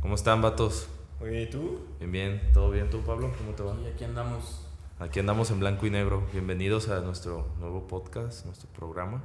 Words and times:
¿Cómo 0.00 0.14
están, 0.14 0.40
vatos? 0.40 0.88
Muy 1.20 1.28
bien, 1.28 1.42
¿y 1.42 1.50
tú? 1.50 1.78
Bien, 1.98 2.10
bien. 2.10 2.52
¿Todo 2.54 2.70
bien 2.70 2.88
tú, 2.88 3.02
Pablo? 3.02 3.30
¿Cómo 3.36 3.52
te 3.52 3.62
va? 3.62 3.74
Y 3.84 3.86
aquí 3.86 4.04
andamos. 4.04 4.66
Aquí 4.98 5.20
andamos 5.20 5.50
en 5.50 5.60
blanco 5.60 5.86
y 5.86 5.90
negro. 5.90 6.26
Bienvenidos 6.32 6.88
a 6.88 7.00
nuestro 7.00 7.46
nuevo 7.58 7.86
podcast, 7.86 8.46
nuestro 8.46 8.66
programa. 8.70 9.22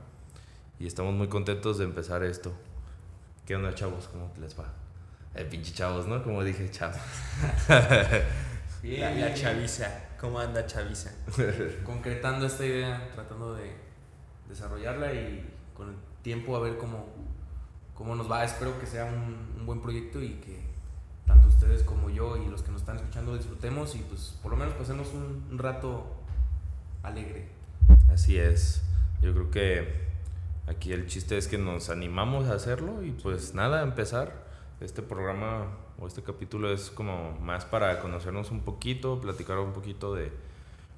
Y 0.77 0.85
estamos 0.85 1.13
muy 1.13 1.29
contentos 1.29 1.77
de 1.77 1.85
empezar 1.85 2.23
esto. 2.23 2.51
¿Qué 3.45 3.55
onda, 3.55 3.73
chavos? 3.73 4.09
¿Cómo 4.09 4.33
les 4.37 4.59
va? 4.59 4.65
Eh, 5.33 5.45
pinche 5.45 5.71
chavos, 5.73 6.07
¿no? 6.07 6.21
Como 6.21 6.43
dije, 6.43 6.69
chavos. 6.69 6.97
Bien, 8.83 9.01
La, 9.01 9.29
la 9.29 9.33
chaviza. 9.33 10.09
¿Cómo 10.19 10.39
anda 10.39 10.65
chaviza? 10.65 11.11
Concretando 11.85 12.47
esta 12.47 12.65
idea, 12.65 13.11
tratando 13.13 13.55
de 13.55 13.71
desarrollarla 14.49 15.13
y 15.13 15.49
con 15.73 15.87
el 15.87 15.95
tiempo 16.21 16.57
a 16.57 16.59
ver 16.59 16.77
cómo, 16.77 17.05
cómo 17.93 18.13
nos 18.13 18.29
va. 18.29 18.43
Espero 18.43 18.77
que 18.77 18.85
sea 18.85 19.05
un, 19.05 19.55
un 19.57 19.65
buen 19.65 19.79
proyecto 19.81 20.21
y 20.21 20.33
que 20.33 20.64
tanto 21.25 21.47
ustedes 21.47 21.83
como 21.83 22.09
yo 22.09 22.37
y 22.37 22.47
los 22.47 22.61
que 22.61 22.71
nos 22.71 22.81
están 22.81 22.97
escuchando 22.97 23.35
disfrutemos 23.35 23.95
y 23.95 23.99
pues 23.99 24.37
por 24.41 24.51
lo 24.51 24.57
menos 24.57 24.73
pasemos 24.75 25.13
un, 25.13 25.45
un 25.51 25.57
rato 25.57 26.05
alegre. 27.03 27.47
Así 28.09 28.37
es. 28.37 28.83
Yo 29.21 29.33
creo 29.33 29.51
que 29.51 30.05
aquí 30.67 30.93
el 30.93 31.07
chiste 31.07 31.37
es 31.37 31.47
que 31.47 31.57
nos 31.57 31.89
animamos 31.89 32.47
a 32.47 32.53
hacerlo 32.53 33.03
y 33.03 33.11
pues 33.11 33.53
nada, 33.53 33.83
empezar. 33.83 34.45
Este 34.81 35.01
programa 35.01 35.67
o 35.99 36.07
este 36.07 36.21
capítulo 36.21 36.71
es 36.71 36.89
como 36.89 37.31
más 37.39 37.65
para 37.65 37.99
conocernos 38.01 38.51
un 38.51 38.61
poquito, 38.61 39.21
platicar 39.21 39.57
un 39.59 39.71
poquito 39.71 40.13
de 40.13 40.31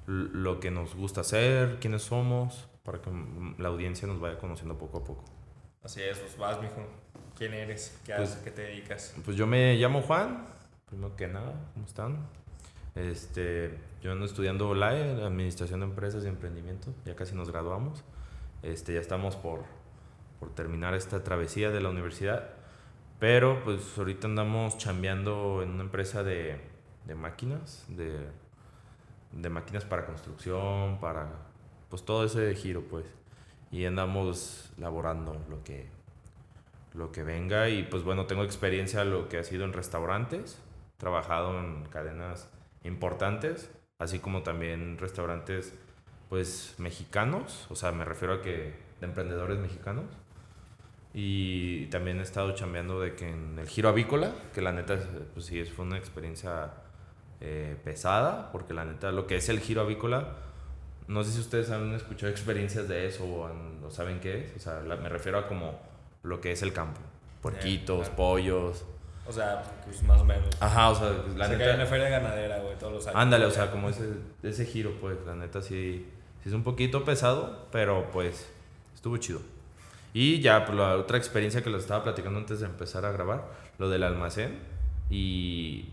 lo 0.06 0.58
que 0.58 0.70
nos 0.70 0.94
gusta 0.94 1.20
hacer, 1.20 1.78
quiénes 1.80 2.02
somos, 2.02 2.66
para 2.82 3.00
que 3.00 3.10
la 3.58 3.68
audiencia 3.68 4.08
nos 4.08 4.18
vaya 4.20 4.38
conociendo 4.38 4.78
poco 4.78 4.98
a 4.98 5.04
poco. 5.04 5.24
Así 5.82 6.02
es, 6.02 6.18
pues 6.18 6.36
vas, 6.38 6.60
mijo. 6.60 6.86
¿Quién 7.38 7.54
eres? 7.54 7.98
¿Qué 8.04 8.12
Pues- 8.14 8.30
haces? 8.30 8.42
¿Qué 8.42 8.50
te 8.50 8.62
dedicas? 8.62 9.14
Pues 9.24 9.36
yo 9.36 9.46
me 9.46 9.74
llamo 9.76 10.02
Juan, 10.02 10.44
primero 10.88 11.14
que 11.16 11.28
nada, 11.28 11.54
¿cómo 11.74 11.86
están? 11.86 12.18
Este, 12.94 13.78
yo 14.02 14.10
ando 14.12 14.24
estudiando 14.26 14.68
OLAE, 14.68 15.22
Administración 15.24 15.80
de 15.80 15.86
Empresas 15.86 16.24
y 16.24 16.28
Emprendimiento, 16.28 16.92
ya 17.04 17.14
casi 17.14 17.34
nos 17.36 17.50
graduamos. 17.50 18.02
Este, 18.62 18.92
ya 18.94 19.00
estamos 19.00 19.36
por, 19.36 19.62
por 20.40 20.52
terminar 20.54 20.94
esta 20.94 21.22
travesía 21.22 21.70
de 21.70 21.80
la 21.80 21.90
universidad, 21.90 22.50
pero 23.20 23.62
pues 23.62 23.96
ahorita 23.96 24.26
andamos 24.26 24.78
chambeando 24.78 25.62
en 25.62 25.70
una 25.70 25.82
empresa 25.84 26.24
de, 26.24 26.60
de 27.04 27.14
máquinas, 27.14 27.84
de, 27.88 28.26
de 29.32 29.48
máquinas 29.48 29.84
para 29.84 30.06
construcción, 30.06 30.98
para 31.00 31.28
pues 31.88 32.04
todo 32.04 32.24
ese 32.24 32.52
giro 32.56 32.82
pues. 32.82 33.06
Y 33.70 33.84
andamos 33.84 34.72
laborando 34.78 35.40
lo 35.48 35.62
que, 35.62 35.88
lo 36.98 37.12
que 37.12 37.22
venga 37.22 37.68
y 37.70 37.84
pues 37.84 38.02
bueno, 38.02 38.26
tengo 38.26 38.42
experiencia 38.44 39.04
lo 39.04 39.28
que 39.28 39.38
ha 39.38 39.44
sido 39.44 39.64
en 39.64 39.72
restaurantes, 39.72 40.60
trabajado 40.98 41.58
en 41.58 41.84
cadenas 41.86 42.50
importantes, 42.84 43.70
así 43.98 44.18
como 44.18 44.42
también 44.42 44.98
restaurantes 44.98 45.74
pues 46.28 46.74
mexicanos, 46.78 47.66
o 47.70 47.76
sea, 47.76 47.92
me 47.92 48.04
refiero 48.04 48.34
a 48.34 48.42
que 48.42 48.74
de 49.00 49.06
emprendedores 49.06 49.58
mexicanos. 49.58 50.04
Y 51.14 51.86
también 51.86 52.18
he 52.20 52.22
estado 52.22 52.52
chambeando 52.54 53.00
de 53.00 53.14
que 53.14 53.28
en 53.30 53.58
el 53.58 53.66
giro 53.68 53.88
avícola, 53.88 54.32
que 54.54 54.60
la 54.60 54.72
neta, 54.72 54.98
pues 55.34 55.46
sí, 55.46 55.64
fue 55.64 55.84
una 55.86 55.96
experiencia 55.96 56.70
eh, 57.40 57.76
pesada, 57.82 58.52
porque 58.52 58.74
la 58.74 58.84
neta, 58.84 59.10
lo 59.10 59.26
que 59.26 59.36
es 59.36 59.48
el 59.48 59.60
giro 59.60 59.80
avícola, 59.80 60.36
no 61.08 61.24
sé 61.24 61.32
si 61.32 61.40
ustedes 61.40 61.70
han 61.70 61.92
escuchado 61.94 62.30
experiencias 62.30 62.88
de 62.88 63.06
eso 63.06 63.24
o, 63.24 63.46
han- 63.46 63.82
o 63.84 63.90
saben 63.90 64.20
qué 64.20 64.44
es, 64.44 64.56
o 64.56 64.60
sea, 64.60 64.80
la- 64.82 64.96
me 64.96 65.08
refiero 65.08 65.38
a 65.38 65.48
como 65.48 65.78
lo 66.22 66.40
que 66.40 66.52
es 66.52 66.62
el 66.62 66.72
campo, 66.72 67.00
puerquitos, 67.42 68.00
claro. 68.00 68.16
pollos, 68.16 68.84
O 69.26 69.32
sea, 69.32 69.62
pues 69.84 70.02
más 70.02 70.20
o 70.20 70.24
menos. 70.24 70.48
ajá, 70.60 70.90
o 70.90 70.94
sea, 70.94 71.10
la 71.36 71.46
Se 71.46 71.52
neta, 71.52 71.64
cae 71.64 71.72
en 71.74 71.78
la 71.78 71.86
feria 71.86 72.08
ganadera, 72.08 72.58
güey, 72.60 72.76
todos 72.78 72.92
los 72.94 73.06
años. 73.06 73.20
ándale, 73.20 73.44
o 73.46 73.50
sea, 73.50 73.70
como 73.70 73.88
ese, 73.90 74.08
ese 74.42 74.64
giro, 74.66 74.92
pues, 75.00 75.16
la 75.26 75.34
neta 75.34 75.60
sí, 75.62 76.06
sí 76.42 76.48
es 76.48 76.54
un 76.54 76.62
poquito 76.64 77.04
pesado, 77.04 77.66
pero 77.70 78.10
pues 78.10 78.48
estuvo 78.94 79.16
chido. 79.18 79.40
Y 80.14 80.40
ya, 80.40 80.64
pues 80.64 80.76
la 80.76 80.96
otra 80.96 81.18
experiencia 81.18 81.62
que 81.62 81.70
les 81.70 81.82
estaba 81.82 82.02
platicando 82.02 82.38
antes 82.38 82.60
de 82.60 82.66
empezar 82.66 83.04
a 83.04 83.12
grabar, 83.12 83.44
lo 83.78 83.88
del 83.88 84.02
almacén. 84.02 84.58
Y 85.10 85.90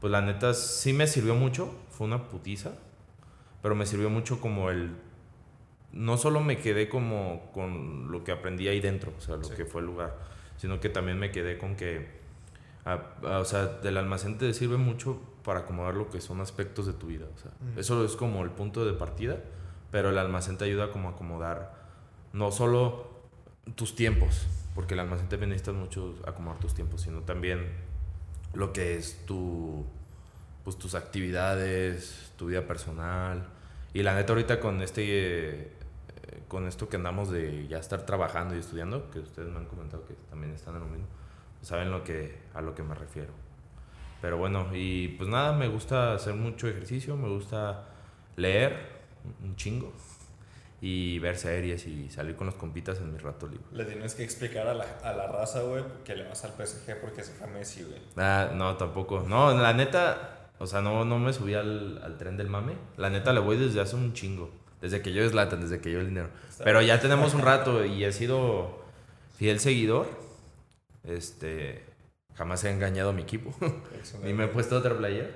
pues 0.00 0.10
la 0.10 0.20
neta 0.20 0.52
sí 0.54 0.92
me 0.92 1.06
sirvió 1.06 1.34
mucho, 1.34 1.72
fue 1.90 2.06
una 2.06 2.28
putiza, 2.28 2.72
pero 3.62 3.74
me 3.74 3.86
sirvió 3.86 4.10
mucho 4.10 4.40
como 4.40 4.70
el... 4.70 4.90
No 5.92 6.16
solo 6.16 6.40
me 6.40 6.56
quedé 6.58 6.88
como 6.88 7.50
con 7.52 8.10
lo 8.12 8.22
que 8.24 8.32
aprendí 8.32 8.68
ahí 8.68 8.80
dentro, 8.80 9.12
o 9.16 9.20
sea, 9.20 9.36
lo 9.36 9.44
Sí. 9.44 9.54
que 9.56 9.64
fue 9.64 9.80
el 9.80 9.86
lugar, 9.88 10.16
sino 10.56 10.80
que 10.80 10.88
también 10.88 11.18
me 11.18 11.30
quedé 11.32 11.58
con 11.58 11.74
que, 11.76 12.06
a- 12.84 13.00
a- 13.24 13.38
o 13.38 13.44
sea, 13.44 13.66
del 13.66 13.96
almacén 13.96 14.38
te 14.38 14.52
sirve 14.54 14.76
mucho 14.76 15.20
para 15.44 15.60
acomodar 15.60 15.94
lo 15.94 16.08
que 16.10 16.20
son 16.20 16.40
aspectos 16.40 16.86
de 16.86 16.92
tu 16.92 17.06
vida, 17.08 17.26
o 17.34 17.38
sea, 17.38 17.50
Mm. 17.60 17.78
eso 17.78 18.04
es 18.04 18.14
como 18.16 18.42
el 18.44 18.50
punto 18.50 18.84
de 18.84 18.92
partida, 18.92 19.38
pero 19.90 20.10
el 20.10 20.18
almacén 20.18 20.56
te 20.58 20.64
ayuda 20.64 20.90
como 20.92 21.08
a 21.08 21.12
acomodar 21.12 21.74
no 22.32 22.52
solo 22.52 23.10
tus 23.74 23.96
tiempos, 23.96 24.46
porque 24.74 24.94
el 24.94 25.00
almacén 25.00 25.28
también 25.28 25.50
necesitas 25.50 25.74
mucho 25.74 26.14
acomodar 26.26 26.60
tus 26.60 26.74
tiempos, 26.74 27.02
sino 27.02 27.20
también 27.22 27.66
lo 28.54 28.72
que 28.72 28.96
es 28.96 29.24
tu, 29.26 29.84
pues 30.64 30.76
tus 30.78 30.94
actividades, 30.94 32.32
tu 32.36 32.46
vida 32.46 32.66
personal. 32.66 33.46
Y 33.92 34.02
la 34.02 34.14
neta 34.14 34.32
ahorita 34.32 34.60
con 34.60 34.82
este, 34.82 35.02
eh, 35.06 35.72
con 36.48 36.66
esto 36.66 36.88
que 36.88 36.96
andamos 36.96 37.30
de 37.30 37.66
ya 37.68 37.78
estar 37.78 38.04
trabajando 38.06 38.54
y 38.54 38.58
estudiando, 38.58 39.10
que 39.10 39.20
ustedes 39.20 39.48
me 39.48 39.58
han 39.58 39.66
comentado 39.66 40.04
que 40.06 40.14
también 40.28 40.52
están 40.52 40.74
en 40.74 40.80
lo 40.80 40.86
mismo, 40.86 41.06
saben 41.62 41.90
lo 41.90 42.04
que, 42.04 42.38
a 42.54 42.60
lo 42.60 42.74
que 42.74 42.82
me 42.82 42.94
refiero. 42.94 43.32
Pero 44.20 44.36
bueno, 44.36 44.68
y 44.72 45.08
pues 45.08 45.28
nada, 45.28 45.52
me 45.52 45.68
gusta 45.68 46.14
hacer 46.14 46.34
mucho 46.34 46.68
ejercicio, 46.68 47.16
me 47.16 47.28
gusta 47.28 47.86
leer 48.36 49.00
un 49.42 49.56
chingo 49.56 49.92
y 50.82 51.18
ver 51.18 51.36
series 51.36 51.86
y 51.86 52.08
salir 52.08 52.36
con 52.36 52.46
los 52.46 52.54
compitas 52.54 52.98
en 52.98 53.12
mi 53.12 53.18
rato 53.18 53.46
libre. 53.46 53.64
Le 53.72 53.84
tienes 53.84 54.14
que 54.14 54.24
explicar 54.24 54.66
a 54.66 54.74
la, 54.74 54.84
a 55.02 55.12
la 55.12 55.26
raza, 55.26 55.62
güey, 55.62 55.84
que 56.04 56.14
le 56.16 56.26
vas 56.26 56.44
al 56.44 56.52
PSG 56.52 57.00
porque 57.00 57.22
se 57.22 57.32
fue 57.32 57.46
Messi, 57.48 57.82
güey. 57.82 58.00
Ah, 58.16 58.50
no, 58.54 58.76
tampoco. 58.76 59.24
No, 59.26 59.52
la 59.56 59.72
neta, 59.74 60.48
o 60.58 60.66
sea, 60.66 60.80
no, 60.80 61.04
no 61.04 61.18
me 61.18 61.32
subí 61.32 61.54
al, 61.54 62.00
al 62.02 62.16
tren 62.16 62.36
del 62.36 62.48
mame. 62.48 62.74
La 62.96 63.10
neta 63.10 63.32
le 63.32 63.40
voy 63.40 63.58
desde 63.58 63.80
hace 63.80 63.96
un 63.96 64.12
chingo. 64.14 64.50
Desde 64.80 65.02
que 65.02 65.12
yo 65.12 65.22
es 65.22 65.34
lata, 65.34 65.56
desde 65.56 65.80
que 65.80 65.90
yo 65.92 66.00
el 66.00 66.08
dinero. 66.08 66.28
Pero 66.64 66.80
ya 66.82 67.00
tenemos 67.00 67.34
un 67.34 67.42
rato 67.42 67.84
y 67.84 68.04
he 68.04 68.12
sido 68.12 68.82
fiel 69.36 69.60
seguidor. 69.60 70.06
Este, 71.04 71.84
jamás 72.34 72.64
he 72.64 72.70
engañado 72.70 73.10
a 73.10 73.12
mi 73.12 73.22
equipo. 73.22 73.54
Ni 74.22 74.32
me 74.32 74.44
he 74.44 74.48
puesto 74.48 74.76
otra 74.76 74.96
playera. 74.96 75.30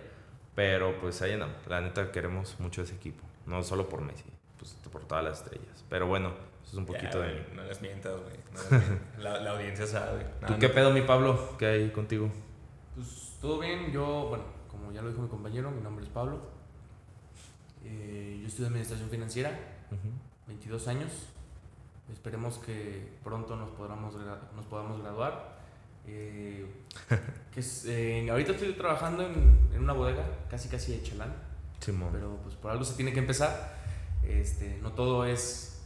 Pero 0.54 0.98
pues 1.00 1.20
ahí 1.22 1.32
andamos. 1.32 1.56
La 1.68 1.80
neta 1.80 2.12
queremos 2.12 2.58
mucho 2.60 2.82
ese 2.82 2.94
equipo. 2.94 3.24
No 3.46 3.62
solo 3.62 3.88
por 3.88 4.00
Messi, 4.02 4.24
pues 4.58 4.76
por 4.90 5.04
todas 5.04 5.24
las 5.24 5.38
estrellas. 5.42 5.84
Pero 5.90 6.06
bueno, 6.06 6.28
eso 6.62 6.72
es 6.72 6.74
un 6.78 6.86
poquito 6.86 7.20
Ya, 7.20 7.26
de. 7.28 7.46
No 7.54 7.64
les 7.64 7.82
mientas, 7.82 8.12
güey. 8.12 8.36
no 8.52 8.92
la, 9.22 9.40
la 9.40 9.50
audiencia 9.50 9.86
sabe. 9.86 10.24
¿Tú 10.46 10.52
No, 10.52 10.58
qué 10.58 10.68
no. 10.68 10.74
pedo, 10.74 10.90
mi 10.92 11.02
Pablo? 11.02 11.56
¿Qué 11.58 11.66
hay 11.66 11.90
contigo? 11.90 12.30
Pues 12.94 13.36
todo 13.40 13.58
bien, 13.58 13.90
yo, 13.92 14.26
bueno, 14.28 14.44
como 14.68 14.92
ya 14.92 15.02
lo 15.02 15.08
dijo 15.10 15.20
mi 15.22 15.28
compañero, 15.28 15.70
mi 15.72 15.82
nombre 15.82 16.04
es 16.04 16.10
Pablo. 16.10 16.40
Eh, 17.84 18.38
yo 18.40 18.48
estudio 18.48 18.68
Administración 18.68 19.10
Financiera, 19.10 19.58
22 20.46 20.88
años. 20.88 21.10
Esperemos 22.12 22.58
que 22.58 23.08
pronto 23.22 23.56
nos 23.56 23.70
podamos, 23.70 24.14
nos 24.56 24.66
podamos 24.66 25.00
graduar. 25.00 25.54
Eh, 26.06 26.66
que 27.52 27.60
es, 27.60 27.84
eh, 27.86 28.28
ahorita 28.30 28.52
estoy 28.52 28.72
trabajando 28.74 29.26
en, 29.26 29.58
en 29.74 29.82
una 29.82 29.92
bodega, 29.92 30.24
casi 30.50 30.68
casi 30.68 30.92
de 30.92 31.02
chalán, 31.02 31.34
Simón. 31.80 32.10
pero 32.12 32.36
pues 32.42 32.54
por 32.56 32.70
algo 32.70 32.84
se 32.84 32.94
tiene 32.94 33.12
que 33.12 33.20
empezar. 33.20 33.74
Este, 34.22 34.78
no 34.82 34.92
todo 34.92 35.24
es, 35.24 35.82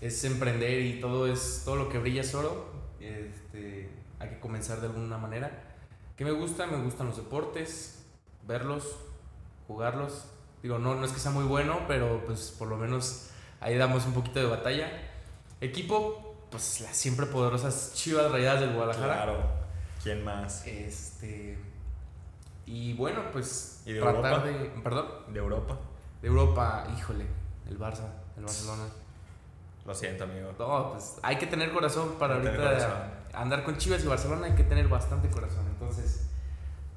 es 0.00 0.24
emprender 0.24 0.80
y 0.82 1.00
todo, 1.00 1.26
es, 1.26 1.62
todo 1.64 1.76
lo 1.76 1.88
que 1.88 1.98
brilla 1.98 2.22
es 2.22 2.34
oro. 2.34 2.70
Este, 3.00 3.90
hay 4.18 4.28
que 4.30 4.40
comenzar 4.40 4.80
de 4.80 4.86
alguna 4.86 5.18
manera. 5.18 5.62
¿Qué 6.16 6.24
me 6.24 6.32
gusta? 6.32 6.66
Me 6.66 6.82
gustan 6.82 7.08
los 7.08 7.16
deportes, 7.16 8.06
verlos, 8.46 8.96
jugarlos. 9.66 10.24
Digo, 10.62 10.78
no, 10.78 10.94
no 10.94 11.04
es 11.04 11.12
que 11.12 11.20
sea 11.20 11.30
muy 11.30 11.44
bueno, 11.44 11.80
pero 11.86 12.24
pues 12.26 12.54
por 12.58 12.68
lo 12.68 12.76
menos 12.76 13.28
ahí 13.60 13.76
damos 13.76 14.04
un 14.06 14.12
poquito 14.14 14.40
de 14.40 14.46
batalla. 14.46 14.90
Equipo, 15.60 16.36
pues 16.50 16.80
las 16.80 16.96
siempre 16.96 17.26
poderosas 17.26 17.92
Chivas 17.94 18.30
Rayadas 18.30 18.60
del 18.60 18.74
Guadalajara. 18.74 19.14
Claro. 19.14 19.42
¿Quién 20.02 20.24
más? 20.24 20.66
Este. 20.66 21.58
Y 22.66 22.94
bueno, 22.94 23.22
pues 23.32 23.82
¿Y 23.86 23.92
de 23.92 24.00
tratar 24.00 24.24
Europa? 24.24 24.44
de. 24.46 24.54
Perdón. 24.82 25.06
De 25.28 25.38
Europa. 25.38 25.78
De 26.22 26.28
Europa, 26.28 26.86
híjole, 26.96 27.26
el 27.68 27.78
Barça, 27.78 28.08
el 28.36 28.44
Barcelona. 28.44 28.84
Lo 29.84 29.94
siento, 29.94 30.24
amigo. 30.24 30.50
No, 30.58 30.92
pues 30.92 31.16
hay 31.22 31.36
que 31.36 31.46
tener 31.46 31.70
corazón 31.72 32.14
para 32.18 32.34
Hay 32.36 32.46
ahorita 32.46 32.62
corazón. 32.64 32.92
andar 33.34 33.62
con 33.62 33.76
Chivas 33.76 34.02
y 34.02 34.08
Barcelona, 34.08 34.46
hay 34.46 34.54
que 34.54 34.64
tener 34.64 34.88
bastante 34.88 35.28
corazón. 35.28 35.64
Entonces, 35.68 36.26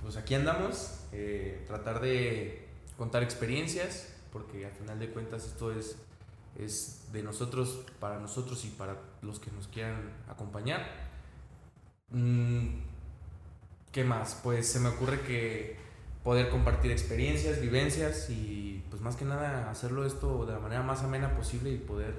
pues 0.02 0.18
aquí 0.18 0.34
andamos, 0.34 1.02
eh, 1.12 1.64
tratar 1.68 2.00
de 2.00 2.69
contar 3.00 3.24
experiencias, 3.24 4.14
porque 4.32 4.66
al 4.66 4.74
final 4.74 5.00
de 5.00 5.10
cuentas 5.10 5.46
esto 5.46 5.72
es, 5.72 5.98
es 6.60 7.08
de 7.14 7.24
nosotros, 7.24 7.86
para 8.00 8.20
nosotros 8.20 8.66
y 8.66 8.68
para 8.72 8.98
los 9.22 9.40
que 9.40 9.50
nos 9.52 9.70
quieran 9.70 10.12
acompañar. 10.30 10.86
Mm, 12.12 12.82
¿Qué 13.94 14.04
más? 14.04 14.40
Pues 14.44 14.68
se 14.68 14.82
me 14.82 14.90
ocurre 14.90 15.22
que 15.22 15.78
poder 16.26 16.50
compartir 16.50 16.92
experiencias, 16.92 17.62
vivencias 17.62 18.30
y 18.30 18.84
pues 18.90 19.02
más 19.02 19.16
que 19.16 19.24
nada 19.24 19.72
hacerlo 19.72 20.06
esto 20.06 20.46
de 20.46 20.54
la 20.54 20.60
manera 20.60 20.84
más 20.84 21.02
amena 21.02 21.36
posible 21.36 21.72
y 21.72 21.78
poder 21.78 22.14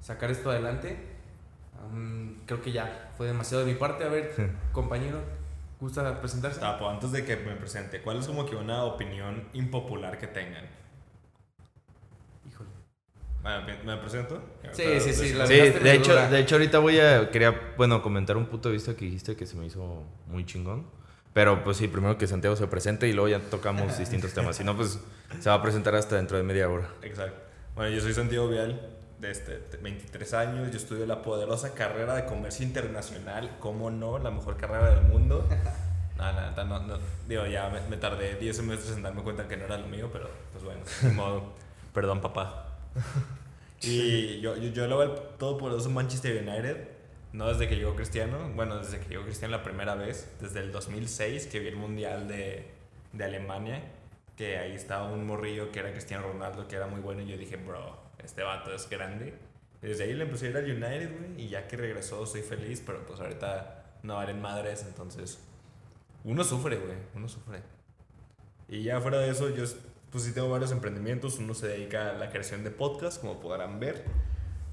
sacar 0.00 0.30
esto 0.30 0.50
adelante. 0.50 0.96
Um, 1.84 2.34
creo 2.46 2.62
que 2.62 2.72
ya 2.72 3.12
fue 3.18 3.26
demasiado 3.26 3.64
de 3.64 3.72
mi 3.72 3.78
parte. 3.78 4.04
A 4.04 4.08
ver, 4.08 4.56
compañero, 4.72 5.20
¿gusta 5.80 6.20
presentarse? 6.20 6.60
Tapo, 6.60 6.88
antes 6.88 7.12
de 7.12 7.24
que 7.24 7.36
me 7.36 7.54
presente, 7.54 8.00
¿cuál 8.02 8.18
es 8.18 8.26
como 8.26 8.46
que 8.46 8.56
una 8.56 8.84
opinión 8.84 9.48
impopular 9.52 10.18
que 10.18 10.26
tengan? 10.26 10.66
Híjole. 12.46 12.70
Bueno, 13.42 13.66
¿me 13.84 13.96
presento? 13.96 14.42
Sí, 14.72 15.00
sí, 15.00 15.12
sí, 15.12 15.32
la 15.34 15.46
Sí, 15.46 15.54
de 15.54 15.92
hecho, 15.94 16.12
dura. 16.12 16.28
de 16.28 16.40
hecho 16.40 16.56
ahorita 16.56 16.78
voy 16.80 16.98
a, 16.98 17.30
quería, 17.30 17.74
bueno, 17.76 18.02
comentar 18.02 18.36
un 18.36 18.46
punto 18.46 18.68
de 18.68 18.74
vista 18.74 18.94
que 18.94 19.04
dijiste 19.04 19.36
que 19.36 19.46
se 19.46 19.56
me 19.56 19.66
hizo 19.66 20.04
muy 20.26 20.44
chingón. 20.44 20.86
Pero 21.34 21.62
pues 21.62 21.76
sí, 21.76 21.86
primero 21.86 22.18
que 22.18 22.26
Santiago 22.26 22.56
se 22.56 22.66
presente 22.66 23.06
y 23.06 23.12
luego 23.12 23.28
ya 23.28 23.38
tocamos 23.38 23.96
distintos 23.98 24.32
temas. 24.32 24.56
Si 24.56 24.64
no, 24.64 24.76
pues 24.76 24.98
se 25.38 25.48
va 25.48 25.56
a 25.56 25.62
presentar 25.62 25.94
hasta 25.94 26.16
dentro 26.16 26.36
de 26.36 26.42
media 26.42 26.68
hora. 26.68 26.88
Exacto. 27.02 27.40
Bueno, 27.76 27.94
yo 27.94 28.00
soy 28.00 28.12
Santiago 28.12 28.48
Vial, 28.48 28.80
de 29.20 29.30
este, 29.30 29.60
23 29.80 30.34
años. 30.34 30.70
Yo 30.70 30.76
estudio 30.76 31.06
la 31.06 31.22
poderosa 31.22 31.74
carrera 31.74 32.14
de 32.14 32.24
comercio 32.26 32.64
internacional. 32.64 33.56
¿Cómo 33.60 33.90
no? 33.90 34.18
La 34.18 34.30
mejor 34.30 34.56
carrera 34.56 34.94
del 34.94 35.04
mundo. 35.04 35.48
No, 36.18 36.32
no, 36.32 36.64
no, 36.64 36.80
no. 36.80 36.98
Digo, 37.28 37.46
ya 37.46 37.68
me, 37.68 37.80
me 37.88 37.96
tardé 37.96 38.34
10 38.34 38.56
semestres 38.56 38.96
en 38.96 39.04
darme 39.04 39.22
cuenta 39.22 39.46
que 39.46 39.56
no 39.56 39.66
era 39.66 39.78
lo 39.78 39.86
mío, 39.86 40.10
pero 40.12 40.28
pues 40.50 40.64
bueno, 40.64 40.80
de 41.00 41.10
modo. 41.10 41.52
Perdón, 41.94 42.20
papá. 42.20 42.66
Y 43.80 44.40
yo, 44.40 44.56
yo, 44.56 44.70
yo 44.70 44.88
lo 44.88 44.98
veo 44.98 45.14
el 45.14 45.20
todopoderoso 45.38 45.88
Manchester 45.90 46.42
United. 46.42 46.88
No 47.32 47.46
desde 47.46 47.68
que 47.68 47.76
llegó 47.76 47.94
Cristiano, 47.94 48.50
bueno, 48.56 48.78
desde 48.78 48.98
que 48.98 49.08
llegó 49.10 49.22
Cristiano 49.22 49.56
la 49.56 49.62
primera 49.62 49.94
vez, 49.94 50.34
desde 50.40 50.58
el 50.58 50.72
2006 50.72 51.46
que 51.46 51.60
vi 51.60 51.68
el 51.68 51.76
Mundial 51.76 52.26
de, 52.26 52.68
de 53.12 53.24
Alemania, 53.24 53.80
que 54.36 54.58
ahí 54.58 54.72
estaba 54.72 55.04
un 55.04 55.24
morrillo 55.24 55.70
que 55.70 55.78
era 55.78 55.92
Cristiano 55.92 56.26
Ronaldo, 56.26 56.66
que 56.66 56.74
era 56.74 56.88
muy 56.88 57.00
bueno, 57.00 57.22
y 57.22 57.26
yo 57.26 57.36
dije, 57.36 57.56
bro, 57.56 58.07
este 58.28 58.42
vato 58.42 58.72
es 58.72 58.88
grande. 58.90 59.32
Y 59.82 59.86
desde 59.86 60.04
ahí 60.04 60.12
le 60.12 60.24
empecé 60.24 60.46
a 60.46 60.50
ir 60.50 60.56
al 60.58 60.64
United, 60.64 61.18
güey, 61.18 61.40
y 61.42 61.48
ya 61.48 61.66
que 61.66 61.76
regresó 61.76 62.26
soy 62.26 62.42
feliz, 62.42 62.82
pero 62.84 63.04
pues 63.06 63.20
ahorita 63.20 63.84
no 64.02 64.16
valen 64.16 64.40
madres, 64.40 64.84
entonces 64.86 65.38
uno 66.24 66.44
sufre, 66.44 66.76
güey, 66.76 66.96
uno 67.14 67.26
sufre. 67.26 67.62
Y 68.68 68.82
ya 68.82 69.00
fuera 69.00 69.18
de 69.18 69.30
eso, 69.30 69.48
yo 69.48 69.64
pues 70.10 70.24
sí 70.24 70.32
tengo 70.32 70.50
varios 70.50 70.72
emprendimientos, 70.72 71.38
uno 71.38 71.54
se 71.54 71.68
dedica 71.68 72.10
a 72.10 72.12
la 72.12 72.28
creación 72.28 72.64
de 72.64 72.70
podcast, 72.70 73.20
como 73.20 73.40
podrán 73.40 73.80
ver 73.80 74.04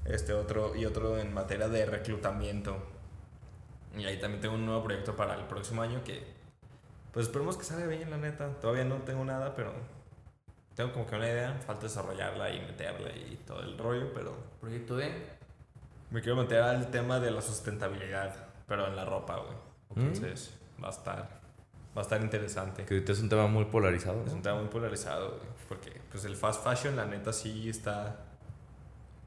este 0.04 0.34
otro 0.34 0.76
y 0.76 0.84
otro 0.84 1.18
en 1.18 1.32
materia 1.32 1.68
de 1.68 1.86
reclutamiento. 1.86 2.76
Y 3.96 4.04
ahí 4.04 4.20
también 4.20 4.42
tengo 4.42 4.54
un 4.54 4.66
nuevo 4.66 4.84
proyecto 4.84 5.16
para 5.16 5.34
el 5.34 5.46
próximo 5.46 5.80
año 5.80 6.04
que 6.04 6.22
pues 7.12 7.26
esperemos 7.26 7.56
que 7.56 7.64
salga 7.64 7.86
bien 7.86 8.10
la 8.10 8.18
neta. 8.18 8.50
Todavía 8.60 8.84
no 8.84 8.96
tengo 8.96 9.24
nada, 9.24 9.54
pero 9.54 9.72
tengo 10.76 10.92
como 10.92 11.06
que 11.06 11.16
una 11.16 11.26
idea, 11.26 11.58
falta 11.66 11.84
desarrollarla 11.84 12.50
y 12.50 12.60
meterla 12.60 13.08
y 13.10 13.40
todo 13.46 13.62
el 13.62 13.78
rollo, 13.78 14.12
pero 14.14 14.36
Proyecto 14.60 14.96
de. 14.96 15.10
me 16.10 16.20
quiero 16.20 16.36
meter 16.36 16.60
al 16.60 16.90
tema 16.90 17.18
de 17.18 17.30
la 17.30 17.40
sustentabilidad, 17.40 18.36
pero 18.68 18.86
en 18.86 18.94
la 18.94 19.06
ropa, 19.06 19.38
güey. 19.38 20.06
Entonces, 20.06 20.54
va 20.82 20.88
a 20.88 20.90
estar 20.90 21.40
va 21.96 22.02
a 22.02 22.04
estar 22.04 22.20
interesante. 22.20 22.84
Que 22.84 22.94
ahorita 22.94 23.12
es 23.12 23.20
un 23.20 23.30
tema 23.30 23.46
muy 23.46 23.64
polarizado. 23.64 24.20
Es 24.20 24.32
¿no? 24.32 24.36
un 24.36 24.42
tema 24.42 24.58
muy 24.58 24.68
polarizado, 24.68 25.38
güey, 25.38 25.48
porque 25.66 25.98
pues 26.10 26.26
el 26.26 26.36
fast 26.36 26.62
fashion 26.62 26.94
la 26.94 27.06
neta 27.06 27.32
sí 27.32 27.70
está 27.70 28.18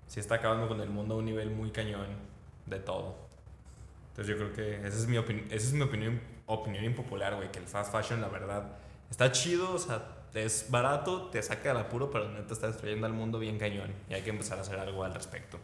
sí 0.05 0.19
está 0.19 0.35
acabando 0.35 0.67
con 0.67 0.79
el 0.81 0.89
mundo 0.89 1.15
a 1.15 1.17
un 1.17 1.25
nivel 1.25 1.49
muy 1.49 1.71
cañón 1.71 2.07
de 2.67 2.79
todo. 2.79 3.15
Entonces 4.09 4.27
yo 4.27 4.37
creo 4.37 4.53
que 4.53 4.87
esa 4.87 4.97
es 4.97 5.07
mi 5.07 5.17
opinión, 5.17 5.47
esa 5.47 5.67
es 5.67 5.73
mi 5.73 5.81
opinión, 5.81 6.21
opinión 6.45 6.83
impopular, 6.83 7.35
güey, 7.35 7.51
que 7.51 7.57
el 7.57 7.65
fast 7.65 7.91
fashion 7.91 8.21
la 8.21 8.27
verdad 8.27 8.77
está 9.09 9.31
chido, 9.31 9.73
o 9.73 9.79
sea, 9.79 10.18
es 10.33 10.67
barato, 10.69 11.27
te 11.31 11.41
saca 11.41 11.69
del 11.69 11.77
apuro, 11.77 12.11
pero 12.11 12.25
la 12.25 12.39
neta 12.39 12.53
está 12.53 12.67
destruyendo 12.67 13.05
al 13.07 13.13
mundo 13.13 13.39
bien 13.39 13.57
cañón 13.57 13.91
y 14.09 14.13
hay 14.13 14.21
que 14.21 14.29
empezar 14.29 14.57
a 14.57 14.61
hacer 14.61 14.79
algo 14.79 15.03
al 15.03 15.13
respecto. 15.13 15.57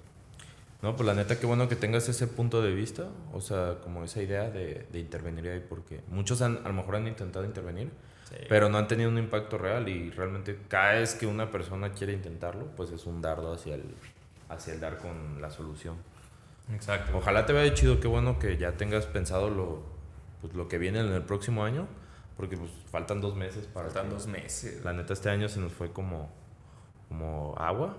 No, 0.82 0.96
pues 0.96 1.08
la 1.08 1.14
neta, 1.14 1.40
qué 1.40 1.46
bueno 1.46 1.68
que 1.68 1.76
tengas 1.76 2.08
ese 2.10 2.28
punto 2.28 2.62
de 2.62 2.72
vista, 2.72 3.06
o 3.34 3.42
sea, 3.42 3.78
como 3.84 4.04
esa 4.04 4.22
idea 4.22 4.50
de, 4.50 4.86
de 4.92 5.00
intervenir 5.00 5.48
ahí, 5.50 5.64
porque 5.68 6.02
muchos 6.10 6.42
han, 6.42 6.60
a 6.64 6.68
lo 6.68 6.74
mejor 6.74 6.96
han 6.98 7.08
intentado 7.08 7.46
intervenir, 7.46 7.90
Sí. 8.30 8.38
pero 8.50 8.70
no 8.70 8.80
han 8.80 8.88
tenido 8.88 9.08
un 9.12 9.20
impacto 9.20 9.60
real 9.60 9.88
y 9.88 10.10
realmente 10.10 10.58
cada 10.68 10.94
vez 10.94 11.14
que 11.14 11.28
una 11.28 11.52
persona 11.52 11.92
quiere 11.92 12.12
intentarlo, 12.12 12.66
pues 12.76 12.90
es 12.92 13.06
un 13.06 13.22
dardo 13.22 13.54
hacia 13.54 13.76
el, 13.76 13.84
hacia 14.50 14.74
el 14.74 14.80
dar 14.80 14.98
con 14.98 15.40
la 15.40 15.52
solución. 15.52 15.96
Exacto. 16.74 17.16
Ojalá 17.16 17.46
te 17.46 17.54
vaya 17.54 17.72
chido, 17.76 18.00
qué 18.00 18.08
bueno 18.08 18.40
que 18.40 18.58
ya 18.58 18.72
tengas 18.74 19.06
pensado 19.06 19.52
lo, 19.52 19.84
pues, 20.42 20.56
lo 20.56 20.68
que 20.68 20.80
viene 20.80 21.02
en 21.02 21.12
el 21.14 21.22
próximo 21.22 21.64
año, 21.64 21.88
porque 22.38 22.58
pues 22.58 22.72
faltan 22.92 23.22
dos 23.22 23.36
meses 23.36 23.66
para... 23.68 23.86
Faltan 23.88 24.08
que- 24.10 24.14
dos 24.16 24.28
meses. 24.28 24.84
La 24.84 24.94
neta 24.94 25.14
este 25.14 25.30
año 25.30 25.48
se 25.50 25.60
nos 25.60 25.72
fue 25.72 25.92
como, 25.92 26.30
como 27.10 27.56
agua, 27.58 27.98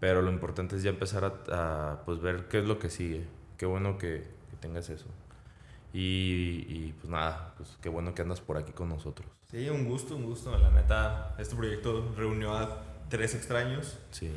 pero 0.00 0.22
lo 0.22 0.30
importante 0.30 0.76
es 0.76 0.82
ya 0.82 0.90
empezar 0.90 1.24
a, 1.24 1.92
a, 1.92 2.04
pues 2.04 2.20
ver 2.20 2.48
qué 2.48 2.58
es 2.58 2.64
lo 2.64 2.78
que 2.78 2.90
sigue. 2.90 3.26
Qué 3.56 3.66
bueno 3.66 3.98
que, 3.98 4.28
que 4.50 4.56
tengas 4.60 4.88
eso. 4.90 5.06
Y, 5.92 6.66
y, 6.68 6.94
pues 6.98 7.08
nada, 7.08 7.54
pues 7.56 7.78
qué 7.80 7.88
bueno 7.88 8.14
que 8.14 8.20
andas 8.22 8.40
por 8.40 8.58
aquí 8.58 8.72
con 8.72 8.88
nosotros. 8.90 9.28
Sí, 9.50 9.68
un 9.70 9.86
gusto, 9.88 10.16
un 10.16 10.24
gusto. 10.24 10.56
La 10.58 10.70
neta, 10.70 11.34
este 11.38 11.54
proyecto 11.56 12.12
reunió 12.16 12.54
a 12.54 12.82
tres 13.08 13.34
extraños 13.34 13.98
Sí. 14.10 14.30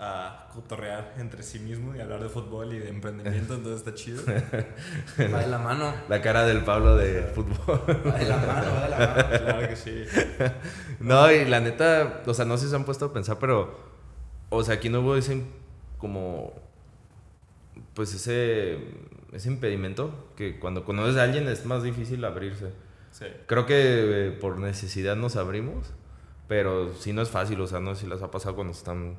A 0.00 0.48
cotorrear 0.54 1.14
entre 1.18 1.42
sí 1.42 1.58
mismo 1.58 1.94
y 1.94 2.00
hablar 2.00 2.22
de 2.22 2.28
fútbol 2.28 2.72
y 2.72 2.78
de 2.78 2.88
emprendimiento, 2.88 3.54
entonces 3.56 3.80
está 3.80 3.94
chido. 3.94 4.22
Va 5.34 5.40
de 5.40 5.48
la 5.48 5.58
mano. 5.58 5.92
La 6.08 6.22
cara 6.22 6.46
del 6.46 6.62
Pablo 6.62 6.96
de 6.96 7.22
fútbol. 7.34 7.82
Va 8.06 8.18
de 8.18 8.28
la 8.28 8.36
mano, 8.36 8.70
va 8.74 8.82
de 8.82 8.90
la 8.90 8.98
mano. 8.98 9.44
claro 9.44 9.68
que 9.68 9.76
sí. 9.76 10.04
No, 11.00 11.30
y 11.30 11.44
la 11.44 11.60
neta, 11.60 12.22
o 12.26 12.34
sea, 12.34 12.44
no 12.44 12.56
sé 12.56 12.64
si 12.64 12.70
se 12.70 12.76
han 12.76 12.84
puesto 12.84 13.06
a 13.06 13.12
pensar, 13.12 13.38
pero, 13.40 13.76
o 14.50 14.62
sea, 14.62 14.74
aquí 14.74 14.88
no 14.88 15.00
hubo 15.00 15.16
ese, 15.16 15.42
como, 15.98 16.52
pues 17.94 18.14
ese, 18.14 18.78
ese 19.32 19.48
impedimento 19.48 20.28
que 20.36 20.60
cuando 20.60 20.84
conoces 20.84 21.16
a 21.16 21.24
alguien 21.24 21.48
es 21.48 21.66
más 21.66 21.82
difícil 21.82 22.24
abrirse. 22.24 22.70
Sí. 23.10 23.26
Creo 23.46 23.66
que 23.66 24.28
eh, 24.28 24.30
por 24.30 24.58
necesidad 24.60 25.16
nos 25.16 25.34
abrimos, 25.34 25.92
pero 26.46 26.94
sí 26.94 27.12
no 27.12 27.22
es 27.22 27.30
fácil, 27.30 27.60
o 27.60 27.66
sea, 27.66 27.80
no 27.80 27.94
sé 27.94 28.02
si 28.02 28.06
les 28.06 28.22
ha 28.22 28.30
pasado 28.30 28.54
cuando 28.54 28.72
están, 28.72 29.16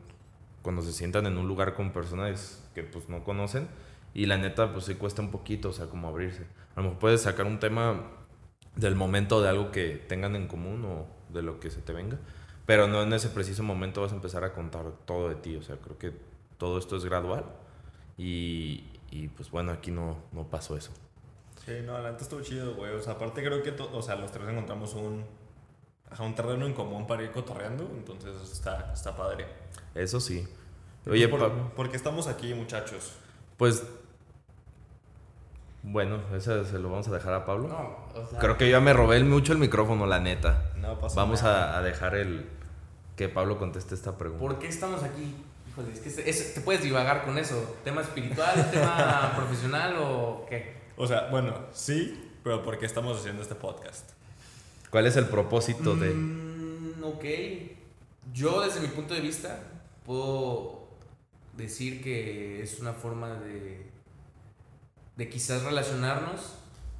cuando 0.61 0.81
se 0.81 0.93
sientan 0.93 1.25
en 1.25 1.37
un 1.37 1.47
lugar 1.47 1.73
con 1.73 1.91
personas 1.91 2.67
que 2.73 2.83
pues 2.83 3.09
no 3.09 3.23
conocen 3.23 3.67
y 4.13 4.25
la 4.25 4.37
neta 4.37 4.73
pues 4.73 4.85
sí 4.85 4.95
cuesta 4.95 5.21
un 5.21 5.31
poquito, 5.31 5.69
o 5.69 5.73
sea, 5.73 5.87
como 5.87 6.07
abrirse. 6.07 6.45
A 6.75 6.81
lo 6.81 6.83
mejor 6.83 6.99
puedes 6.99 7.21
sacar 7.21 7.45
un 7.45 7.59
tema 7.59 8.03
del 8.75 8.95
momento 8.95 9.41
de 9.41 9.49
algo 9.49 9.71
que 9.71 9.95
tengan 10.07 10.35
en 10.35 10.47
común 10.47 10.83
o 10.85 11.07
de 11.33 11.41
lo 11.41 11.59
que 11.59 11.69
se 11.69 11.81
te 11.81 11.93
venga, 11.93 12.17
pero 12.65 12.87
no 12.87 13.01
en 13.01 13.13
ese 13.13 13.29
preciso 13.29 13.63
momento 13.63 14.01
vas 14.01 14.11
a 14.11 14.15
empezar 14.15 14.43
a 14.43 14.53
contar 14.53 14.91
todo 15.05 15.29
de 15.29 15.35
ti, 15.35 15.55
o 15.55 15.61
sea, 15.61 15.77
creo 15.77 15.97
que 15.97 16.13
todo 16.57 16.77
esto 16.77 16.97
es 16.97 17.05
gradual 17.05 17.45
y, 18.17 18.83
y 19.11 19.27
pues 19.29 19.49
bueno, 19.51 19.71
aquí 19.71 19.91
no, 19.91 20.17
no 20.31 20.47
pasó 20.47 20.75
eso. 20.77 20.91
Sí, 21.65 21.73
no, 21.85 21.99
la 21.99 22.11
neta 22.11 22.23
estuvo 22.23 22.41
chido, 22.41 22.73
güey. 22.75 22.93
O 22.93 23.01
sea, 23.01 23.13
aparte 23.13 23.43
creo 23.43 23.61
que, 23.61 23.71
o 23.71 24.01
sea, 24.01 24.15
los 24.15 24.31
tres 24.31 24.47
encontramos 24.47 24.93
un, 24.95 25.23
ajá, 26.11 26.23
un 26.23 26.35
terreno 26.35 26.65
en 26.65 26.73
común 26.73 27.07
para 27.07 27.23
ir 27.23 27.31
cotorreando, 27.31 27.83
entonces 27.95 28.33
está, 28.51 28.91
está 28.93 29.15
padre. 29.15 29.45
Eso 29.95 30.19
sí. 30.19 30.47
Oye, 31.09 31.27
¿por, 31.27 31.51
¿por 31.71 31.89
qué 31.89 31.97
estamos 31.97 32.27
aquí, 32.27 32.53
muchachos? 32.53 33.13
Pues. 33.57 33.83
Bueno, 35.81 36.19
ese 36.35 36.65
se 36.65 36.77
lo 36.77 36.89
vamos 36.89 37.07
a 37.07 37.11
dejar 37.11 37.33
a 37.33 37.45
Pablo. 37.45 37.69
No, 37.69 38.19
o 38.21 38.27
sea, 38.27 38.37
Creo 38.39 38.57
que 38.57 38.65
yo 38.65 38.71
ya 38.77 38.81
me 38.81 38.91
robé 38.93 39.23
mucho 39.23 39.53
el 39.53 39.59
micrófono, 39.59 40.05
la 40.05 40.19
neta. 40.19 40.71
No 40.77 40.99
pasa 40.99 41.15
Vamos 41.15 41.41
nada. 41.41 41.73
a, 41.75 41.77
a 41.79 41.81
dejar 41.81 42.15
el. 42.15 42.49
Que 43.15 43.29
Pablo 43.29 43.57
conteste 43.57 43.95
esta 43.95 44.17
pregunta. 44.17 44.41
¿Por 44.41 44.59
qué 44.59 44.67
estamos 44.67 45.03
aquí? 45.03 45.35
Híjole, 45.69 45.91
es 45.93 45.99
que 46.01 46.09
es- 46.09 46.17
es- 46.19 46.53
te 46.53 46.61
puedes 46.61 46.81
divagar 46.83 47.23
con 47.25 47.37
eso. 47.37 47.75
¿Tema 47.83 48.01
espiritual, 48.01 48.69
tema 48.71 49.33
profesional 49.35 49.95
o 49.99 50.45
qué? 50.49 50.77
O 50.97 51.07
sea, 51.07 51.27
bueno, 51.31 51.53
sí, 51.71 52.29
pero 52.43 52.61
¿por 52.61 52.77
qué 52.77 52.85
estamos 52.85 53.17
haciendo 53.17 53.41
este 53.41 53.55
podcast? 53.55 54.11
¿Cuál 54.89 55.07
es 55.07 55.15
el 55.15 55.25
propósito 55.25 55.95
de.? 55.95 56.13
Mm, 56.13 57.03
ok. 57.03 57.25
Yo, 58.33 58.61
desde 58.61 58.81
mi 58.81 58.87
punto 58.87 59.13
de 59.13 59.21
vista, 59.21 59.59
puedo 60.05 60.87
decir 61.55 62.01
que 62.01 62.61
es 62.61 62.79
una 62.79 62.93
forma 62.93 63.33
de, 63.33 63.85
de 65.15 65.29
quizás 65.29 65.63
relacionarnos, 65.63 66.55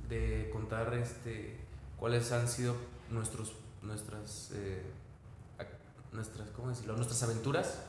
de 0.07 0.49
contar 0.51 0.93
este, 0.95 1.57
cuáles 1.97 2.31
han 2.31 2.47
sido 2.47 2.75
nuestros, 3.09 3.53
nuestras, 3.81 4.51
eh, 4.53 4.83
nuestras, 6.11 6.49
¿cómo 6.51 6.69
decirlo? 6.69 6.95
nuestras 6.95 7.21
aventuras, 7.23 7.81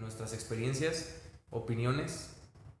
nuestras 0.00 0.32
experiencias, 0.34 1.22
opiniones, 1.50 2.34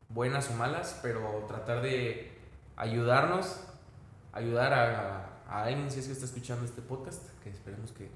buenas 0.08 0.50
o 0.50 0.54
malas, 0.54 0.98
pero 1.02 1.44
tratar 1.48 1.82
de 1.82 2.32
ayudarnos, 2.76 3.60
ayudar 4.32 4.72
a, 4.74 5.31
a 5.52 5.64
alguien 5.64 5.90
si 5.90 6.00
es 6.00 6.06
que 6.06 6.12
está 6.12 6.24
escuchando 6.24 6.64
este 6.64 6.80
podcast, 6.80 7.28
que 7.42 7.50
esperemos 7.50 7.92
que 7.92 8.08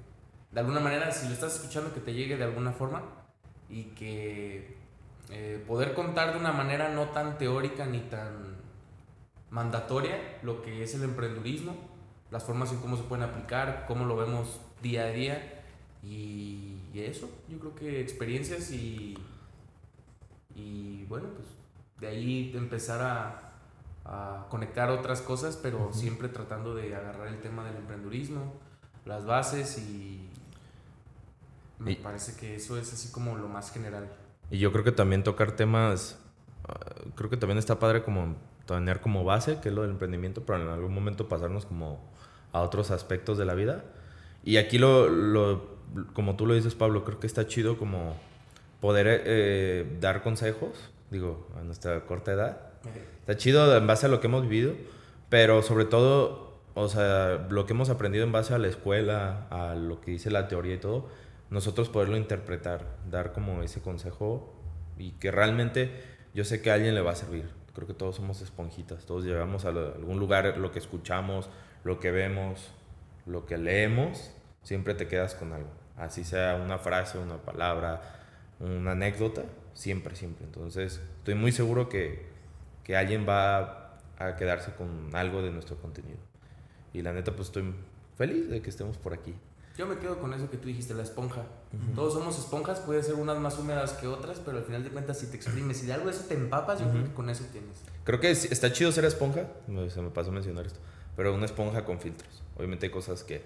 de 0.51 0.59
alguna 0.59 0.79
manera, 0.79 1.11
si 1.11 1.27
lo 1.27 1.33
estás 1.33 1.55
escuchando, 1.55 1.93
que 1.93 1.99
te 1.99 2.13
llegue 2.13 2.35
de 2.35 2.43
alguna 2.43 2.71
forma 2.71 3.03
y 3.69 3.83
que 3.95 4.77
eh, 5.29 5.63
poder 5.67 5.93
contar 5.93 6.33
de 6.33 6.39
una 6.39 6.51
manera 6.51 6.89
no 6.89 7.09
tan 7.09 7.37
teórica 7.37 7.85
ni 7.85 7.99
tan 7.99 8.55
mandatoria 9.51 10.39
lo 10.41 10.61
que 10.61 10.83
es 10.83 10.95
el 10.95 11.03
emprendurismo, 11.03 11.75
las 12.31 12.43
formas 12.43 12.71
en 12.71 12.79
cómo 12.79 12.97
se 12.97 13.03
pueden 13.03 13.25
aplicar, 13.25 13.85
cómo 13.87 14.05
lo 14.05 14.15
vemos 14.15 14.59
día 14.81 15.03
a 15.03 15.09
día 15.09 15.63
y, 16.01 16.73
eso, 16.95 17.29
yo 17.47 17.59
creo 17.59 17.75
que 17.75 18.01
experiencias 18.01 18.71
y, 18.71 19.15
y 20.55 21.05
bueno, 21.05 21.27
pues 21.35 21.47
de 21.99 22.07
ahí 22.07 22.51
empezar 22.55 23.01
a, 23.03 23.46
a 24.07 24.47
conectar 24.49 24.89
otras 24.89 25.21
cosas, 25.21 25.57
pero 25.61 25.91
siempre 25.93 26.29
tratando 26.29 26.73
de 26.73 26.95
agarrar 26.95 27.27
el 27.27 27.39
tema 27.39 27.65
del 27.65 27.75
emprendurismo, 27.75 28.53
las 29.05 29.25
bases 29.25 29.77
y 29.77 30.29
me 31.79 31.95
parece 31.95 32.35
que 32.39 32.55
eso 32.55 32.77
es 32.77 32.91
así 32.93 33.11
como 33.11 33.35
lo 33.37 33.47
más 33.47 33.71
general. 33.71 34.09
Y 34.49 34.59
yo 34.59 34.71
creo 34.71 34.83
que 34.83 34.91
también 34.91 35.23
tocar 35.23 35.51
temas, 35.51 36.17
ah, 36.67 36.79
creo 37.15 37.29
que 37.29 37.37
también 37.37 37.57
está 37.57 37.79
padre 37.79 38.03
como 38.03 38.35
tener 38.65 39.01
como 39.01 39.23
base, 39.23 39.59
que 39.61 39.69
es 39.69 39.75
lo 39.75 39.81
del 39.81 39.91
emprendimiento, 39.91 40.43
pero 40.45 40.61
en 40.61 40.69
algún 40.69 40.93
momento 40.93 41.27
pasarnos 41.27 41.65
como 41.65 41.99
a 42.53 42.61
otros 42.61 42.91
aspectos 42.91 43.37
de 43.37 43.45
la 43.45 43.53
vida. 43.53 43.83
Y 44.43 44.57
aquí 44.57 44.77
lo, 44.77 45.09
lo 45.09 45.77
como 46.13 46.35
tú 46.35 46.45
lo 46.45 46.53
dices, 46.53 46.75
Pablo, 46.75 47.03
creo 47.03 47.19
que 47.19 47.27
está 47.27 47.47
chido 47.47 47.77
como 47.77 48.15
poder 48.79 49.23
eh, 49.25 49.97
dar 49.99 50.23
consejos, 50.23 50.91
digo, 51.11 51.47
a 51.59 51.63
nuestra 51.63 52.05
corta 52.05 52.31
edad. 52.31 52.61
Está 53.19 53.37
chido 53.37 53.75
en 53.75 53.87
base 53.87 54.05
a 54.05 54.09
lo 54.09 54.19
que 54.19 54.27
hemos 54.27 54.43
vivido, 54.47 54.73
pero 55.29 55.61
sobre 55.61 55.85
todo, 55.85 56.61
o 56.75 56.87
sea, 56.87 57.47
lo 57.49 57.65
que 57.65 57.73
hemos 57.73 57.89
aprendido 57.89 58.23
en 58.23 58.31
base 58.31 58.53
a 58.53 58.57
la 58.57 58.67
escuela, 58.67 59.47
a 59.49 59.75
lo 59.75 59.99
que 60.01 60.11
dice 60.11 60.31
la 60.31 60.47
teoría 60.47 60.75
y 60.75 60.79
todo, 60.79 61.09
nosotros 61.49 61.89
poderlo 61.89 62.17
interpretar, 62.17 62.85
dar 63.09 63.33
como 63.33 63.63
ese 63.63 63.81
consejo 63.81 64.53
y 64.97 65.11
que 65.11 65.31
realmente 65.31 65.91
yo 66.33 66.43
sé 66.43 66.61
que 66.61 66.71
a 66.71 66.75
alguien 66.75 66.95
le 66.95 67.01
va 67.01 67.11
a 67.11 67.15
servir. 67.15 67.49
Creo 67.73 67.87
que 67.87 67.93
todos 67.93 68.15
somos 68.15 68.41
esponjitas, 68.41 69.05
todos 69.05 69.23
llevamos 69.23 69.65
a 69.65 69.69
algún 69.69 70.19
lugar 70.19 70.57
lo 70.57 70.71
que 70.71 70.79
escuchamos, 70.79 71.49
lo 71.83 71.99
que 71.99 72.11
vemos, 72.11 72.71
lo 73.25 73.45
que 73.45 73.57
leemos, 73.57 74.31
siempre 74.63 74.93
te 74.93 75.07
quedas 75.07 75.35
con 75.35 75.53
algo. 75.53 75.69
Así 75.95 76.23
sea 76.23 76.55
una 76.55 76.77
frase, 76.77 77.17
una 77.17 77.37
palabra, 77.37 78.01
una 78.59 78.91
anécdota, 78.91 79.43
siempre, 79.73 80.15
siempre. 80.15 80.45
Entonces, 80.45 81.01
estoy 81.19 81.35
muy 81.35 81.51
seguro 81.51 81.89
que, 81.89 82.25
que 82.87 82.95
alguien 82.95 83.25
va 83.27 83.99
a 84.17 84.37
quedarse 84.37 84.73
con 84.73 85.13
algo 85.13 85.41
de 85.41 85.51
nuestro 85.51 85.75
contenido. 85.75 86.17
Y 86.93 87.01
la 87.01 87.11
neta, 87.11 87.35
pues 87.35 87.49
estoy 87.49 87.75
feliz 88.17 88.49
de 88.49 88.61
que 88.61 88.69
estemos 88.69 88.95
por 88.95 89.13
aquí. 89.13 89.35
Yo 89.77 89.85
me 89.85 89.97
quedo 89.97 90.19
con 90.19 90.33
eso 90.33 90.49
que 90.49 90.55
tú 90.55 90.69
dijiste, 90.69 90.93
la 90.93 91.03
esponja. 91.03 91.43
Todos 91.93 92.13
somos 92.13 92.39
esponjas, 92.39 92.79
puede 92.79 93.03
ser 93.03 93.15
unas 93.15 93.37
más 93.39 93.59
húmedas 93.59 93.91
que 93.91 94.07
otras, 94.07 94.39
pero 94.39 94.57
al 94.57 94.63
final 94.63 94.85
de 94.85 94.89
cuentas, 94.89 95.19
si 95.19 95.27
te 95.27 95.35
exprimes 95.35 95.83
y 95.83 95.87
de 95.87 95.93
algo 95.93 96.09
eso 96.09 96.23
te 96.29 96.33
empapas, 96.33 96.79
yo 96.79 96.89
creo 96.89 97.03
que 97.03 97.13
con 97.13 97.29
eso 97.29 97.43
tienes. 97.51 97.83
Creo 98.05 98.21
que 98.21 98.31
está 98.31 98.71
chido 98.71 98.93
ser 98.93 99.03
esponja, 99.03 99.47
se 99.89 100.01
me 100.01 100.09
pasó 100.09 100.29
a 100.29 100.33
mencionar 100.33 100.65
esto, 100.65 100.79
pero 101.17 101.35
una 101.35 101.45
esponja 101.45 101.83
con 101.83 101.99
filtros. 101.99 102.41
Obviamente 102.55 102.85
hay 102.85 102.91
cosas 102.91 103.23
que, 103.23 103.43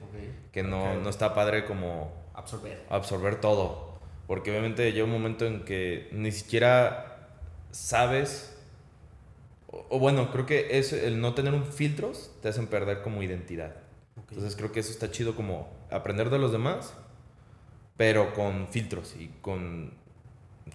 que 0.52 0.62
no, 0.62 1.02
no 1.02 1.10
está 1.10 1.34
padre 1.34 1.66
como 1.66 2.14
absorber. 2.36 2.86
absorber 2.90 3.42
todo, 3.42 4.00
porque 4.28 4.52
obviamente 4.52 4.94
llega 4.94 5.04
un 5.04 5.12
momento 5.12 5.48
en 5.48 5.66
que 5.66 6.10
ni 6.14 6.32
siquiera 6.32 7.28
sabes, 7.72 8.56
o, 9.72 9.86
o 9.90 10.00
bueno, 10.00 10.32
creo 10.32 10.46
que 10.46 10.78
es 10.78 10.94
el 10.94 11.22
no 11.22 11.34
tener 11.34 11.54
un 11.54 11.66
filtros 11.66 12.32
te 12.42 12.50
hacen 12.50 12.68
perder 12.68 13.02
como 13.02 13.24
identidad. 13.24 13.76
Entonces 14.30 14.56
creo 14.56 14.72
que 14.72 14.80
eso 14.80 14.92
está 14.92 15.12
chido 15.12 15.36
como 15.36 15.70
aprender 15.90 16.30
de 16.30 16.40
los 16.40 16.52
demás, 16.52 16.94
pero 17.98 18.34
con 18.34 18.68
filtros 18.68 19.16
y 19.18 19.28
con 19.42 19.94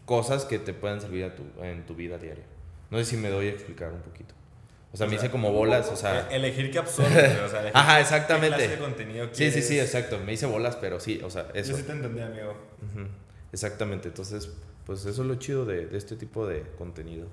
cosas 0.04 0.44
que 0.44 0.58
te 0.58 0.72
puedan 0.72 1.00
servir 1.00 1.24
a 1.24 1.34
tu, 1.34 1.44
en 1.62 1.84
tu 1.86 1.94
vida 1.94 2.18
diaria. 2.18 2.44
No 2.90 2.98
sé 2.98 3.04
si 3.04 3.16
me 3.16 3.28
doy 3.28 3.48
a 3.48 3.50
explicar 3.50 3.92
un 3.92 4.00
poquito. 4.00 4.34
O 4.92 4.96
sea, 4.96 5.06
me 5.06 5.16
hice 5.16 5.30
como 5.30 5.52
bolas, 5.52 5.90
o 5.90 5.96
sea... 5.96 6.28
E-, 6.30 6.36
elegir 6.36 6.70
qué 6.70 6.78
absorbe, 6.78 7.40
o 7.40 7.48
sea, 7.48 7.70
Ajá, 7.74 8.00
exactamente. 8.00 8.56
Qué 8.56 8.64
clase 8.64 8.76
de 8.76 8.78
contenido 8.78 9.28
sí, 9.32 9.50
sí, 9.50 9.62
sí, 9.62 9.78
exacto. 9.78 10.18
Me 10.24 10.32
hice 10.32 10.46
bolas, 10.46 10.76
pero 10.76 11.00
sí, 11.00 11.20
o 11.22 11.28
sea, 11.28 11.48
eso. 11.52 11.72
Yo 11.72 11.78
sí 11.78 11.82
te 11.82 11.92
entendí, 11.92 12.20
amigo. 12.20 12.54
Exactamente, 13.52 14.08
entonces, 14.08 14.50
pues 14.86 15.04
eso 15.04 15.22
es 15.22 15.28
lo 15.28 15.34
chido 15.36 15.66
de, 15.66 15.86
de 15.86 15.98
este 15.98 16.16
tipo 16.16 16.46
de 16.46 16.62
contenido. 16.78 17.26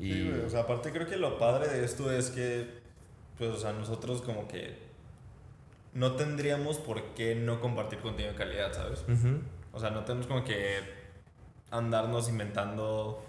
Y... 0.00 0.12
Sí, 0.12 0.32
o 0.46 0.50
sea, 0.50 0.60
aparte 0.60 0.90
creo 0.92 1.06
que 1.06 1.16
lo 1.16 1.38
padre 1.38 1.68
de 1.68 1.84
esto 1.84 2.10
es 2.10 2.30
que, 2.30 2.80
pues, 3.38 3.50
o 3.50 3.58
sea, 3.58 3.72
nosotros 3.72 4.22
como 4.22 4.48
que 4.48 4.76
no 5.92 6.12
tendríamos 6.12 6.78
por 6.78 7.02
qué 7.14 7.34
no 7.34 7.60
compartir 7.60 7.98
contenido 8.00 8.32
de 8.32 8.38
calidad, 8.38 8.72
¿sabes? 8.72 9.04
O 9.72 9.78
sea, 9.78 9.90
no 9.90 10.04
tenemos 10.04 10.26
como 10.26 10.42
que 10.42 10.78
andarnos 11.70 12.28
inventando 12.28 13.22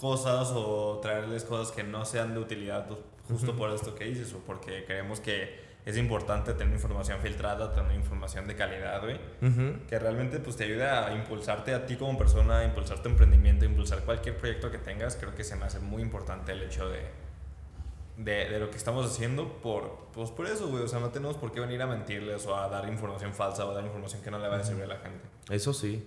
cosas 0.00 0.50
o 0.54 0.98
traerles 1.00 1.44
cosas 1.44 1.74
que 1.74 1.84
no 1.84 2.04
sean 2.04 2.34
de 2.34 2.40
utilidad 2.40 2.86
pues, 2.86 3.00
justo 3.28 3.56
por 3.56 3.70
esto 3.70 3.94
que 3.94 4.04
dices 4.04 4.32
o 4.34 4.38
porque 4.38 4.84
creemos 4.84 5.20
que 5.20 5.61
es 5.84 5.96
importante 5.96 6.54
tener 6.54 6.74
información 6.74 7.18
filtrada, 7.20 7.72
tener 7.74 7.94
información 7.94 8.46
de 8.46 8.54
calidad, 8.54 9.00
güey, 9.02 9.18
que 9.88 9.98
realmente 9.98 10.38
pues 10.38 10.56
te 10.56 10.64
ayuda 10.64 11.06
a 11.08 11.14
impulsarte 11.14 11.74
a 11.74 11.86
ti 11.86 11.96
como 11.96 12.16
persona, 12.16 12.58
a 12.58 12.64
impulsar 12.64 13.02
tu 13.02 13.08
emprendimiento, 13.08 13.64
a 13.64 13.68
impulsar 13.68 14.04
cualquier 14.04 14.36
proyecto 14.36 14.70
que 14.70 14.78
tengas. 14.78 15.16
Creo 15.16 15.34
que 15.34 15.44
se 15.44 15.56
me 15.56 15.64
hace 15.64 15.80
muy 15.80 16.02
importante 16.02 16.52
el 16.52 16.62
hecho 16.62 16.88
de 16.88 17.22
de, 18.16 18.50
de, 18.50 18.60
lo 18.60 18.70
que 18.70 18.76
estamos 18.76 19.06
haciendo 19.06 19.48
por, 19.62 20.08
pues 20.12 20.30
por 20.30 20.46
eso, 20.46 20.68
güey. 20.68 20.82
O 20.82 20.88
sea, 20.88 21.00
no 21.00 21.10
tenemos 21.10 21.36
por 21.36 21.52
qué 21.52 21.60
venir 21.60 21.80
a 21.82 21.86
mentirles 21.86 22.46
o 22.46 22.56
a 22.56 22.68
dar 22.68 22.88
información 22.88 23.32
falsa 23.32 23.64
o 23.64 23.70
a 23.70 23.74
dar 23.74 23.84
información 23.84 24.22
que 24.22 24.30
no 24.30 24.38
le 24.38 24.48
va 24.48 24.56
a 24.56 24.64
servir 24.64 24.84
a 24.84 24.88
la 24.88 24.98
gente. 24.98 25.24
Eso 25.50 25.72
sí. 25.72 26.06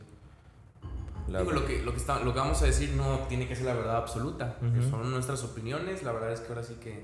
Digo, 1.28 1.52
lo, 1.52 1.66
que, 1.66 1.82
lo, 1.82 1.92
que 1.92 1.98
está, 1.98 2.20
lo 2.20 2.34
que 2.34 2.40
vamos 2.40 2.62
a 2.62 2.66
decir 2.66 2.92
no 2.92 3.20
tiene 3.28 3.48
que 3.48 3.56
ser 3.56 3.66
la 3.66 3.74
verdad 3.74 3.98
absoluta. 3.98 4.58
Son 4.90 5.10
nuestras 5.10 5.44
opiniones. 5.44 6.04
La 6.04 6.12
verdad 6.12 6.32
es 6.32 6.40
que 6.40 6.50
ahora 6.50 6.64
sí 6.64 6.76
que 6.76 7.04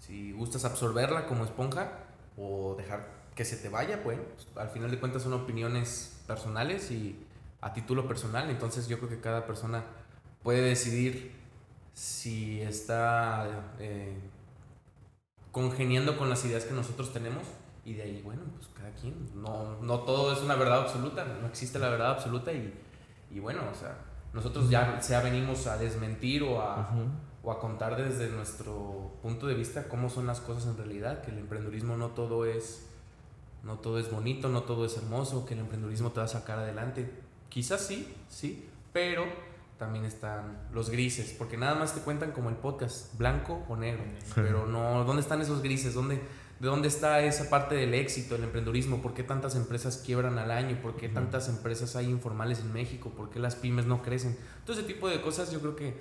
si 0.00 0.32
gustas 0.32 0.64
absorberla 0.64 1.26
como 1.26 1.44
esponja 1.44 1.92
o 2.36 2.74
dejar 2.76 3.20
que 3.34 3.44
se 3.44 3.56
te 3.56 3.68
vaya, 3.68 4.02
pues 4.02 4.18
al 4.56 4.70
final 4.70 4.90
de 4.90 4.98
cuentas 4.98 5.22
son 5.22 5.34
opiniones 5.34 6.20
personales 6.26 6.90
y 6.90 7.16
a 7.60 7.72
título 7.72 8.08
personal. 8.08 8.50
Entonces 8.50 8.88
yo 8.88 8.98
creo 8.98 9.10
que 9.10 9.20
cada 9.20 9.46
persona 9.46 9.84
puede 10.42 10.62
decidir 10.62 11.32
si 11.92 12.60
está 12.62 13.74
eh, 13.78 14.18
congeniando 15.52 16.16
con 16.16 16.28
las 16.28 16.44
ideas 16.44 16.64
que 16.64 16.74
nosotros 16.74 17.12
tenemos 17.12 17.44
y 17.84 17.94
de 17.94 18.02
ahí, 18.02 18.22
bueno, 18.24 18.42
pues 18.56 18.68
cada 18.68 18.90
quien, 18.90 19.14
no, 19.34 19.80
no 19.80 20.00
todo 20.00 20.32
es 20.32 20.40
una 20.40 20.54
verdad 20.54 20.80
absoluta, 20.80 21.24
no 21.24 21.46
existe 21.46 21.78
la 21.78 21.88
verdad 21.88 22.12
absoluta 22.12 22.52
y, 22.52 22.74
y 23.30 23.40
bueno, 23.40 23.62
o 23.70 23.74
sea, 23.74 23.96
nosotros 24.32 24.70
ya 24.70 25.00
sea 25.00 25.20
venimos 25.20 25.66
a 25.66 25.76
desmentir 25.76 26.42
o 26.42 26.60
a, 26.60 26.88
o 27.42 27.52
a 27.52 27.58
contar 27.58 27.96
desde 27.96 28.28
nuestro 28.28 29.12
punto 29.22 29.46
de 29.46 29.54
vista 29.54 29.88
cómo 29.88 30.10
son 30.10 30.26
las 30.26 30.40
cosas 30.40 30.66
en 30.66 30.76
realidad, 30.76 31.22
que 31.22 31.30
el 31.30 31.38
emprendurismo 31.38 31.96
no 31.96 32.08
todo 32.08 32.44
es 32.44 32.86
no 33.62 33.78
todo 33.78 33.98
es 33.98 34.10
bonito, 34.10 34.48
no 34.48 34.62
todo 34.62 34.84
es 34.84 34.96
hermoso, 34.96 35.44
que 35.44 35.54
el 35.54 35.60
emprendurismo 35.60 36.10
te 36.12 36.20
va 36.20 36.24
a 36.24 36.28
sacar 36.28 36.58
adelante. 36.58 37.10
Quizás 37.50 37.80
sí, 37.80 38.10
sí, 38.28 38.66
pero 38.92 39.24
también 39.78 40.04
están 40.04 40.58
los 40.72 40.90
grises, 40.90 41.34
porque 41.36 41.56
nada 41.56 41.74
más 41.74 41.94
te 41.94 42.00
cuentan 42.00 42.32
como 42.32 42.48
el 42.48 42.56
podcast, 42.56 43.16
blanco 43.18 43.64
o 43.68 43.76
negro, 43.76 44.02
pero 44.34 44.66
no, 44.66 45.04
¿dónde 45.04 45.22
están 45.22 45.40
esos 45.40 45.62
grises? 45.62 45.94
¿Dónde, 45.94 46.20
¿De 46.60 46.68
dónde 46.68 46.88
está 46.88 47.22
esa 47.22 47.48
parte 47.48 47.74
del 47.74 47.94
éxito, 47.94 48.36
el 48.36 48.44
emprendurismo? 48.44 49.00
¿Por 49.00 49.14
qué 49.14 49.22
tantas 49.22 49.56
empresas 49.56 50.02
quiebran 50.04 50.38
al 50.38 50.50
año? 50.50 50.78
¿Por 50.82 50.96
qué 50.96 51.08
tantas 51.08 51.48
empresas 51.48 51.96
hay 51.96 52.10
informales 52.10 52.60
en 52.60 52.72
México? 52.74 53.10
¿Por 53.10 53.30
qué 53.30 53.38
las 53.38 53.56
pymes 53.56 53.86
no 53.86 54.02
crecen? 54.02 54.36
Todo 54.66 54.76
ese 54.76 54.86
tipo 54.86 55.08
de 55.08 55.22
cosas 55.22 55.50
yo 55.50 55.60
creo 55.60 55.74
que, 55.74 55.98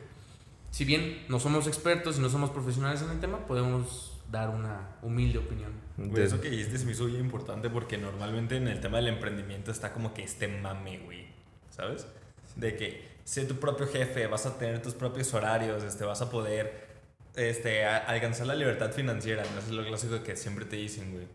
si 0.72 0.86
bien 0.86 1.26
no 1.30 1.40
somos 1.40 1.68
expertos 1.68 2.18
y 2.18 2.22
no 2.22 2.30
somos 2.30 2.50
profesionales 2.50 3.02
en 3.02 3.10
el 3.12 3.20
tema, 3.20 3.46
podemos 3.46 4.18
dar 4.32 4.50
una 4.50 4.96
humilde 5.02 5.40
opinión. 5.40 5.72
Güey, 5.98 6.24
eso 6.24 6.40
que 6.40 6.50
dijiste 6.50 6.76
es 6.76 6.86
me 6.86 6.92
hizo 6.92 7.08
muy 7.08 7.18
importante 7.18 7.70
porque 7.70 7.98
normalmente 7.98 8.58
en 8.58 8.68
el 8.68 8.80
tema 8.80 8.98
del 8.98 9.08
emprendimiento 9.08 9.72
está 9.72 9.92
como 9.92 10.14
que 10.14 10.24
este 10.24 10.48
mame, 10.48 11.00
güey, 11.00 11.26
¿sabes? 11.72 12.08
De 12.56 12.76
que 12.76 13.08
ser 13.24 13.48
tu 13.48 13.56
propio 13.56 13.88
jefe, 13.88 14.28
vas 14.28 14.46
a 14.46 14.58
tener 14.58 14.82
tus 14.82 14.94
propios 14.94 15.34
horarios, 15.34 15.84
este, 15.84 16.06
vas 16.06 16.22
a 16.22 16.30
poder 16.30 16.88
este, 17.36 17.86
alcanzar 17.86 18.48
la 18.48 18.56
libertad 18.56 18.92
financiera, 18.92 19.44
¿no? 19.44 19.60
Eso 19.60 19.70
es 19.70 19.76
lo 19.76 19.86
clásico 19.86 20.24
que 20.24 20.36
siempre 20.36 20.66
te 20.66 20.76
dicen, 20.76 21.12
güey. 21.12 21.28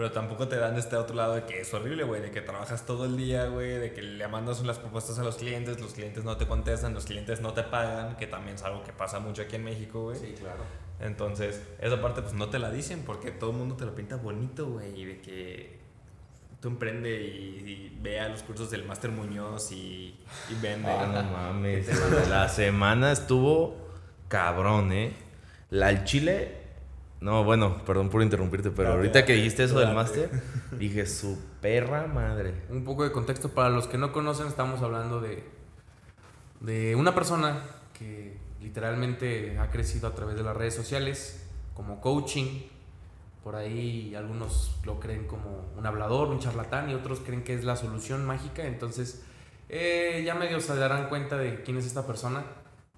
Pero 0.00 0.12
tampoco 0.12 0.48
te 0.48 0.56
dan 0.56 0.78
este 0.78 0.96
otro 0.96 1.14
lado 1.14 1.34
de 1.34 1.44
que 1.44 1.60
es 1.60 1.74
horrible, 1.74 2.04
güey, 2.04 2.22
de 2.22 2.30
que 2.30 2.40
trabajas 2.40 2.86
todo 2.86 3.04
el 3.04 3.18
día, 3.18 3.48
güey, 3.48 3.72
de 3.72 3.92
que 3.92 4.00
le 4.00 4.26
mandas 4.28 4.62
las 4.62 4.78
propuestas 4.78 5.18
a 5.18 5.22
los 5.22 5.36
clientes, 5.36 5.78
los 5.78 5.92
clientes 5.92 6.24
no 6.24 6.38
te 6.38 6.46
contestan, 6.46 6.94
los 6.94 7.04
clientes 7.04 7.42
no 7.42 7.52
te 7.52 7.64
pagan, 7.64 8.16
que 8.16 8.26
también 8.26 8.54
es 8.54 8.62
algo 8.62 8.82
que 8.82 8.94
pasa 8.94 9.20
mucho 9.20 9.42
aquí 9.42 9.56
en 9.56 9.64
México, 9.64 10.04
güey. 10.04 10.18
Sí, 10.18 10.34
claro. 10.40 10.62
Entonces, 11.00 11.60
esa 11.82 12.00
parte 12.00 12.22
pues 12.22 12.32
no 12.32 12.48
te 12.48 12.58
la 12.58 12.70
dicen 12.70 13.02
porque 13.04 13.30
todo 13.30 13.50
el 13.50 13.58
mundo 13.58 13.76
te 13.76 13.84
lo 13.84 13.94
pinta 13.94 14.16
bonito, 14.16 14.68
güey, 14.68 14.98
y 14.98 15.04
de 15.04 15.20
que 15.20 15.80
tú 16.62 16.68
emprende 16.68 17.10
y, 17.20 17.94
vea 18.00 18.30
los 18.30 18.42
cursos 18.42 18.70
del 18.70 18.86
Máster 18.86 19.10
Muñoz 19.10 19.70
y, 19.70 20.18
y 20.48 20.54
vende. 20.62 20.90
Ah, 20.90 21.10
no 21.12 21.22
mames. 21.30 21.90
la 22.30 22.48
semana 22.48 23.12
estuvo 23.12 23.76
cabrón, 24.28 24.94
¿eh? 24.94 25.12
La 25.68 25.90
el 25.90 26.04
Chile. 26.04 26.56
No, 27.20 27.44
bueno, 27.44 27.84
perdón 27.84 28.08
por 28.08 28.22
interrumpirte, 28.22 28.70
pero 28.70 28.92
ahorita 28.92 29.26
que 29.26 29.34
dijiste 29.34 29.64
eso 29.64 29.78
del 29.78 29.94
máster, 29.94 30.30
dije 30.78 31.04
su 31.04 31.38
perra 31.60 32.06
madre. 32.06 32.54
Un 32.70 32.82
poco 32.82 33.04
de 33.04 33.12
contexto 33.12 33.50
para 33.50 33.68
los 33.68 33.86
que 33.86 33.98
no 33.98 34.10
conocen, 34.12 34.46
estamos 34.46 34.80
hablando 34.80 35.20
de, 35.20 35.44
de 36.60 36.96
una 36.96 37.14
persona 37.14 37.60
que 37.98 38.38
literalmente 38.62 39.58
ha 39.58 39.70
crecido 39.70 40.08
a 40.08 40.14
través 40.14 40.36
de 40.36 40.42
las 40.42 40.56
redes 40.56 40.74
sociales, 40.74 41.46
como 41.74 42.00
coaching. 42.00 42.62
Por 43.44 43.54
ahí 43.54 44.14
algunos 44.14 44.80
lo 44.84 44.98
creen 44.98 45.26
como 45.26 45.72
un 45.76 45.84
hablador, 45.86 46.28
un 46.28 46.40
charlatán 46.40 46.88
y 46.88 46.94
otros 46.94 47.20
creen 47.20 47.42
que 47.42 47.54
es 47.54 47.64
la 47.64 47.76
solución 47.76 48.24
mágica. 48.24 48.66
Entonces, 48.66 49.24
eh, 49.68 50.22
ya 50.24 50.34
medio 50.34 50.60
se 50.60 50.74
darán 50.74 51.08
cuenta 51.10 51.36
de 51.36 51.62
quién 51.62 51.76
es 51.76 51.84
esta 51.84 52.06
persona. 52.06 52.44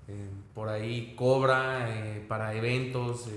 Eh, 0.08 0.30
por 0.54 0.68
ahí 0.68 1.14
cobra 1.16 1.86
eh, 1.88 2.24
para 2.28 2.54
eventos, 2.54 3.28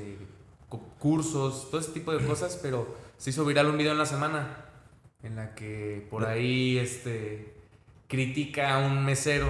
cursos, 0.99 1.69
todo 1.69 1.79
ese 1.81 1.91
tipo 1.91 2.11
de 2.11 2.25
cosas, 2.25 2.59
pero 2.61 2.95
se 3.17 3.29
hizo 3.29 3.45
viral 3.45 3.67
un 3.67 3.77
video 3.77 3.91
en 3.91 3.97
la 3.97 4.05
semana 4.05 4.65
en 5.23 5.35
la 5.35 5.55
que 5.55 6.05
por 6.09 6.25
ahí 6.25 6.77
este, 6.77 7.53
critica 8.07 8.75
a 8.75 8.77
un 8.79 9.03
mesero 9.05 9.47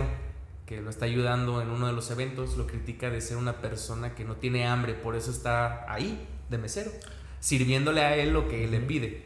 que 0.66 0.82
lo 0.82 0.90
está 0.90 1.06
ayudando 1.06 1.62
en 1.62 1.70
uno 1.70 1.88
de 1.88 1.94
los 1.94 2.10
eventos, 2.12 2.58
lo 2.58 2.66
critica 2.66 3.10
de 3.10 3.22
ser 3.22 3.38
una 3.38 3.62
persona 3.62 4.16
que 4.16 4.26
no 4.26 4.36
tiene 4.38 4.66
hambre, 4.66 4.94
por 4.94 5.16
eso 5.16 5.32
está 5.32 5.92
ahí 5.92 6.28
de 6.50 6.58
mesero, 6.58 6.92
sirviéndole 7.40 8.02
a 8.02 8.16
él 8.16 8.32
lo 8.32 8.48
que 8.48 8.64
él 8.64 8.72
le 8.72 8.80
pide, 8.80 9.26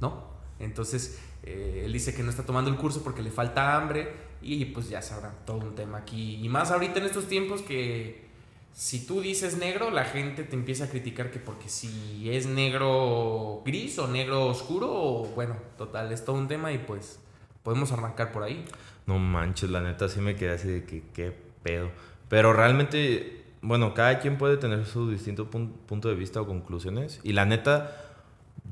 ¿no? 0.00 0.30
Entonces, 0.58 1.20
eh, 1.42 1.82
él 1.84 1.92
dice 1.92 2.14
que 2.14 2.22
no 2.22 2.30
está 2.30 2.44
tomando 2.44 2.70
el 2.70 2.76
curso 2.76 3.02
porque 3.02 3.22
le 3.22 3.30
falta 3.30 3.76
hambre 3.76 4.12
y 4.42 4.64
pues 4.66 4.88
ya 4.88 5.02
sabrán 5.02 5.34
todo 5.44 5.58
un 5.58 5.74
tema 5.74 5.98
aquí. 5.98 6.36
Y 6.42 6.48
más 6.48 6.70
ahorita 6.70 6.98
en 6.98 7.06
estos 7.06 7.26
tiempos 7.26 7.62
que 7.62 8.29
si 8.72 9.06
tú 9.06 9.20
dices 9.20 9.58
negro, 9.58 9.90
la 9.90 10.04
gente 10.04 10.44
te 10.44 10.56
empieza 10.56 10.84
a 10.84 10.88
criticar 10.88 11.30
que 11.30 11.38
porque 11.38 11.68
si 11.68 12.30
es 12.30 12.46
negro 12.46 13.62
gris 13.64 13.98
o 13.98 14.08
negro 14.08 14.46
oscuro, 14.46 15.24
bueno, 15.34 15.56
total, 15.76 16.12
es 16.12 16.24
todo 16.24 16.36
un 16.36 16.48
tema 16.48 16.72
y 16.72 16.78
pues 16.78 17.20
podemos 17.62 17.92
arrancar 17.92 18.32
por 18.32 18.42
ahí. 18.42 18.64
No 19.06 19.18
manches, 19.18 19.70
la 19.70 19.80
neta 19.80 20.08
sí 20.08 20.20
me 20.20 20.36
quedé 20.36 20.52
así 20.52 20.68
de 20.68 20.84
que 20.84 21.02
qué 21.12 21.36
pedo. 21.62 21.90
Pero 22.28 22.52
realmente, 22.52 23.44
bueno, 23.60 23.92
cada 23.92 24.18
quien 24.20 24.38
puede 24.38 24.56
tener 24.56 24.86
su 24.86 25.10
distinto 25.10 25.50
punto 25.50 26.08
de 26.08 26.14
vista 26.14 26.40
o 26.40 26.46
conclusiones. 26.46 27.20
Y 27.22 27.32
la 27.32 27.44
neta, 27.44 27.96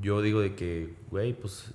yo 0.01 0.21
digo 0.21 0.39
de 0.39 0.55
que, 0.55 0.95
güey, 1.11 1.33
pues 1.33 1.73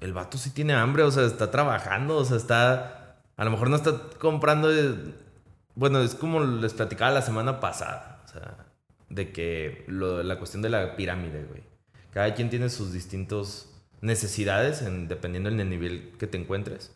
el 0.00 0.12
vato 0.12 0.36
sí 0.36 0.50
tiene 0.50 0.74
hambre, 0.74 1.02
o 1.02 1.10
sea, 1.10 1.24
está 1.24 1.50
trabajando, 1.50 2.18
o 2.18 2.24
sea, 2.24 2.36
está... 2.36 3.16
A 3.36 3.44
lo 3.44 3.50
mejor 3.50 3.68
no 3.70 3.76
está 3.76 3.98
comprando 4.20 4.68
bueno, 5.74 6.00
es 6.00 6.14
como 6.14 6.40
les 6.40 6.72
platicaba 6.74 7.10
la 7.10 7.22
semana 7.22 7.60
pasada, 7.60 8.22
o 8.24 8.28
sea, 8.28 8.66
de 9.08 9.32
que 9.32 9.84
la 9.88 10.38
cuestión 10.38 10.62
de 10.62 10.70
la 10.70 10.96
pirámide, 10.96 11.44
güey. 11.44 11.62
Cada 12.12 12.34
quien 12.34 12.50
tiene 12.50 12.68
sus 12.70 12.92
distintas 12.92 13.72
necesidades 14.00 14.82
en, 14.82 15.08
dependiendo 15.08 15.50
del 15.50 15.68
nivel 15.68 16.12
que 16.18 16.26
te 16.28 16.38
encuentres. 16.38 16.92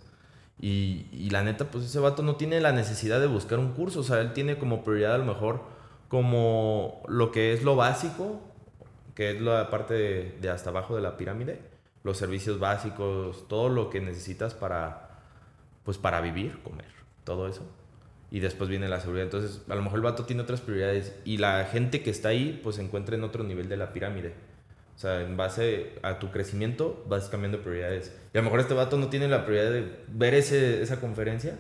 Y, 0.61 1.07
y, 1.13 1.31
la 1.31 1.43
neta, 1.43 1.67
pues 1.71 1.85
ese 1.85 2.01
vato 2.01 2.23
no 2.23 2.37
tiene 2.37 2.61
la 2.61 2.73
necesidad 2.73 3.21
de 3.21 3.27
buscar 3.29 3.59
un 3.59 3.73
curso, 3.75 4.01
o 4.01 4.03
sea, 4.03 4.21
él 4.21 4.33
tiene 4.33 4.59
como 4.59 4.83
prioridad 4.85 5.15
a 5.15 5.19
lo 5.19 5.25
mejor 5.25 5.63
como 6.09 7.03
lo 7.09 7.31
que 7.33 7.53
es 7.53 7.63
lo 7.63 7.77
básico, 7.77 8.41
que 9.15 9.33
es 9.33 9.41
la 9.41 9.71
parte 9.71 9.95
de, 9.95 10.39
de 10.41 10.51
hasta 10.51 10.71
abajo 10.71 10.97
de 10.97 11.03
la 11.03 11.17
pirámide, 11.17 11.61
los 12.03 12.19
servicios 12.19 12.59
básicos, 12.59 13.47
todo 13.49 13.69
lo 13.69 13.91
que 13.91 14.01
necesitas 14.01 14.55
para, 14.55 15.21
pues 15.85 15.99
para 15.99 16.21
vivir, 16.21 16.61
comer, 16.63 16.91
todo 17.25 17.47
eso 17.49 17.78
y 18.31 18.41
después 18.41 18.69
viene 18.69 18.89
la 18.89 19.01
seguridad. 19.01 19.25
Entonces, 19.25 19.63
a 19.69 19.75
lo 19.75 19.83
mejor 19.83 19.99
el 19.99 20.05
vato 20.05 20.25
tiene 20.25 20.43
otras 20.43 20.61
prioridades 20.61 21.15
y 21.25 21.39
la 21.39 21.65
gente 21.65 22.03
que 22.03 22.11
está 22.11 22.29
ahí, 22.29 22.61
pues 22.63 22.77
se 22.77 22.83
encuentra 22.83 23.17
en 23.17 23.25
otro 23.25 23.45
nivel 23.45 23.69
de 23.69 23.77
la 23.77 23.93
pirámide. 23.93 24.35
O 24.95 24.99
sea, 24.99 25.23
en 25.23 25.37
base 25.37 25.93
a 26.03 26.19
tu 26.19 26.31
crecimiento 26.31 27.05
vas 27.09 27.29
cambiando 27.29 27.63
prioridades. 27.63 28.13
Y 28.35 28.39
a 28.39 28.41
lo 28.41 28.45
mejor 28.47 28.61
este 28.61 28.75
vato 28.75 28.99
no 28.99 29.09
tiene 29.09 29.29
la 29.29 29.47
prioridad 29.47 29.71
de 29.71 29.93
ver 30.09 30.35
ese, 30.35 30.83
esa 30.83 31.01
conferencia 31.01 31.57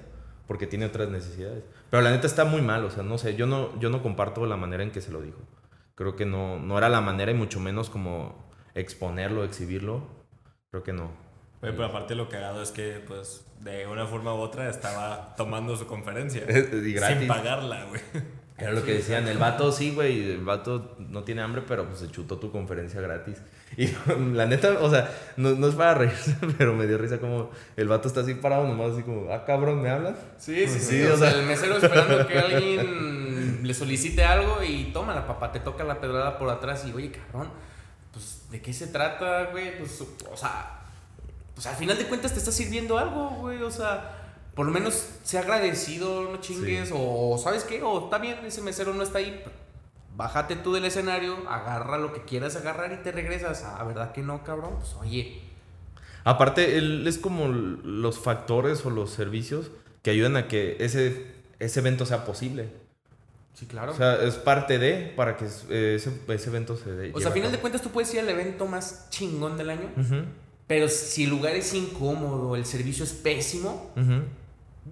porque 0.49 0.67
tiene 0.67 0.87
otras 0.87 1.09
necesidades. 1.09 1.63
Pero 1.91 2.03
la 2.03 2.11
neta 2.11 2.27
está 2.27 2.45
muy 2.45 2.63
mal, 2.63 2.85
o 2.85 2.91
sea, 2.91 3.03
no 3.03 3.17
sé, 3.19 3.37
yo 3.37 3.47
no, 3.47 3.79
yo 3.79 3.91
no 3.91 4.03
comparto 4.03 4.45
la 4.47 4.57
manera 4.57 4.83
en 4.83 4.91
que 4.91 5.01
se 5.01 5.13
lo 5.13 5.23
dijo. 5.23 5.39
Creo 5.95 6.17
que 6.17 6.27
no, 6.27 6.59
no 6.59 6.79
era 6.79 6.89
la 6.89 7.01
manera 7.01 7.31
y 7.31 7.35
mucho 7.35 7.61
menos 7.61 7.91
como 7.91 8.51
exponerlo, 8.75 9.45
exhibirlo. 9.45 10.03
Creo 10.71 10.83
que 10.83 10.93
no. 10.93 11.13
Pero 11.61 11.85
aparte 11.85 12.15
lo 12.15 12.29
que 12.29 12.37
ha 12.37 12.41
dado 12.41 12.63
es 12.63 12.71
que, 12.71 13.03
pues, 13.07 13.45
de 13.61 13.87
una 13.87 14.07
forma 14.07 14.35
u 14.35 14.39
otra 14.39 14.69
estaba 14.69 15.35
tomando 15.37 15.77
su 15.77 15.87
conferencia. 15.87 16.45
Sin 16.49 17.27
pagarla, 17.27 17.85
güey. 17.87 18.01
Era 18.59 18.73
lo 18.73 18.85
que 18.85 18.95
decían, 18.95 19.29
el 19.29 19.39
vato 19.39 19.71
sí, 19.71 19.95
güey, 19.95 20.33
el 20.33 20.45
vato 20.45 20.97
no 20.99 21.23
tiene 21.23 21.43
hambre, 21.43 21.63
pero 21.67 21.87
pues 21.87 22.01
se 22.01 22.11
chutó 22.11 22.39
tu 22.39 22.51
conferencia 22.51 23.01
gratis. 23.01 23.39
Y 23.77 23.89
la 24.35 24.47
neta, 24.47 24.79
o 24.81 24.91
sea, 24.91 25.09
no, 25.37 25.51
no, 25.51 25.69
es 25.69 25.77
para 25.77 25.95
reírse, 25.95 26.37
pero 26.59 26.75
me 26.75 26.89
dio 26.89 26.99
risa 26.99 27.19
como 27.19 27.51
el 27.77 27.87
vato 27.87 28.09
está 28.09 28.23
así 28.23 28.35
parado 28.35 28.67
nomás, 28.67 28.95
así 28.95 29.03
como, 29.05 29.33
ah, 29.33 29.45
cabrón, 29.45 29.81
¿me 29.81 29.91
hablas? 29.91 30.17
Sí, 30.39 30.67
sí, 30.67 30.81
sí, 30.81 31.03
o, 31.05 31.17
sea, 31.17 31.31
el 31.31 31.47
mesero 31.47 31.77
esperando 31.77 32.27
que 32.27 32.37
alguien 32.37 33.61
le 33.63 33.75
solicite 33.75 34.25
algo 34.25 34.61
y 34.65 34.91
toma 34.93 35.15
la 35.15 35.25
papá, 35.25 35.53
te 35.53 35.61
toca 35.61 35.85
la 35.85 36.01
pedrada 36.01 36.37
por 36.37 36.51
atrás 36.51 36.85
y, 36.85 36.93
oye, 36.93 37.13
cabrón, 37.13 37.53
pues, 38.13 38.47
¿de 38.51 38.61
qué 38.61 38.73
se 38.73 38.89
trata, 38.89 39.51
güey? 39.53 39.79
Pues, 39.79 40.01
o 40.01 40.37
sea, 40.37 40.78
pues 41.59 41.67
al 41.67 41.75
final 41.75 41.99
de 41.99 42.07
cuentas 42.07 42.33
te 42.33 42.39
está 42.39 42.53
sirviendo 42.53 42.99
algo, 42.99 43.31
güey. 43.31 43.61
O 43.65 43.71
sea, 43.73 44.31
por 44.55 44.65
lo 44.65 44.71
menos 44.71 45.09
sea 45.25 45.41
agradecido, 45.41 46.31
no 46.31 46.37
chingues. 46.37 46.91
O, 46.95 47.37
¿sabes 47.37 47.65
qué? 47.65 47.83
O 47.83 48.05
está 48.05 48.19
bien, 48.19 48.39
ese 48.47 48.63
mesero 48.63 48.95
no 48.95 49.03
está 49.03 49.19
ahí. 49.19 49.43
Bájate 50.15 50.55
tú 50.55 50.73
del 50.73 50.85
escenario, 50.85 51.37
agarra 51.49 51.99
lo 51.99 52.13
que 52.13 52.23
quieras 52.23 52.55
agarrar 52.55 52.93
y 52.93 53.03
te 53.03 53.11
regresas. 53.11 53.65
Ah, 53.65 53.83
¿verdad 53.83 54.13
que 54.13 54.23
no, 54.23 54.45
cabrón? 54.45 54.77
Pues 54.79 54.95
oye. 55.01 55.41
Aparte, 56.23 56.79
él 56.79 57.05
es 57.09 57.19
como 57.19 57.49
los 57.49 58.21
factores 58.21 58.87
o 58.87 58.91
los 58.91 59.11
servicios 59.11 59.73
que 60.03 60.13
ayudan 60.13 60.37
a 60.37 60.47
que 60.47 60.77
ese, 60.79 61.27
ese 61.59 61.81
evento 61.81 62.07
sea 62.07 62.25
posible. 62.25 62.69
Sí, 63.55 63.67
claro. 63.67 63.91
O 63.91 63.97
sea, 63.97 64.23
es 64.23 64.37
parte 64.37 64.79
de 64.79 65.13
para 65.17 65.37
que 65.37 65.47
ese, 65.47 65.97
ese 65.97 66.51
evento 66.51 66.77
se 66.77 66.93
dé. 66.93 67.13
O 67.13 67.19
sea, 67.19 67.31
a 67.31 67.33
final 67.33 67.51
de 67.51 67.59
cuentas 67.59 67.83
tú 67.83 67.91
puedes 67.91 68.15
ir 68.15 68.21
al 68.21 68.29
evento 68.29 68.65
más 68.67 69.11
chingón 69.11 69.57
del 69.57 69.71
año. 69.71 69.89
Pero 70.69 70.89
si 70.89 71.25
el 71.25 71.31
lugar 71.31 71.57
es 71.57 71.75
incómodo, 71.75 72.55
el 72.55 72.67
servicio 72.67 73.03
es 73.03 73.13
pésimo, 73.13 73.91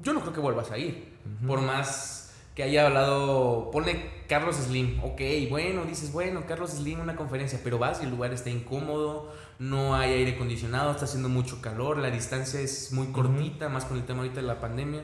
yo 0.03 0.13
no 0.13 0.21
creo 0.23 0.33
que 0.33 0.41
vuelvas 0.41 0.71
a 0.73 0.79
ir. 0.79 1.15
Por 1.47 1.61
más 1.61 2.33
que 2.55 2.63
haya 2.63 2.87
hablado, 2.87 3.71
pone 3.71 4.25
Carlos 4.27 4.57
Slim, 4.57 4.99
ok, 5.05 5.21
bueno, 5.51 5.85
dices, 5.85 6.11
bueno, 6.11 6.45
Carlos 6.49 6.71
Slim, 6.71 7.01
una 7.01 7.15
conferencia, 7.15 7.61
pero 7.63 7.79
vas 7.79 8.01
y 8.01 8.05
el 8.05 8.11
lugar 8.11 8.33
está 8.33 8.49
incómodo, 8.49 9.31
no 9.59 9.95
hay 9.95 10.13
aire 10.13 10.33
acondicionado, 10.37 10.93
está 10.93 11.05
haciendo 11.05 11.29
mucho 11.29 11.61
calor, 11.61 11.99
la 11.99 12.11
distancia 12.11 12.59
es 12.59 12.93
muy 12.93 13.09
cortita, 13.09 13.69
más 13.69 13.85
con 13.85 13.99
el 13.99 14.07
tema 14.07 14.21
ahorita 14.21 14.41
de 14.41 14.47
la 14.47 14.59
pandemia. 14.59 15.03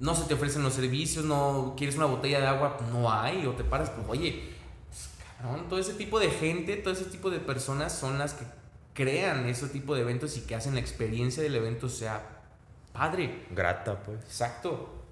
No 0.00 0.16
se 0.16 0.24
te 0.24 0.34
ofrecen 0.34 0.64
los 0.64 0.72
servicios, 0.72 1.24
no 1.24 1.74
quieres 1.76 1.94
una 1.94 2.06
botella 2.06 2.40
de 2.40 2.48
agua, 2.48 2.76
no 2.90 3.12
hay, 3.12 3.46
o 3.46 3.52
te 3.52 3.62
paras, 3.62 3.90
pues 3.90 4.04
oye, 4.08 4.42
pues, 4.88 5.08
cabrón, 5.40 5.68
todo 5.68 5.78
ese 5.78 5.94
tipo 5.94 6.18
de 6.18 6.30
gente, 6.30 6.76
todo 6.76 6.92
ese 6.92 7.04
tipo 7.04 7.30
de 7.30 7.38
personas 7.38 7.96
son 7.96 8.18
las 8.18 8.34
que 8.34 8.44
crean 8.94 9.46
ese 9.46 9.68
tipo 9.68 9.94
de 9.94 10.02
eventos 10.02 10.36
y 10.36 10.42
que 10.42 10.54
hacen 10.54 10.74
la 10.74 10.80
experiencia 10.80 11.42
del 11.42 11.54
evento 11.54 11.88
sea 11.88 12.42
padre. 12.92 13.46
Grata, 13.50 14.02
pues. 14.02 14.20
Exacto. 14.24 15.02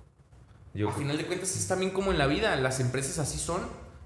Yo 0.74 0.88
Al 0.88 0.94
final 0.94 1.16
de 1.16 1.26
cuentas 1.26 1.56
es 1.56 1.66
también 1.66 1.90
como 1.90 2.12
en 2.12 2.18
la 2.18 2.26
vida, 2.26 2.54
las 2.56 2.80
empresas 2.80 3.18
así 3.18 3.38
son. 3.38 3.60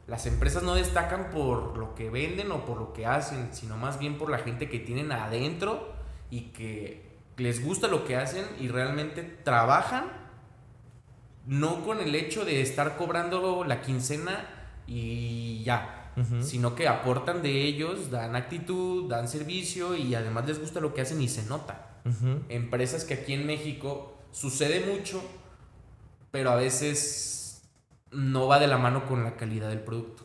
Las 0.06 0.26
empresas 0.26 0.62
no 0.62 0.74
destacan 0.74 1.30
por 1.30 1.78
lo 1.78 1.94
que 1.94 2.10
venden 2.10 2.52
o 2.52 2.66
por 2.66 2.78
lo 2.78 2.92
que 2.92 3.06
hacen, 3.06 3.54
sino 3.54 3.76
más 3.76 3.98
bien 3.98 4.18
por 4.18 4.30
la 4.30 4.38
gente 4.38 4.68
que 4.68 4.78
tienen 4.78 5.12
adentro 5.12 5.94
y 6.30 6.52
que 6.52 7.14
les 7.36 7.64
gusta 7.64 7.88
lo 7.88 8.04
que 8.04 8.16
hacen 8.16 8.44
y 8.60 8.68
realmente 8.68 9.22
trabajan, 9.22 10.04
no 11.46 11.84
con 11.84 12.00
el 12.00 12.14
hecho 12.14 12.44
de 12.44 12.60
estar 12.60 12.96
cobrando 12.96 13.64
la 13.64 13.80
quincena 13.80 14.46
y 14.86 15.62
ya, 15.64 16.03
sino 16.40 16.74
que 16.74 16.86
aportan 16.88 17.42
de 17.42 17.64
ellos, 17.64 18.10
dan 18.10 18.36
actitud, 18.36 19.08
dan 19.08 19.28
servicio 19.28 19.96
y 19.96 20.14
además 20.14 20.46
les 20.46 20.60
gusta 20.60 20.80
lo 20.80 20.94
que 20.94 21.00
hacen 21.00 21.20
y 21.20 21.28
se 21.28 21.44
nota. 21.44 22.00
Empresas 22.48 23.04
que 23.04 23.14
aquí 23.14 23.32
en 23.32 23.46
México 23.46 24.18
sucede 24.30 24.84
mucho, 24.92 25.22
pero 26.30 26.50
a 26.50 26.56
veces 26.56 27.62
no 28.10 28.46
va 28.46 28.58
de 28.58 28.66
la 28.66 28.78
mano 28.78 29.06
con 29.06 29.24
la 29.24 29.36
calidad 29.36 29.68
del 29.68 29.80
producto. 29.80 30.24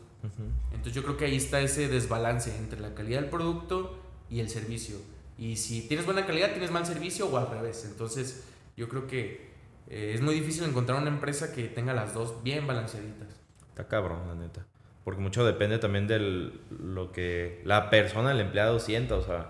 Entonces 0.70 0.94
yo 0.94 1.02
creo 1.02 1.16
que 1.16 1.24
ahí 1.24 1.36
está 1.36 1.60
ese 1.60 1.88
desbalance 1.88 2.56
entre 2.56 2.80
la 2.80 2.94
calidad 2.94 3.20
del 3.20 3.30
producto 3.30 3.98
y 4.28 4.40
el 4.40 4.48
servicio. 4.48 4.96
Y 5.38 5.56
si 5.56 5.88
tienes 5.88 6.04
buena 6.04 6.26
calidad, 6.26 6.50
tienes 6.50 6.70
mal 6.70 6.84
servicio 6.84 7.26
o 7.26 7.38
al 7.38 7.50
revés. 7.50 7.86
Entonces 7.90 8.44
yo 8.76 8.88
creo 8.88 9.06
que 9.06 9.50
eh, 9.88 10.12
es 10.14 10.20
muy 10.20 10.34
difícil 10.34 10.64
encontrar 10.64 11.00
una 11.00 11.10
empresa 11.10 11.52
que 11.52 11.64
tenga 11.64 11.94
las 11.94 12.14
dos 12.14 12.42
bien 12.42 12.66
balanceaditas. 12.66 13.28
Está 13.68 13.88
cabrón, 13.88 14.28
la 14.28 14.34
neta. 14.34 14.66
Porque 15.04 15.20
mucho 15.20 15.44
depende 15.44 15.78
también 15.78 16.06
de 16.06 16.52
lo 16.70 17.12
que 17.12 17.62
la 17.64 17.90
persona, 17.90 18.32
el 18.32 18.40
empleado 18.40 18.78
sienta, 18.78 19.16
o 19.16 19.22
sea, 19.22 19.46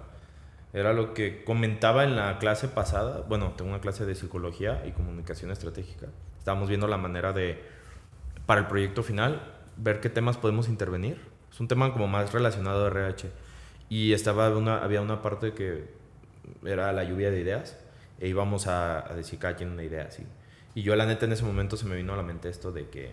era 0.73 0.93
lo 0.93 1.15
que 1.15 1.43
comentaba 1.43 2.05
en 2.05 2.15
la 2.15 2.39
clase 2.39 2.69
pasada, 2.69 3.25
bueno, 3.29 3.53
tengo 3.57 3.71
una 3.71 3.81
clase 3.81 4.07
de 4.07 4.15
psicología 4.15 4.85
y 4.87 4.93
comunicación 4.93 5.51
estratégica. 5.51 6.07
Estábamos 6.39 6.69
viendo 6.69 6.87
la 6.87 6.97
manera 6.97 7.33
de, 7.33 7.61
para 8.47 8.61
el 8.61 8.67
proyecto 8.69 9.03
final, 9.03 9.43
ver 9.77 10.01
qué 10.01 10.09
temas 10.09 10.37
podemos 10.37 10.69
intervenir. 10.69 11.21
Es 11.51 11.59
un 11.59 11.67
tema 11.67 11.93
como 11.93 12.07
más 12.07 12.33
relacionado 12.33 12.85
a 12.85 12.89
RH. 12.89 13.29
Y 13.89 14.13
estaba 14.13 14.57
una, 14.57 14.79
había 14.85 15.01
una 15.01 15.23
parte 15.23 15.53
que 15.53 15.89
era 16.65 16.93
la 16.93 17.03
lluvia 17.03 17.33
de 17.33 17.41
ideas 17.41 17.77
e 18.21 18.29
íbamos 18.29 18.69
a, 18.69 19.11
a 19.11 19.15
decir 19.17 19.41
cada 19.41 19.57
quien 19.57 19.71
una 19.71 19.83
idea 19.83 20.05
así. 20.05 20.25
Y 20.77 20.83
yo 20.83 20.95
la 20.95 21.07
neta 21.07 21.27
en 21.27 21.33
ese 21.33 21.45
momento 21.45 21.77
se 21.77 21.87
me 21.87 21.97
vino 21.97 22.13
a 22.13 22.17
la 22.17 22.23
mente 22.23 22.49
esto 22.49 22.71
de 22.71 22.89
que 22.89 23.11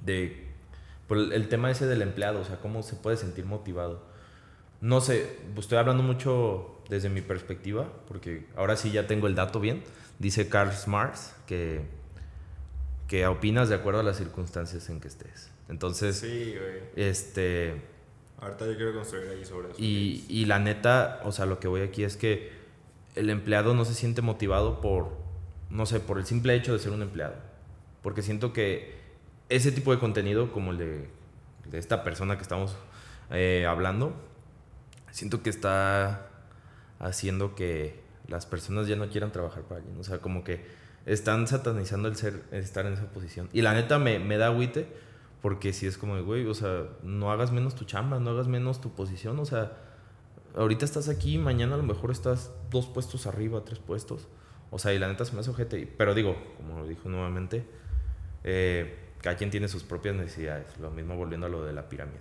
de 0.00 0.47
por 1.08 1.16
el, 1.18 1.48
tema 1.48 1.70
ese 1.70 1.86
del 1.86 2.02
empleado, 2.02 2.40
o 2.40 2.44
sea, 2.44 2.56
cómo 2.60 2.82
se 2.82 2.94
puede 2.94 3.16
sentir 3.16 3.46
motivado. 3.46 4.02
No 4.80 5.00
sé, 5.00 5.38
estoy 5.56 5.78
hablando 5.78 6.02
mucho 6.02 6.80
desde 6.88 7.08
mi 7.08 7.22
perspectiva, 7.22 7.90
porque 8.06 8.46
ahora 8.54 8.76
sí 8.76 8.92
ya 8.92 9.06
tengo 9.06 9.26
el 9.26 9.34
dato 9.34 9.58
bien. 9.58 9.82
Dice 10.18 10.48
Karl 10.48 10.70
Marx 10.86 11.34
que, 11.46 11.80
que 13.08 13.26
opinas 13.26 13.68
de 13.68 13.74
acuerdo 13.76 14.00
a 14.00 14.02
las 14.02 14.18
circunstancias 14.18 14.88
en 14.90 15.00
que 15.00 15.08
estés. 15.08 15.50
Entonces, 15.68 16.16
Sí, 16.18 16.54
este, 16.94 17.82
Ahorita 18.40 18.66
yo 18.66 18.76
quiero 18.76 18.94
construir 18.94 19.28
ahí 19.30 19.44
sobre 19.44 19.70
eso. 19.70 19.76
y, 19.78 20.24
y 20.28 20.44
la 20.44 20.58
neta, 20.58 21.20
o 21.24 21.32
sea, 21.32 21.46
lo 21.46 21.58
que 21.58 21.68
voy 21.68 21.80
aquí 21.80 22.04
es 22.04 22.16
que 22.16 22.52
el 23.16 23.30
empleado 23.30 23.74
no 23.74 23.84
se 23.84 23.94
siente 23.94 24.22
motivado 24.22 24.80
por, 24.80 25.08
no 25.70 25.86
sé, 25.86 26.00
por 26.00 26.18
el 26.18 26.26
simple 26.26 26.54
hecho 26.54 26.72
de 26.72 26.78
ser 26.78 26.92
un 26.92 27.02
empleado. 27.02 27.34
Porque 28.02 28.22
siento 28.22 28.52
que 28.52 28.97
ese 29.48 29.72
tipo 29.72 29.92
de 29.92 29.98
contenido, 29.98 30.52
como 30.52 30.72
el 30.72 30.78
de, 30.78 31.10
de 31.70 31.78
esta 31.78 32.04
persona 32.04 32.36
que 32.36 32.42
estamos 32.42 32.76
eh, 33.30 33.66
hablando, 33.68 34.14
siento 35.10 35.42
que 35.42 35.50
está 35.50 36.28
haciendo 36.98 37.54
que 37.54 38.00
las 38.26 38.46
personas 38.46 38.86
ya 38.86 38.96
no 38.96 39.08
quieran 39.08 39.32
trabajar 39.32 39.62
para 39.62 39.80
alguien. 39.80 39.98
O 39.98 40.04
sea, 40.04 40.18
como 40.18 40.44
que 40.44 40.64
están 41.06 41.46
satanizando 41.46 42.08
el 42.08 42.16
ser, 42.16 42.42
estar 42.52 42.86
en 42.86 42.92
esa 42.92 43.06
posición. 43.06 43.48
Y 43.52 43.62
la 43.62 43.74
neta 43.74 43.98
me, 43.98 44.18
me 44.18 44.36
da 44.36 44.46
agüite 44.46 44.86
porque 45.40 45.72
si 45.72 45.86
es 45.86 45.96
como 45.96 46.20
güey, 46.22 46.46
o 46.46 46.54
sea, 46.54 46.84
no 47.02 47.30
hagas 47.30 47.52
menos 47.52 47.74
tu 47.74 47.84
chamba, 47.84 48.18
no 48.18 48.30
hagas 48.30 48.48
menos 48.48 48.80
tu 48.80 48.92
posición. 48.92 49.38
O 49.38 49.44
sea, 49.44 49.72
ahorita 50.56 50.84
estás 50.84 51.08
aquí, 51.08 51.38
mañana 51.38 51.74
a 51.74 51.78
lo 51.78 51.84
mejor 51.84 52.10
estás 52.10 52.52
dos 52.70 52.86
puestos 52.86 53.26
arriba, 53.26 53.64
tres 53.64 53.78
puestos. 53.78 54.28
O 54.70 54.78
sea, 54.78 54.92
y 54.92 54.98
la 54.98 55.08
neta 55.08 55.24
se 55.24 55.32
me 55.34 55.40
hace 55.40 55.50
ojete. 55.50 55.86
Pero 55.96 56.14
digo, 56.14 56.36
como 56.56 56.80
lo 56.80 56.86
dijo 56.86 57.08
nuevamente, 57.08 57.64
eh, 58.44 59.07
cada 59.22 59.36
quien 59.36 59.50
tiene 59.50 59.68
sus 59.68 59.82
propias 59.82 60.14
necesidades. 60.14 60.78
Lo 60.78 60.90
mismo 60.90 61.16
volviendo 61.16 61.46
a 61.46 61.50
lo 61.50 61.64
de 61.64 61.72
la 61.72 61.88
pirámide. 61.88 62.20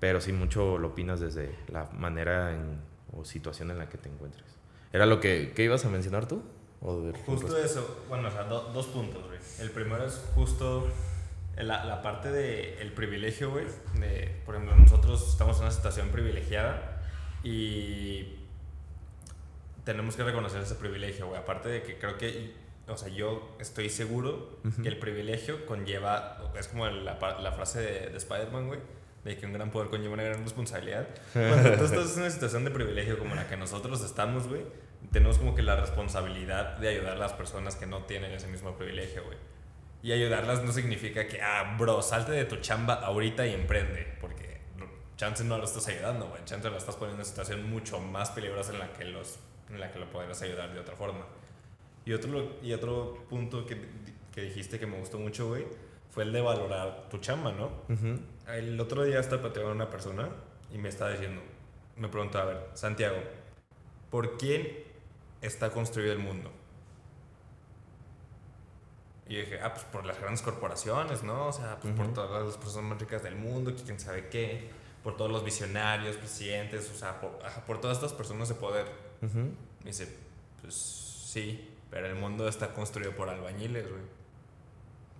Pero 0.00 0.20
sí 0.20 0.32
mucho 0.32 0.78
lo 0.78 0.88
opinas 0.88 1.20
desde 1.20 1.54
la 1.68 1.84
manera 1.92 2.52
en- 2.54 2.80
o 3.16 3.24
situación 3.24 3.70
en 3.70 3.78
la 3.78 3.88
que 3.88 3.98
te 3.98 4.08
encuentres. 4.08 4.44
¿Era 4.92 5.06
lo 5.06 5.20
que, 5.20 5.52
¿qué 5.54 5.64
ibas 5.64 5.84
a 5.84 5.88
mencionar 5.88 6.26
tú? 6.28 6.42
¿O 6.82 7.00
de- 7.00 7.12
Justo 7.20 7.56
eso, 7.58 8.04
bueno, 8.08 8.28
o 8.28 8.30
sea, 8.30 8.44
do- 8.44 8.70
dos 8.74 8.86
puntos, 8.88 9.24
güey. 9.26 9.38
El 9.60 9.70
primero 9.70 10.04
es 10.04 10.22
justo 10.34 10.86
la, 11.56 11.84
la 11.86 12.02
parte 12.02 12.30
del 12.30 12.78
el 12.78 12.92
privilegio, 12.92 13.50
güey. 13.50 13.64
De, 13.98 14.36
por 14.44 14.54
ejemplo, 14.56 14.76
nosotros 14.76 15.26
estamos 15.30 15.56
en 15.56 15.62
una 15.62 15.70
situación 15.72 16.08
privilegiada 16.10 17.00
y 17.42 18.34
tenemos 19.84 20.16
que 20.16 20.24
reconocer 20.24 20.60
ese 20.62 20.74
privilegio, 20.74 21.28
güey. 21.28 21.38
Aparte 21.40 21.68
de 21.68 21.82
que 21.82 21.98
creo 21.98 22.18
que, 22.18 22.52
o 22.88 22.96
sea, 22.96 23.08
yo 23.08 23.56
estoy 23.60 23.88
seguro 23.88 24.58
Ujú. 24.64 24.82
que 24.82 24.88
el 24.88 24.98
privilegio 24.98 25.66
conlleva, 25.66 26.38
es 26.58 26.68
como 26.68 26.86
la, 26.86 27.18
la 27.40 27.52
frase 27.52 27.80
de, 27.80 28.10
de 28.10 28.16
Spider-Man, 28.16 28.68
güey. 28.68 28.80
De 29.24 29.36
que 29.36 29.44
un 29.44 29.52
gran 29.52 29.72
poder 29.72 29.88
conlleva 29.88 30.14
una 30.14 30.22
gran 30.22 30.44
responsabilidad. 30.44 31.08
Cuando 31.32 31.72
tú 31.72 31.84
estás 31.84 32.14
en 32.16 32.22
una 32.22 32.30
situación 32.30 32.64
de 32.64 32.70
privilegio 32.70 33.18
como 33.18 33.34
la 33.34 33.48
que 33.48 33.56
nosotros 33.56 34.04
estamos, 34.04 34.46
güey, 34.46 34.62
tenemos 35.10 35.38
como 35.38 35.54
que 35.56 35.62
la 35.62 35.74
responsabilidad 35.74 36.76
de 36.76 36.88
ayudar 36.90 37.14
a 37.14 37.18
las 37.18 37.32
personas 37.32 37.74
que 37.74 37.86
no 37.86 38.04
tienen 38.04 38.30
ese 38.30 38.46
mismo 38.46 38.76
privilegio, 38.76 39.24
güey. 39.24 39.36
Y 40.02 40.12
ayudarlas 40.12 40.62
no 40.62 40.70
significa 40.70 41.26
que, 41.26 41.42
ah, 41.42 41.74
bro, 41.76 42.02
salte 42.02 42.30
de 42.30 42.44
tu 42.44 42.56
chamba 42.58 42.94
ahorita 42.94 43.44
y 43.48 43.54
emprende, 43.54 44.16
porque 44.20 44.60
chance 45.16 45.42
no 45.42 45.58
lo 45.58 45.64
estás 45.64 45.88
ayudando, 45.88 46.28
güey. 46.28 46.44
Chance 46.44 46.70
lo 46.70 46.76
estás 46.76 46.94
poniendo 46.94 47.14
en 47.16 47.20
una 47.22 47.28
situación 47.28 47.68
mucho 47.68 47.98
más 47.98 48.30
peligrosa 48.30 48.72
en 48.74 48.78
la 48.78 48.92
que, 48.92 49.06
los, 49.06 49.40
en 49.70 49.80
la 49.80 49.90
que 49.90 49.98
lo 49.98 50.08
podrías 50.08 50.40
ayudar 50.42 50.72
de 50.72 50.78
otra 50.78 50.94
forma. 50.94 51.26
Y 52.06 52.12
otro, 52.12 52.56
y 52.62 52.72
otro 52.72 53.26
punto 53.28 53.66
que, 53.66 53.76
que 54.32 54.42
dijiste 54.42 54.78
que 54.78 54.86
me 54.86 54.98
gustó 54.98 55.18
mucho, 55.18 55.48
güey, 55.48 55.66
fue 56.10 56.22
el 56.22 56.32
de 56.32 56.40
valorar 56.40 57.08
tu 57.10 57.18
chamba, 57.18 57.52
¿no? 57.52 57.66
Ujú. 57.92 58.20
El 58.48 58.80
otro 58.80 59.02
día 59.02 59.18
estaba 59.20 59.42
platicando 59.42 59.70
con 59.70 59.76
una 59.76 59.90
persona 59.90 60.28
y 60.72 60.78
me 60.78 60.88
estaba 60.88 61.10
diciendo, 61.10 61.42
me 61.96 62.08
preguntó, 62.08 62.38
a 62.38 62.44
ver, 62.44 62.70
Santiago, 62.74 63.16
¿por 64.10 64.38
quién 64.38 64.84
está 65.42 65.70
construido 65.70 66.12
el 66.12 66.20
mundo? 66.20 66.52
Y 69.28 69.34
yo 69.34 69.40
dije, 69.40 69.60
ah, 69.60 69.72
pues 69.74 69.84
por 69.86 70.06
las 70.06 70.20
grandes 70.20 70.42
corporaciones, 70.42 71.24
¿no? 71.24 71.48
O 71.48 71.52
sea, 71.52 71.78
pues 71.80 71.92
por 71.92 72.06
Ujú. 72.06 72.14
todas 72.14 72.46
las 72.46 72.56
personas 72.56 72.90
más 72.90 73.00
ricas 73.00 73.24
del 73.24 73.34
mundo, 73.34 73.74
quién 73.84 73.98
sabe 73.98 74.28
qué, 74.28 74.70
por 75.02 75.16
todos 75.16 75.30
los 75.30 75.44
visionarios, 75.44 76.16
presidentes, 76.16 76.88
o 76.94 76.96
sea, 76.96 77.20
por, 77.20 77.32
por 77.66 77.80
todas 77.80 77.96
estas 77.96 78.12
personas 78.12 78.48
de 78.48 78.54
poder. 78.54 78.86
Ujú. 79.22 79.38
Me 79.80 79.86
dice, 79.86 80.16
pues 80.62 80.74
sí, 80.76 81.75
pero 81.90 82.06
el 82.06 82.14
mundo 82.14 82.48
está 82.48 82.72
construido 82.74 83.12
por 83.12 83.28
albañiles, 83.28 83.88
güey. 83.88 84.02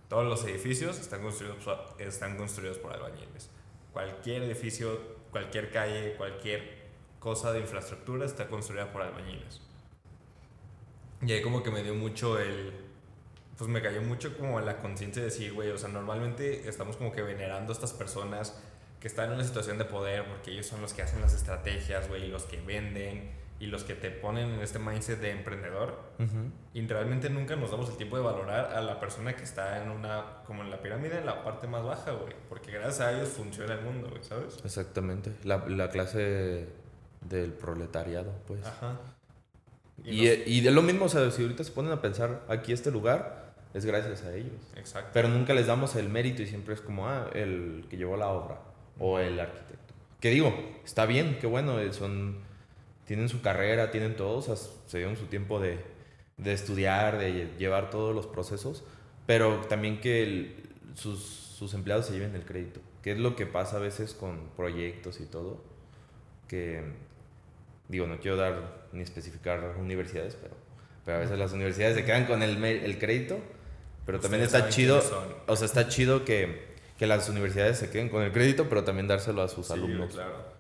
Todos 0.09 0.25
los 0.27 0.45
edificios 0.45 0.99
están 0.99 1.23
construidos, 1.23 1.57
están 1.99 2.37
construidos 2.37 2.79
por 2.79 2.93
albañiles. 2.93 3.51
Cualquier 3.93 4.43
edificio, 4.43 5.01
cualquier 5.31 5.71
calle, 5.71 6.15
cualquier 6.17 6.87
cosa 7.19 7.53
de 7.53 7.61
infraestructura 7.61 8.25
está 8.25 8.47
construida 8.47 8.93
por 8.93 9.03
albañiles. 9.03 9.61
Y 11.23 11.33
ahí 11.33 11.43
como 11.43 11.63
que 11.63 11.71
me 11.71 11.83
dio 11.83 11.95
mucho 11.95 12.39
el... 12.39 12.73
Pues 13.57 13.71
me 13.71 13.81
cayó 13.81 14.03
mucho 14.03 14.37
como 14.37 14.61
la 14.61 14.79
conciencia 14.79 15.23
de 15.23 15.31
decir, 15.31 15.55
güey, 15.55 15.71
o 15.71 15.79
sea, 15.79 15.89
normalmente 15.89 16.69
estamos 16.69 16.99
como 16.99 17.11
que 17.11 17.23
venerando 17.23 17.73
a 17.73 17.75
estas 17.75 17.95
personas 17.95 18.61
que 19.01 19.09
están 19.09 19.31
en 19.31 19.37
una 19.37 19.45
situación 19.45 19.79
de 19.79 19.87
poder 19.87 20.29
porque 20.29 20.51
ellos 20.51 20.67
son 20.67 20.83
los 20.83 20.93
que 20.93 21.03
hacen 21.03 21.23
las 21.23 21.35
estrategias, 21.35 22.07
güey, 22.09 22.29
los 22.29 22.45
que 22.45 22.61
venden 22.61 23.31
y 23.59 23.67
los 23.67 23.85
que 23.85 23.95
te 23.95 24.11
ponen 24.11 24.51
en 24.51 24.61
este 24.61 24.79
mindset 24.79 25.21
de 25.21 25.31
emprendedor. 25.31 25.99
Ujú. 26.19 26.51
Y 26.75 26.87
realmente 26.87 27.31
nunca 27.31 27.57
nos 27.57 27.71
damos 27.71 27.89
el 27.89 27.97
tiempo 27.97 28.17
de 28.17 28.23
valorar 28.23 28.75
a 28.75 28.81
la 28.81 29.01
persona 29.01 29.35
que 29.35 29.45
está 29.45 29.83
en 29.83 29.91
una, 29.91 30.43
como 30.45 30.63
en 30.63 30.71
la 30.71 30.81
pirámide, 30.83 31.19
en 31.19 31.27
la 31.27 31.43
parte 31.43 31.67
más 31.67 31.83
baja, 31.83 32.13
güey. 32.13 32.35
Porque 32.49 32.71
gracias 32.71 33.01
a 33.01 33.13
ellos 33.13 33.31
funciona 33.31 33.75
el 33.75 33.83
mundo, 33.83 34.09
güey, 34.11 34.23
¿sabes? 34.23 34.59
Exactamente. 34.65 35.33
La, 35.45 35.65
la 35.69 35.89
clase 35.89 36.69
del 37.23 37.53
proletariado, 37.53 38.33
pues. 38.47 38.65
Ajá. 38.67 38.99
Y, 40.05 40.27
eh, 40.27 40.45
y 40.47 40.61
de 40.61 40.71
lo 40.71 40.83
mismo, 40.83 41.07
o 41.07 41.09
sea, 41.09 41.31
si 41.31 41.43
ahorita 41.43 41.65
se 41.65 41.73
ponen 41.73 41.93
a 41.93 42.03
pensar, 42.03 42.43
aquí 42.49 42.73
este 42.73 42.91
lugar 42.91 43.55
es 43.73 43.85
gracias 43.85 44.25
a 44.25 44.35
ellos. 44.35 44.61
Exacto. 44.77 45.11
Pero 45.13 45.29
nunca 45.29 45.55
les 45.55 45.67
damos 45.67 45.97
el 45.97 46.09
mérito 46.09 46.43
y 46.43 46.47
siempre 46.47 46.75
es 46.75 46.81
como, 46.81 47.09
ah, 47.09 47.31
el 47.35 47.87
que 47.89 47.97
llevó 47.97 48.17
la 48.17 48.29
obra 48.29 48.61
o 48.99 49.19
el 49.19 49.39
arquitecto. 49.41 49.95
Que 50.21 50.31
digo, 50.31 50.55
está 50.85 51.07
bien, 51.07 51.39
qué 51.41 51.47
bueno, 51.47 51.79
eh, 51.79 51.93
son, 51.93 52.39
tienen 53.07 53.29
su 53.29 53.41
carrera, 53.41 53.91
tienen 53.91 54.17
todo, 54.17 54.39
o 54.39 54.43
sea, 54.43 54.57
se 54.57 54.99
dieron 54.99 55.17
su 55.17 55.27
tiempo 55.27 55.61
de, 55.61 55.79
de 56.37 56.53
estudiar, 56.53 57.19
de 57.19 57.33
lle- 57.33 57.57
llevar 57.59 57.89
todos 57.91 58.15
los 58.15 58.27
procesos, 58.27 58.85
pero 59.27 59.61
también 59.69 60.01
que 60.01 60.23
el- 60.23 60.69
sus, 60.95 61.21
sus 61.23 61.73
empleados 61.75 62.07
se 62.07 62.13
lleven 62.13 62.35
el 62.35 62.45
crédito, 62.45 62.81
que 63.03 63.13
es 63.13 63.19
lo 63.19 63.37
que 63.37 63.47
pasa 63.47 63.77
a 63.77 63.81
veces 63.81 64.13
con 64.15 64.49
proyectos 64.57 65.21
y 65.21 65.27
todo, 65.27 65.63
que 66.49 66.83
digo, 67.89 68.07
no 68.07 68.19
quiero 68.19 68.37
dar 68.37 68.87
ni 68.93 69.03
especificar 69.03 69.77
universidades, 69.79 70.37
pero, 70.41 70.55
pero 71.05 71.19
a 71.19 71.21
veces 71.21 71.39
las 71.39 71.53
universidades 71.53 71.97
se 71.97 72.05
quedan 72.05 72.27
con 72.27 72.43
el, 72.43 72.63
el 72.65 72.99
crédito, 72.99 73.39
pero 74.05 74.21
también 74.21 74.43
Ustedes 74.43 74.63
está 74.65 74.75
chido, 74.75 75.03
o 75.47 75.57
sea, 75.57 75.67
está 75.67 75.89
chido 75.89 76.25
que, 76.25 76.67
que 76.99 77.07
las 77.07 77.29
universidades 77.29 77.79
se 77.79 77.91
queden 77.91 78.09
con 78.09 78.23
el 78.23 78.33
crédito, 78.33 78.69
pero 78.69 78.85
también 78.85 79.07
dárselo 79.09 79.43
a 79.43 79.49
sus 79.49 79.67
Sí, 79.67 79.73
alumnos. 79.75 80.13
claro. 80.15 80.56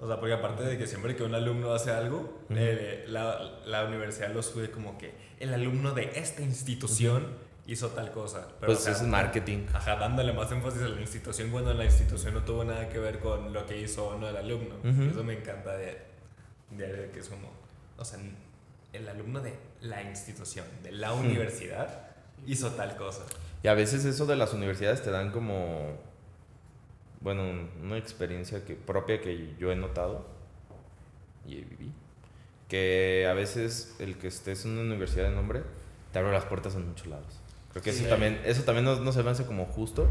O 0.00 0.06
sea, 0.06 0.20
porque 0.20 0.34
aparte 0.34 0.62
de 0.62 0.78
que 0.78 0.86
siempre 0.86 1.16
que 1.16 1.24
un 1.24 1.34
alumno 1.34 1.72
hace 1.72 1.90
algo, 1.90 2.38
eh, 2.50 3.04
la, 3.08 3.60
la 3.66 3.84
universidad 3.84 4.32
lo 4.32 4.42
sube 4.42 4.70
como 4.70 4.96
que 4.96 5.12
el 5.40 5.52
alumno 5.52 5.92
de 5.92 6.12
esta 6.14 6.42
institución 6.42 7.26
hizo 7.66 7.88
tal 7.88 8.12
cosa. 8.12 8.46
Pero, 8.60 8.66
Pues 8.66 8.78
o 8.78 8.82
sea, 8.82 8.92
es 8.92 9.02
marketing. 9.02 9.66
Ajá, 9.72 9.96
dándole 9.96 10.32
más 10.32 10.50
énfasis 10.52 10.82
a 10.82 10.88
la 10.88 11.00
institución 11.00 11.50
cuando 11.50 11.74
la 11.74 11.84
institución 11.84 12.34
no 12.34 12.42
tuvo 12.42 12.64
nada 12.64 12.88
que 12.88 12.98
ver 12.98 13.18
con 13.18 13.52
lo 13.52 13.66
que 13.66 13.80
hizo 13.80 14.06
o 14.08 14.18
no 14.18 14.28
el 14.28 14.36
alumno. 14.36 14.76
Eso 15.10 15.22
me 15.24 15.34
encanta 15.34 15.76
de, 15.76 15.98
de 16.70 17.10
que 17.12 17.18
es 17.20 17.28
como, 17.28 17.50
o 17.98 18.04
sea, 18.04 18.18
el 18.92 19.08
alumno 19.08 19.40
de 19.40 19.54
la 19.82 20.02
institución, 20.02 20.64
de 20.82 20.92
la 20.92 21.12
universidad, 21.12 22.08
hizo 22.46 22.70
tal 22.70 22.96
cosa. 22.96 23.24
Y 23.62 23.68
a 23.68 23.74
veces 23.74 24.04
eso 24.04 24.24
de 24.26 24.36
las 24.36 24.52
universidades 24.54 25.02
te 25.02 25.10
dan 25.10 25.30
como, 25.32 25.98
bueno, 27.20 27.42
una 27.82 27.96
experiencia 27.98 28.64
que, 28.64 28.74
propia 28.74 29.20
que 29.20 29.54
yo 29.58 29.72
he 29.72 29.76
notado 29.76 30.26
y 31.46 31.56
viví. 31.56 31.92
Que 32.68 33.26
a 33.28 33.32
veces 33.32 33.96
el 33.98 34.18
que 34.18 34.28
estés 34.28 34.64
en 34.64 34.72
una 34.72 34.82
universidad 34.82 35.28
de 35.28 35.34
nombre 35.34 35.62
te 36.12 36.18
abre 36.18 36.32
las 36.32 36.44
puertas 36.44 36.74
en 36.74 36.86
muchos 36.86 37.06
lados. 37.06 37.40
Creo 37.72 37.82
que 37.82 37.92
Sí. 37.92 38.00
eso 38.00 38.08
también, 38.10 38.40
eso 38.44 38.62
también 38.64 38.84
no, 38.84 38.96
no 38.96 39.12
se 39.12 39.22
me 39.22 39.30
hace 39.30 39.46
como 39.46 39.64
justo 39.66 40.08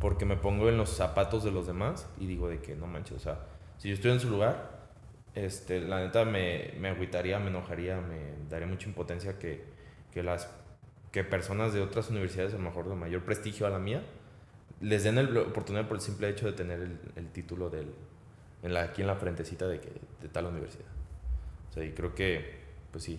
porque 0.00 0.24
me 0.24 0.36
pongo 0.36 0.68
en 0.68 0.76
los 0.76 0.90
zapatos 0.90 1.44
de 1.44 1.50
los 1.50 1.66
demás 1.66 2.06
y 2.18 2.26
digo 2.26 2.48
de 2.48 2.60
que 2.60 2.76
no 2.76 2.86
manches, 2.86 3.16
o 3.16 3.20
sea, 3.20 3.38
si 3.78 3.88
yo 3.88 3.94
estoy 3.94 4.10
en 4.12 4.20
su 4.20 4.28
lugar, 4.28 4.70
este, 5.34 5.80
la 5.80 6.00
neta 6.00 6.24
me, 6.24 6.74
me 6.78 6.88
agüitaría, 6.88 7.38
me 7.38 7.48
enojaría, 7.48 8.00
me 8.00 8.34
daría 8.50 8.66
mucha 8.66 8.86
impotencia 8.88 9.38
que, 9.38 9.64
que 10.12 10.22
las 10.22 10.48
que 11.10 11.24
personas 11.24 11.72
de 11.72 11.80
otras 11.80 12.10
universidades, 12.10 12.52
a 12.54 12.56
lo 12.58 12.64
mejor 12.64 12.88
de 12.88 12.94
mayor 12.96 13.22
prestigio 13.22 13.66
a 13.66 13.70
la 13.70 13.78
mía, 13.78 14.02
les 14.80 15.04
den 15.04 15.16
la 15.16 15.40
oportunidad 15.42 15.86
por 15.88 15.96
el 15.96 16.02
simple 16.02 16.28
hecho 16.28 16.46
de 16.46 16.52
tener 16.52 16.80
el, 16.80 16.98
el 17.16 17.28
título 17.30 17.70
del, 17.70 17.92
en 18.62 18.74
la, 18.74 18.82
aquí 18.82 19.00
en 19.02 19.06
la 19.08 19.16
frentecita 19.16 19.66
de, 19.66 19.80
que, 19.80 19.90
de 20.20 20.28
tal 20.28 20.46
universidad. 20.46 20.86
O 21.70 21.72
sea, 21.74 21.84
y 21.84 21.92
creo 21.92 22.14
que, 22.14 22.60
pues 22.92 23.04
sí. 23.04 23.18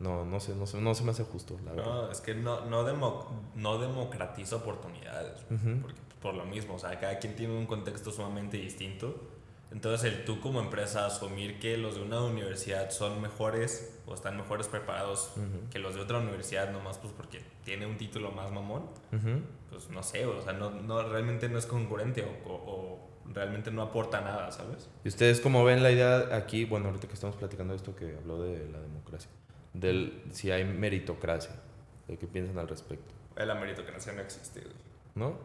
No, 0.00 0.24
no 0.24 0.40
sé, 0.40 0.54
no, 0.56 0.66
sé, 0.66 0.80
no 0.80 0.94
se 0.94 1.04
me 1.04 1.12
hace 1.12 1.22
justo, 1.22 1.56
la 1.64 1.72
verdad. 1.72 1.86
No, 1.86 2.10
es 2.10 2.20
que 2.20 2.34
no, 2.34 2.64
no, 2.66 2.84
demo- 2.84 3.26
no 3.54 3.78
democratiza 3.78 4.56
oportunidades. 4.56 5.38
Ujú. 5.50 5.80
Porque 5.82 6.00
por 6.20 6.34
lo 6.34 6.44
mismo, 6.44 6.74
o 6.74 6.78
sea, 6.78 6.98
cada 6.98 7.18
quien 7.18 7.36
tiene 7.36 7.56
un 7.56 7.66
contexto 7.66 8.10
sumamente 8.10 8.56
distinto. 8.56 9.14
Entonces, 9.72 10.12
el 10.12 10.24
tú 10.24 10.38
como 10.40 10.60
empresa 10.60 11.06
asumir 11.06 11.58
que 11.58 11.76
los 11.78 11.94
de 11.96 12.02
una 12.02 12.20
universidad 12.22 12.90
son 12.90 13.20
mejores 13.22 13.98
o 14.06 14.14
están 14.14 14.36
mejores 14.36 14.68
preparados 14.68 15.32
que 15.70 15.78
los 15.78 15.94
de 15.94 16.02
otra 16.02 16.18
universidad, 16.18 16.70
nomás 16.70 16.98
pues 16.98 17.12
porque 17.16 17.40
tiene 17.64 17.86
un 17.86 17.96
título 17.96 18.30
más 18.32 18.50
mamón, 18.52 18.84
pues 19.70 19.88
no 19.90 20.02
sé, 20.02 20.26
o 20.26 20.42
sea, 20.42 20.52
no, 20.52 20.70
no, 20.70 21.02
realmente 21.08 21.48
no 21.48 21.58
es 21.58 21.66
congruente 21.66 22.22
o, 22.22 22.48
o- 22.50 22.72
o 22.72 23.32
realmente 23.32 23.70
no 23.70 23.80
aporta 23.82 24.20
nada, 24.20 24.50
¿sabes? 24.52 24.90
¿Y 25.04 25.08
ustedes 25.08 25.40
cómo 25.40 25.64
ven 25.64 25.82
la 25.82 25.90
idea 25.90 26.36
aquí? 26.36 26.64
Bueno, 26.66 26.86
ahorita 26.88 27.06
que 27.08 27.14
estamos 27.14 27.36
platicando 27.36 27.72
de 27.72 27.76
esto 27.78 27.96
que 27.96 28.16
habló 28.18 28.42
de 28.42 28.68
la 28.68 28.80
democracia, 28.80 29.30
del 29.72 30.22
si 30.32 30.50
hay 30.50 30.64
meritocracia, 30.64 31.52
de 32.08 32.18
qué 32.18 32.26
piensan 32.26 32.58
al 32.58 32.68
respecto, 32.68 33.14
La 33.36 33.54
meritocracia 33.54 34.12
no 34.12 34.20
existe, 34.20 34.60
güey. 34.60 34.74
¿no? 35.14 35.38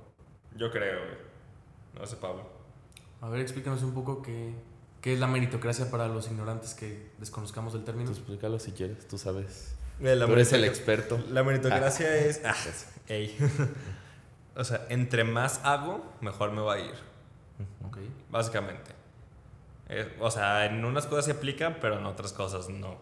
Yo 0.58 0.70
creo, 0.72 1.00
güey. 1.06 1.18
No 1.98 2.06
sé, 2.06 2.18
Pablo. 2.18 2.57
A 3.22 3.30
ver, 3.30 3.42
explícanos 3.42 3.82
un 3.84 3.94
poco 3.94 4.22
qué, 4.22 4.54
qué 5.02 5.14
es 5.14 5.20
la 5.20 5.28
meritocracia 5.28 5.90
para 5.90 6.08
los 6.08 6.28
ignorantes 6.28 6.74
que 6.74 7.10
desconozcamos 7.18 7.74
del 7.74 7.84
término. 7.84 8.12
Tú 8.12 8.18
explícalo 8.18 8.60
si 8.60 8.72
quieres, 8.72 9.08
tú 9.08 9.18
sabes. 9.18 9.76
La 10.00 10.26
tú 10.26 10.34
eres 10.34 10.54
el 10.54 10.64
experto. 10.64 11.24
La 11.30 11.44
meritocracia 11.44 12.16
es. 12.16 12.42
Ah, 12.46 12.56
ey. 13.08 13.36
o 14.56 14.64
sea, 14.64 14.86
entre 14.90 15.24
más 15.24 15.62
hago, 15.64 16.14
mejor 16.22 16.52
me 16.52 16.62
va 16.62 16.76
a 16.76 16.80
ir. 16.80 16.94
Ok. 17.84 17.98
Básicamente. 18.30 18.92
Eh, 19.90 20.16
o 20.20 20.30
sea, 20.30 20.66
en 20.66 20.84
unas 20.86 21.08
cosas 21.08 21.26
se 21.26 21.32
aplica, 21.32 21.80
pero 21.80 21.98
en 21.98 22.06
otras 22.06 22.34
cosas 22.34 22.70
no. 22.70 22.98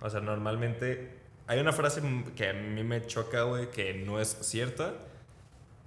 O 0.00 0.10
sea, 0.10 0.20
normalmente. 0.20 1.20
Hay 1.48 1.58
una 1.58 1.72
frase 1.72 2.00
que 2.36 2.48
a 2.48 2.52
mí 2.54 2.82
me 2.84 3.04
choca, 3.06 3.42
güey, 3.42 3.70
que 3.70 3.92
no 3.94 4.20
es 4.20 4.38
cierta. 4.40 4.94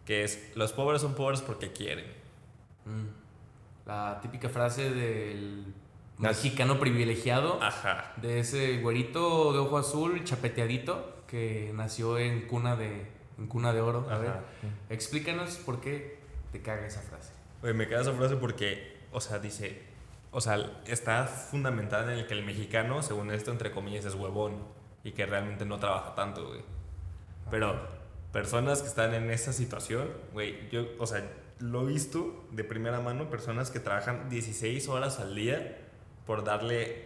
Que 0.06 0.24
es: 0.24 0.52
Los 0.56 0.74
pobres 0.74 1.02
son 1.02 1.16
pobres 1.16 1.42
porque 1.42 1.72
quieren. 1.72 2.06
Mm. 2.86 3.25
La 3.86 4.20
típica 4.22 4.50
frase 4.50 4.90
del 4.92 5.74
mexicano 6.18 6.80
privilegiado, 6.80 7.62
Ajá. 7.62 8.14
de 8.18 8.40
ese 8.40 8.78
güerito 8.80 9.54
de 9.54 9.60
ojo 9.60 9.78
azul, 9.78 10.24
chapeteadito, 10.24 11.24
que 11.28 11.72
nació 11.76 12.18
en 12.18 12.48
cuna 12.48 12.76
de, 12.76 13.08
en 13.38 13.48
cuna 13.48 13.74
de 13.74 13.82
oro. 13.82 14.08
A 14.10 14.18
ver, 14.18 14.34
explícanos 14.90 15.58
por 15.58 15.82
qué 15.82 16.20
te 16.52 16.62
caga 16.62 16.88
esa 16.88 17.02
frase. 17.02 17.34
Güey, 17.62 17.74
me 17.74 17.88
queda 17.88 18.02
esa 18.02 18.14
frase 18.14 18.36
porque, 18.38 18.98
o 19.12 19.20
sea, 19.22 19.40
dice, 19.40 19.84
o 20.32 20.42
sea, 20.42 20.58
está 20.88 21.26
fundamentada 21.26 22.14
en 22.14 22.20
el 22.20 22.28
que 22.28 22.34
el 22.34 22.44
mexicano, 22.44 23.04
según 23.04 23.32
esto, 23.32 23.52
entre 23.52 23.72
comillas, 23.72 24.06
es 24.06 24.16
huevón 24.16 24.64
y 25.04 25.12
que 25.12 25.26
realmente 25.26 25.66
no 25.66 25.78
trabaja 25.80 26.16
tanto, 26.16 26.48
güey. 26.48 26.62
Pero 27.52 27.88
personas 28.36 28.82
que 28.82 28.90
están 28.90 29.14
en 29.14 29.32
esa 29.32 29.54
situación, 29.54 30.10
güey, 30.34 30.70
yo, 30.70 30.88
o 31.00 31.08
sea, 31.08 31.26
lo 31.60 31.84
he 31.84 31.94
visto 31.94 32.46
de 32.52 32.66
primera 32.66 33.00
mano, 33.00 33.30
personas 33.30 33.72
que 33.72 33.80
trabajan 33.80 34.28
16 34.28 34.90
horas 34.90 35.22
al 35.22 35.36
día 35.36 35.78
por 36.26 36.44
darle 36.44 37.06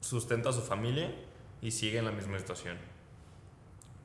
sustento 0.00 0.48
a 0.48 0.52
su 0.52 0.62
familia 0.62 1.14
y 1.62 1.70
siguen 1.70 2.00
en 2.00 2.04
la 2.06 2.10
misma 2.10 2.36
situación. 2.40 2.78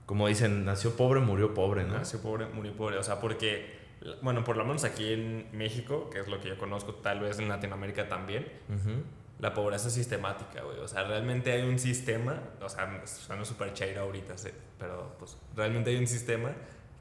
Como 0.05 0.27
dicen, 0.27 0.63
nació 0.63 0.95
pobre, 0.95 1.19
murió 1.19 1.55
pobre, 1.55 1.83
¿no? 1.83 1.95
Nació 1.95 2.21
pobre, 2.21 2.45
murió 2.45 2.73
pobre. 2.75 2.99
O 2.99 3.03
sea, 3.03 3.19
porque, 3.19 3.79
bueno, 4.21 4.43
por 4.43 4.55
lo 4.55 4.63
menos 4.63 4.83
aquí 4.83 5.13
en 5.13 5.47
México, 5.53 6.11
que 6.11 6.19
es 6.19 6.27
lo 6.27 6.39
que 6.41 6.49
yo 6.49 6.59
conozco, 6.59 6.93
tal 6.93 7.21
vez 7.21 7.39
en 7.39 7.49
Latinoamérica 7.49 8.07
también, 8.07 8.45
Ujú. 8.69 9.01
La 9.41 9.53
pobreza 9.53 9.87
es 9.87 9.93
sistemática, 9.95 10.61
güey. 10.61 10.79
O 10.79 10.87
sea, 10.87 11.03
realmente 11.03 11.51
hay 11.51 11.63
un 11.63 11.79
sistema, 11.79 12.41
o 12.61 12.69
sea, 12.69 13.01
suena 13.05 13.43
súper 13.43 13.73
chaira 13.73 14.01
ahorita, 14.01 14.37
sí, 14.37 14.49
pero 14.77 15.15
pues 15.17 15.35
realmente 15.55 15.89
hay 15.89 15.97
un 15.97 16.07
sistema 16.07 16.53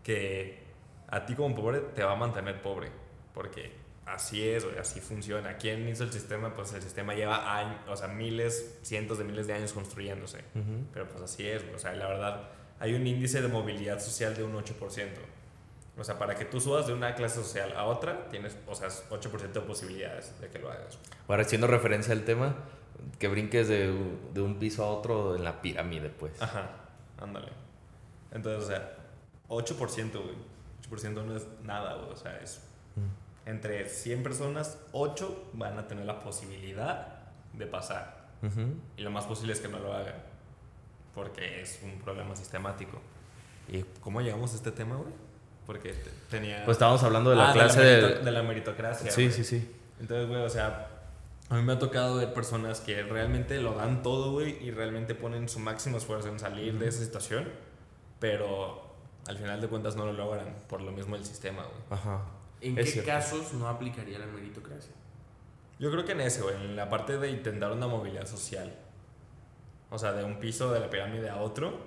que 0.03 0.65
a 1.09 1.27
ti 1.27 1.35
como 1.35 1.55
pobre 1.55 1.81
te 1.95 2.03
va 2.03 2.13
a 2.13 2.17
mantener 2.17 2.63
pobre. 2.63 2.91
Porque 3.35 3.73
así 4.07 4.49
es, 4.49 4.65
güey, 4.65 4.79
así 4.79 5.01
funciona. 5.01 5.57
¿Quién 5.57 5.87
hizo 5.89 6.05
el 6.05 6.13
sistema? 6.13 6.55
Pues 6.55 6.73
el 6.73 6.83
sistema 6.83 7.15
lleva 7.15 7.59
años, 7.59 7.79
o 7.89 7.97
sea, 7.97 8.09
miles, 8.09 8.79
cientos 8.83 9.19
de 9.19 9.25
miles 9.25 9.47
de 9.47 9.53
años 9.53 9.73
construyéndose. 9.73 10.39
Ujú. 10.55 10.87
Pero 10.93 11.09
pues 11.09 11.23
así 11.23 11.47
es, 11.47 11.63
güey. 11.63 11.75
o 11.75 11.79
sea, 11.79 11.93
la 11.93 12.09
verdad, 12.09 12.49
hay 12.79 12.95
un 12.95 13.07
índice 13.07 13.43
de 13.43 13.49
movilidad 13.49 14.01
social 14.01 14.35
de 14.35 14.45
un 14.45 14.55
8%. 14.55 15.09
O 15.99 16.05
sea, 16.05 16.19
para 16.19 16.35
que 16.35 16.45
tú 16.45 16.61
subas 16.61 16.87
de 16.87 16.95
una 16.95 17.15
clase 17.15 17.37
social 17.37 17.75
a 17.77 17.85
otra, 17.85 18.29
tienes, 18.29 18.57
o 18.67 18.75
sea, 18.75 18.89
8% 18.89 19.53
de 19.53 19.61
posibilidades 19.61 20.41
de 20.41 20.49
que 20.49 20.59
lo 20.59 20.71
hagas. 20.71 20.99
Ahora, 21.29 21.43
haciendo 21.43 21.67
referencia 21.67 22.13
al 22.13 22.25
tema, 22.25 22.57
que 23.19 23.29
brinques 23.29 23.69
de, 23.69 23.93
de 24.33 24.41
un 24.41 24.59
piso 24.59 24.85
a 24.85 24.89
otro 24.89 25.37
en 25.37 25.45
la 25.45 25.61
pirámide, 25.61 26.09
pues. 26.09 26.41
Ajá, 26.41 26.71
ándale. 27.19 27.49
Entonces, 28.33 28.65
o 28.65 28.67
sea, 28.67 28.97
8%, 29.49 30.13
güey. 30.13 30.37
8% 30.91 31.25
no 31.25 31.37
es 31.37 31.47
nada, 31.63 31.95
güey. 31.97 32.11
O 32.11 32.17
sea, 32.17 32.39
es 32.39 32.63
entre 33.47 33.89
100 33.89 34.23
personas, 34.23 34.79
8 34.93 35.51
van 35.55 35.79
a 35.79 35.89
tener 35.89 36.05
la 36.05 36.21
posibilidad 36.21 37.21
de 37.53 37.67
pasar. 37.67 38.29
Ujú. 38.43 38.75
Y 38.97 39.03
lo 39.03 39.11
más 39.11 39.27
posible 39.27 39.53
es 39.53 39.61
que 39.61 39.69
no 39.69 39.79
lo 39.79 39.93
hagan. 39.93 40.23
Porque 41.15 41.63
es 41.63 41.81
un 41.83 41.99
problema 42.01 42.37
sistemático. 42.37 43.01
¿Y 43.69 43.83
cómo 44.01 44.21
llegamos 44.21 44.53
a 44.53 44.57
este 44.57 44.71
tema, 44.71 44.97
güey? 44.97 45.13
Porque 45.71 45.93
te- 45.93 46.11
tenía... 46.31 46.65
Pues 46.65 46.75
estábamos 46.75 47.01
hablando 47.05 47.31
de 47.31 47.37
la 47.37 47.51
Ah, 47.51 47.53
clase 47.53 47.81
de, 47.81 47.85
la 48.03 48.09
de... 48.09 48.15
merito- 48.15 48.25
de 48.25 48.31
la 48.33 48.43
meritocracia. 48.43 49.11
Sí, 49.13 49.23
güey. 49.27 49.33
sí, 49.33 49.45
sí. 49.45 49.71
Entonces, 50.01 50.29
güey, 50.29 50.43
o 50.43 50.49
sea, 50.49 50.89
a 51.49 51.55
mí 51.55 51.63
me 51.63 51.75
ha 51.75 51.79
tocado 51.79 52.17
ver 52.17 52.33
personas 52.35 52.81
que 52.81 53.03
realmente 53.05 53.61
lo 53.61 53.75
dan 53.75 54.03
todo, 54.03 54.33
güey, 54.33 54.57
y 54.67 54.73
realmente 54.73 55.15
ponen 55.15 55.49
su 55.49 55.61
máximo 55.61 55.99
esfuerzo 55.99 56.29
en 56.29 56.41
salir 56.41 56.77
de 56.77 56.89
esa 56.89 57.05
situación, 57.05 57.49
pero 58.19 58.83
al 59.29 59.37
final 59.39 59.61
de 59.61 59.69
cuentas 59.69 59.95
no 59.95 60.07
lo 60.07 60.13
logran 60.13 60.57
por 60.69 60.81
lo 60.81 60.91
mismo 60.91 61.15
del 61.15 61.25
sistema, 61.25 61.63
güey. 61.63 61.83
Ajá. 61.91 62.23
¿En 62.61 62.77
Es 62.77 62.87
qué 62.87 62.91
cierto. 62.93 63.11
casos 63.13 63.53
no 63.53 63.69
aplicaría 63.69 64.19
la 64.19 64.27
meritocracia? 64.27 64.93
Yo 65.79 65.91
creo 65.93 66.05
que 66.05 66.13
en 66.13 66.21
ese, 66.23 66.43
güey, 66.43 66.57
en 66.57 66.75
la 66.75 66.91
parte 66.91 67.17
de 67.17 67.31
intentar 67.31 67.71
una 67.73 67.87
movilidad 67.87 68.27
social. 68.27 68.75
O 69.91 69.99
sea, 69.99 70.13
de 70.13 70.25
un 70.25 70.41
piso 70.41 70.73
de 70.73 70.81
la 70.81 70.91
pirámide 70.91 71.31
a 71.31 71.37
otro, 71.37 71.79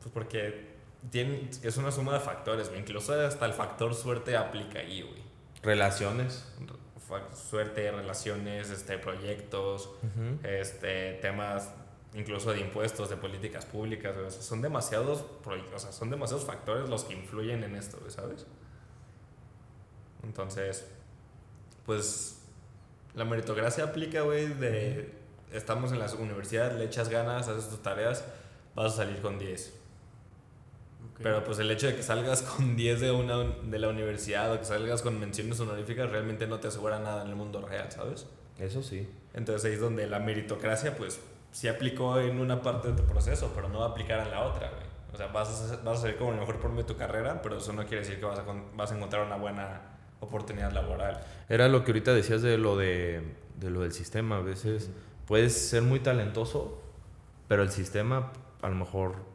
pues 0.00 0.12
porque 0.12 0.77
tiene, 1.10 1.50
es 1.62 1.76
una 1.76 1.90
suma 1.90 2.14
de 2.14 2.20
factores, 2.20 2.68
güey. 2.68 2.80
Incluso 2.80 3.12
hasta 3.20 3.46
el 3.46 3.52
factor 3.52 3.94
suerte 3.94 4.36
aplica 4.36 4.80
ahí, 4.80 5.02
güey. 5.02 5.22
Relaciones. 5.62 6.44
Suerte, 7.34 7.90
relaciones, 7.90 8.68
este, 8.70 8.98
proyectos, 8.98 9.86
Ujú. 10.02 10.46
este, 10.46 11.14
temas 11.14 11.70
incluso 12.14 12.52
de 12.52 12.60
impuestos, 12.60 13.08
de 13.10 13.16
políticas 13.16 13.64
públicas, 13.64 14.14
güey. 14.14 14.26
O 14.26 14.30
sea, 14.30 14.42
son 14.42 14.60
demasiados, 14.60 15.24
o 15.74 15.78
sea, 15.78 15.92
son 15.92 16.10
demasiados 16.10 16.44
factores 16.44 16.88
los 16.88 17.04
que 17.04 17.14
influyen 17.14 17.64
en 17.64 17.76
esto, 17.76 17.98
güey, 17.98 18.10
¿sabes? 18.10 18.46
Entonces, 20.22 20.86
pues 21.86 22.42
la 23.14 23.24
meritocracia 23.24 23.84
aplica, 23.84 24.22
güey, 24.22 24.48
de 24.48 25.14
estamos 25.52 25.92
en 25.92 25.98
la 25.98 26.12
universidad, 26.14 26.76
le 26.76 26.84
echas 26.84 27.08
ganas, 27.08 27.48
haces 27.48 27.68
tus 27.70 27.82
tareas, 27.82 28.24
vas 28.74 28.92
a 28.92 28.96
salir 28.96 29.20
con 29.20 29.38
10. 29.38 29.77
Pero 31.22 31.42
pues 31.44 31.58
el 31.58 31.70
hecho 31.70 31.88
de 31.88 31.96
que 31.96 32.02
salgas 32.02 32.42
con 32.42 32.76
10 32.76 33.00
de, 33.00 33.10
una, 33.10 33.44
de 33.44 33.78
la 33.78 33.88
universidad 33.88 34.52
o 34.52 34.58
que 34.58 34.64
salgas 34.64 35.02
con 35.02 35.18
menciones 35.18 35.58
honoríficas 35.60 36.10
realmente 36.10 36.46
no 36.46 36.60
te 36.60 36.68
asegura 36.68 36.98
nada 36.98 37.22
en 37.22 37.28
el 37.28 37.36
mundo 37.36 37.60
real, 37.60 37.90
¿sabes? 37.90 38.26
Eso 38.58 38.82
sí. 38.82 39.08
Entonces 39.34 39.64
ahí 39.64 39.72
es 39.72 39.80
donde 39.80 40.06
la 40.06 40.18
meritocracia, 40.18 40.96
pues, 40.96 41.20
sí 41.52 41.68
aplicó 41.68 42.18
en 42.18 42.40
una 42.40 42.62
parte 42.62 42.88
de 42.88 42.94
tu 42.94 43.04
proceso, 43.04 43.52
pero 43.54 43.68
no 43.68 43.80
va 43.80 43.86
a 43.86 43.88
aplicar 43.90 44.20
en 44.20 44.30
la 44.30 44.44
otra, 44.44 44.70
güey. 44.70 44.88
O 45.12 45.16
sea, 45.16 45.28
vas 45.28 45.72
a, 45.72 45.76
vas 45.82 45.98
a 45.98 46.02
salir 46.02 46.16
como 46.16 46.32
el 46.32 46.38
mejor 46.38 46.58
promedio 46.58 46.82
de 46.82 46.88
tu 46.92 46.96
carrera, 46.96 47.40
pero 47.42 47.58
eso 47.58 47.72
no 47.72 47.82
quiere 47.84 48.00
decir 48.00 48.18
que 48.18 48.26
vas 48.26 48.38
a, 48.38 48.44
vas 48.76 48.92
a 48.92 48.96
encontrar 48.96 49.26
una 49.26 49.36
buena 49.36 49.80
oportunidad 50.20 50.72
laboral. 50.72 51.20
Era 51.48 51.68
lo 51.68 51.84
que 51.84 51.92
ahorita 51.92 52.12
decías 52.12 52.42
de 52.42 52.58
lo 52.58 52.76
de, 52.76 53.22
de 53.56 53.70
lo 53.70 53.80
del 53.80 53.92
sistema. 53.92 54.36
A 54.36 54.40
veces 54.40 54.90
puedes 55.26 55.54
ser 55.56 55.82
muy 55.82 56.00
talentoso, 56.00 56.80
pero 57.48 57.62
el 57.62 57.70
sistema 57.70 58.32
a 58.60 58.68
lo 58.68 58.74
mejor 58.74 59.27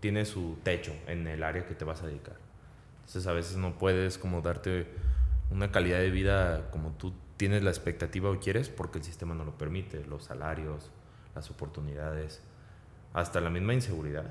tiene 0.00 0.24
su 0.24 0.58
techo 0.62 0.92
en 1.06 1.26
el 1.26 1.42
área 1.42 1.66
que 1.66 1.74
te 1.74 1.84
vas 1.84 2.02
a 2.02 2.06
dedicar. 2.06 2.36
Entonces 3.00 3.26
a 3.26 3.32
veces 3.32 3.56
no 3.56 3.78
puedes 3.78 4.18
como 4.18 4.42
darte 4.42 4.86
una 5.50 5.72
calidad 5.72 5.98
de 5.98 6.10
vida 6.10 6.70
como 6.70 6.92
tú 6.92 7.14
tienes 7.36 7.62
la 7.62 7.70
expectativa 7.70 8.30
o 8.30 8.38
quieres 8.38 8.68
porque 8.68 8.98
el 8.98 9.04
sistema 9.04 9.34
no 9.34 9.44
lo 9.44 9.56
permite. 9.56 10.04
Los 10.04 10.24
salarios, 10.24 10.90
las 11.34 11.50
oportunidades, 11.50 12.42
hasta 13.14 13.40
la 13.40 13.50
misma 13.50 13.74
inseguridad 13.74 14.26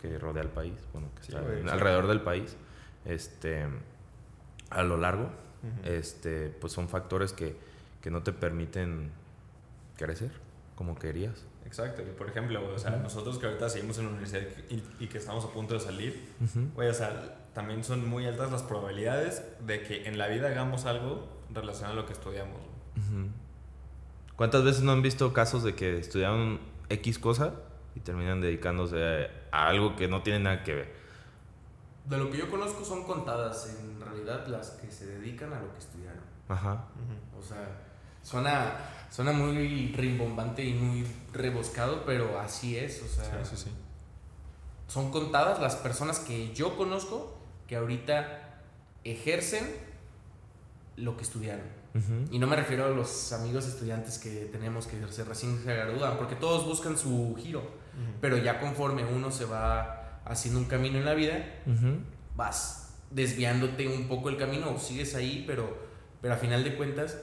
que 0.00 0.18
rodea 0.18 0.42
al 0.44 0.50
país, 0.50 0.74
bueno, 0.92 1.08
que 1.16 1.24
Sí, 1.24 1.32
está 1.32 1.40
güey, 1.42 1.62
sí. 1.62 1.68
alrededor 1.68 2.06
del 2.06 2.20
país, 2.20 2.56
este, 3.04 3.66
a 4.70 4.82
lo 4.82 4.96
largo, 4.96 5.28
este, 5.84 6.50
pues 6.50 6.72
son 6.72 6.88
factores 6.88 7.32
que, 7.32 7.56
que 8.00 8.10
no 8.10 8.22
te 8.22 8.32
permiten 8.32 9.10
crecer 9.96 10.30
como 10.76 10.94
querías. 10.96 11.44
Exacto, 11.68 12.02
y 12.02 12.06
por 12.16 12.28
ejemplo, 12.28 12.60
güey, 12.62 12.74
o 12.74 12.78
sea, 12.78 12.92
nosotros 12.92 13.38
que 13.38 13.46
ahorita 13.46 13.68
seguimos 13.68 13.98
en 13.98 14.04
la 14.04 14.10
universidad 14.10 14.42
y, 14.70 14.82
y 14.98 15.06
que 15.06 15.18
estamos 15.18 15.44
a 15.44 15.50
punto 15.50 15.74
de 15.74 15.80
salir, 15.80 16.28
güey, 16.74 16.88
o 16.88 16.94
sea, 16.94 17.36
también 17.52 17.84
son 17.84 18.08
muy 18.08 18.26
altas 18.26 18.50
las 18.50 18.62
probabilidades 18.62 19.44
de 19.66 19.82
que 19.82 20.08
en 20.08 20.16
la 20.16 20.28
vida 20.28 20.48
hagamos 20.48 20.86
algo 20.86 21.28
relacionado 21.50 21.92
a 21.92 22.00
lo 22.00 22.06
que 22.06 22.14
estudiamos. 22.14 22.58
¿Cuántas 24.34 24.64
veces 24.64 24.82
no 24.82 24.92
han 24.92 25.02
visto 25.02 25.32
casos 25.34 25.62
de 25.62 25.74
que 25.74 25.98
estudiaron 25.98 26.58
X 26.88 27.18
cosa 27.18 27.52
y 27.94 28.00
terminan 28.00 28.40
dedicándose 28.40 29.28
a 29.50 29.68
algo 29.68 29.96
que 29.96 30.08
no 30.08 30.22
tiene 30.22 30.40
nada 30.40 30.62
que 30.62 30.74
ver. 30.74 30.94
De 32.06 32.16
lo 32.16 32.30
que 32.30 32.38
yo 32.38 32.50
conozco 32.50 32.84
son 32.84 33.04
contadas 33.04 33.76
en 33.78 34.00
realidad 34.00 34.46
las 34.46 34.70
que 34.70 34.90
se 34.90 35.06
dedican 35.06 35.52
a 35.52 35.60
lo 35.60 35.72
que 35.72 35.78
estudiaron. 35.78 36.22
Ajá. 36.48 36.86
O 37.38 37.42
sea, 37.42 37.87
suena, 38.28 38.72
suena 39.10 39.32
muy 39.32 39.92
rimbombante 39.96 40.64
y 40.64 40.74
muy 40.74 41.06
rebuscado, 41.32 42.04
pero 42.04 42.38
así 42.38 42.76
es. 42.76 43.02
O 43.02 43.06
sea, 43.08 43.44
Sí, 43.44 43.56
sí, 43.56 43.62
sí. 43.64 43.70
son 44.86 45.10
contadas 45.10 45.60
las 45.60 45.76
personas 45.76 46.18
que 46.18 46.52
yo 46.54 46.76
conozco 46.76 47.38
que 47.66 47.76
ahorita 47.76 48.60
ejercen 49.04 49.64
lo 50.96 51.16
que 51.16 51.22
estudiaron. 51.22 51.78
Y 52.30 52.38
no 52.38 52.46
me 52.46 52.54
refiero 52.54 52.84
a 52.84 52.90
los 52.90 53.32
amigos 53.32 53.66
estudiantes 53.66 54.18
que 54.18 54.44
tenemos 54.52 54.86
que 54.86 55.04
se 55.10 55.24
recién 55.24 55.58
se 55.64 55.74
gradúan, 55.74 56.16
porque 56.16 56.36
todos 56.36 56.64
buscan 56.64 56.96
su 56.96 57.34
giro. 57.38 57.62
Pero 58.20 58.36
ya 58.36 58.60
conforme 58.60 59.04
uno 59.04 59.32
se 59.32 59.44
va 59.46 60.20
haciendo 60.24 60.60
un 60.60 60.66
camino 60.66 60.98
en 60.98 61.04
la 61.04 61.14
vida, 61.14 61.44
vas 62.36 62.94
desviándote 63.10 63.88
un 63.88 64.06
poco 64.06 64.28
el 64.28 64.36
camino 64.36 64.70
o 64.74 64.78
sigues 64.78 65.14
ahí, 65.16 65.42
pero, 65.46 65.76
pero 66.20 66.34
a 66.34 66.36
final 66.36 66.62
de 66.62 66.76
cuentas 66.76 67.16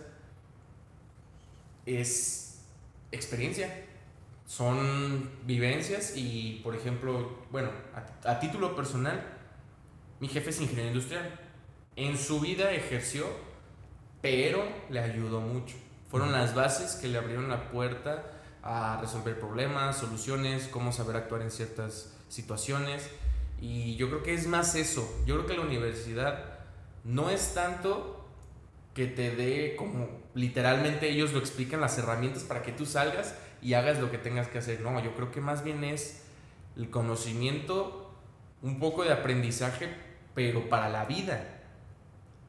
es 1.85 2.61
experiencia. 3.11 3.85
Son 4.45 5.29
vivencias 5.45 6.13
y, 6.15 6.61
por 6.63 6.75
ejemplo, 6.75 7.39
bueno, 7.51 7.69
a, 8.23 8.39
título 8.39 8.75
personal, 8.75 9.23
mi 10.19 10.27
jefe 10.27 10.51
es 10.51 10.61
ingeniero 10.61 10.89
industrial. 10.89 11.39
En 11.95 12.17
su 12.17 12.39
vida 12.39 12.71
ejerció, 12.71 13.25
pero 14.21 14.63
le 14.89 14.99
ayudó 14.99 15.41
mucho. 15.41 15.75
Fueron 16.09 16.31
las 16.31 16.53
bases 16.53 16.95
que 16.95 17.07
le 17.07 17.17
abrieron 17.17 17.49
la 17.49 17.71
puerta 17.71 18.31
a 18.61 18.99
resolver 19.01 19.39
problemas, 19.39 19.97
soluciones, 19.97 20.67
cómo 20.67 20.91
saber 20.91 21.15
actuar 21.15 21.41
en 21.41 21.51
ciertas 21.51 22.13
situaciones. 22.29 23.09
Y 23.59 23.95
yo 23.95 24.09
creo 24.09 24.23
que 24.23 24.33
es 24.33 24.47
más 24.47 24.75
eso. 24.75 25.07
Yo 25.25 25.35
creo 25.35 25.47
que 25.47 25.57
la 25.57 25.61
universidad 25.61 26.59
no 27.03 27.29
es 27.29 27.53
tanto 27.53 28.25
que 28.93 29.07
te 29.07 29.35
dé 29.35 29.75
como 29.75 30.24
literalmente 30.35 31.09
ellos 31.09 31.33
lo 31.33 31.39
explican 31.39 31.81
las 31.81 31.97
herramientas 31.97 32.43
para 32.43 32.61
que 32.61 32.73
tú 32.73 32.85
salgas 32.85 33.35
y 33.61 33.73
hagas 33.73 33.99
lo 33.99 34.11
que 34.11 34.17
tengas 34.19 34.47
que 34.47 34.59
hacer. 34.59 34.81
No, 34.81 35.01
yo 35.03 35.15
creo 35.15 35.31
que 35.31 35.41
más 35.41 35.63
bien 35.63 35.83
es 35.83 36.23
el 36.75 36.89
conocimiento, 36.89 38.13
un 38.61 38.77
poco 38.79 39.03
de 39.03 39.13
aprendizaje, 39.13 39.89
pero 40.35 40.69
para 40.69 40.89
la 40.89 41.05
vida. 41.05 41.63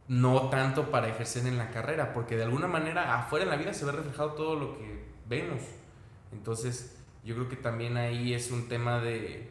No 0.09 0.51
tanto 0.51 0.91
para 0.91 1.09
ejercer 1.09 1.47
en 1.47 1.59
la 1.59 1.71
carrera, 1.71 2.13
porque 2.13 2.37
de 2.37 2.43
alguna 2.43 2.67
manera 2.67 3.19
afuera 3.19 3.45
en 3.45 3.51
la 3.51 3.57
vida 3.57 3.73
se 3.73 3.85
ve 3.85 3.93
reflejado 3.93 4.33
todo 4.33 4.57
lo 4.57 4.77
que 4.77 5.05
vemos. 5.29 5.63
Entonces, 6.33 6.97
yo 7.25 7.35
creo 7.35 7.49
que 7.49 7.57
también 7.57 7.97
ahí 7.97 8.35
es 8.35 8.51
un 8.51 8.69
tema 8.69 9.01
de, 9.01 9.51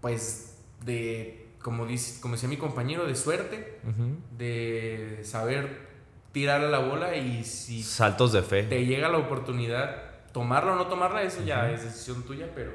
pues, 0.00 0.58
de, 0.84 1.48
como, 1.62 1.86
dice, 1.86 2.20
como 2.20 2.34
decía 2.34 2.48
mi 2.48 2.56
compañero, 2.58 3.06
de 3.06 3.16
suerte, 3.16 3.80
de 4.36 5.20
saber 5.24 5.87
tirar 6.32 6.62
a 6.62 6.68
la 6.68 6.78
bola 6.78 7.16
y 7.16 7.44
si 7.44 7.82
Saltos 7.82 8.32
de 8.32 8.42
fe. 8.42 8.62
te 8.64 8.84
llega 8.86 9.08
la 9.08 9.18
oportunidad, 9.18 10.02
tomarla 10.32 10.72
o 10.72 10.76
no 10.76 10.86
tomarla, 10.86 11.22
eso 11.22 11.42
ya 11.44 11.70
es 11.70 11.82
decisión 11.84 12.22
tuya, 12.24 12.48
pero, 12.54 12.70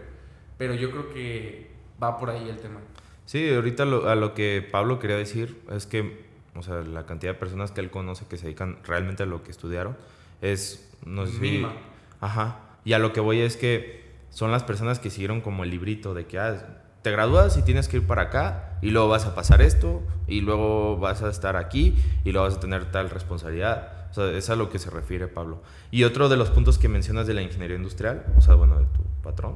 pero 0.57 0.73
yo 0.73 0.91
creo 0.91 1.09
que 1.13 1.71
va 2.01 2.17
por 2.17 2.29
ahí 2.29 2.49
el 2.49 2.57
tema. 2.57 2.79
Sí, 3.25 3.53
ahorita 3.53 3.85
lo- 3.85 4.09
a 4.09 4.15
lo 4.15 4.33
que 4.33 4.67
Pablo 4.69 4.99
quería 4.99 5.15
decir 5.17 5.61
es 5.71 5.85
que, 5.85 6.25
o 6.55 6.61
sea, 6.63 6.81
la 6.81 7.05
cantidad 7.05 7.33
de 7.33 7.39
personas 7.39 7.71
que 7.71 7.81
él 7.81 7.89
conoce 7.89 8.25
que 8.27 8.37
se 8.37 8.45
dedican 8.45 8.79
realmente 8.83 9.23
a 9.23 9.25
lo 9.25 9.43
que 9.43 9.51
estudiaron 9.51 9.95
es, 10.41 10.91
no 11.05 11.25
sé 11.25 11.33
si... 11.33 11.39
Mínima. 11.39 11.73
Ajá. 12.19 12.59
Y 12.85 12.93
a 12.93 12.99
lo 12.99 13.13
que 13.13 13.19
voy 13.21 13.39
es 13.39 13.55
que 13.55 14.03
son 14.29 14.51
las 14.51 14.63
personas 14.63 14.99
que 14.99 15.09
siguieron 15.09 15.39
como 15.41 15.63
el 15.63 15.69
librito 15.69 16.13
de 16.13 16.25
que 16.25 16.39
ah, 16.39 16.82
te 17.03 17.11
gradúas 17.11 17.57
y 17.57 17.61
tienes 17.61 17.87
que 17.89 17.97
ir 17.97 18.07
para 18.07 18.23
acá 18.23 18.77
y 18.81 18.89
luego 18.89 19.09
vas 19.09 19.25
a 19.25 19.35
pasar 19.35 19.61
esto 19.61 20.01
y 20.25 20.41
luego 20.41 20.97
vas 20.97 21.21
a 21.21 21.29
estar 21.29 21.57
aquí 21.57 21.95
y 22.23 22.31
luego 22.31 22.47
vas 22.47 22.55
a 22.55 22.59
tener 22.61 22.91
tal 22.91 23.09
responsabilidad. 23.09 24.07
O 24.09 24.13
sea, 24.13 24.31
es 24.31 24.49
a 24.49 24.55
lo 24.55 24.69
que 24.69 24.79
se 24.79 24.89
refiere 24.89 25.27
Pablo. 25.27 25.61
Y 25.91 26.05
otro 26.05 26.29
de 26.29 26.37
los 26.37 26.49
puntos 26.49 26.77
que 26.77 26.87
mencionas 26.87 27.27
de 27.27 27.33
la 27.33 27.41
ingeniería 27.41 27.75
industrial, 27.75 28.25
o 28.37 28.41
sea, 28.41 28.55
bueno, 28.55 28.79
de 28.79 28.85
tu 28.85 29.03
patrón, 29.21 29.55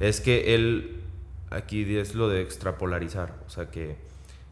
es 0.00 0.20
que 0.20 0.54
él, 0.54 1.02
aquí 1.50 1.96
es 1.96 2.16
lo 2.16 2.28
de 2.28 2.42
extrapolarizar, 2.42 3.32
o 3.46 3.50
sea, 3.50 3.70
que, 3.70 3.96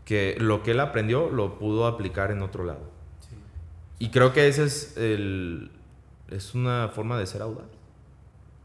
que 0.05 0.37
lo 0.39 0.63
que 0.63 0.71
él 0.71 0.81
aprendió 0.81 1.31
lo 1.31 1.59
pudo 1.59 1.87
aplicar 1.89 2.31
en 2.31 2.43
otro 2.43 2.65
lado. 2.65 2.91
Sí. 3.29 3.35
Y 3.99 4.11
creo 4.11 4.33
que 4.33 4.47
ese 4.47 4.65
es 4.65 4.97
el. 4.97 5.73
Es 6.31 6.55
una 6.55 6.91
forma 6.95 7.19
de 7.19 7.27
ser 7.27 7.43
audaz. 7.43 7.67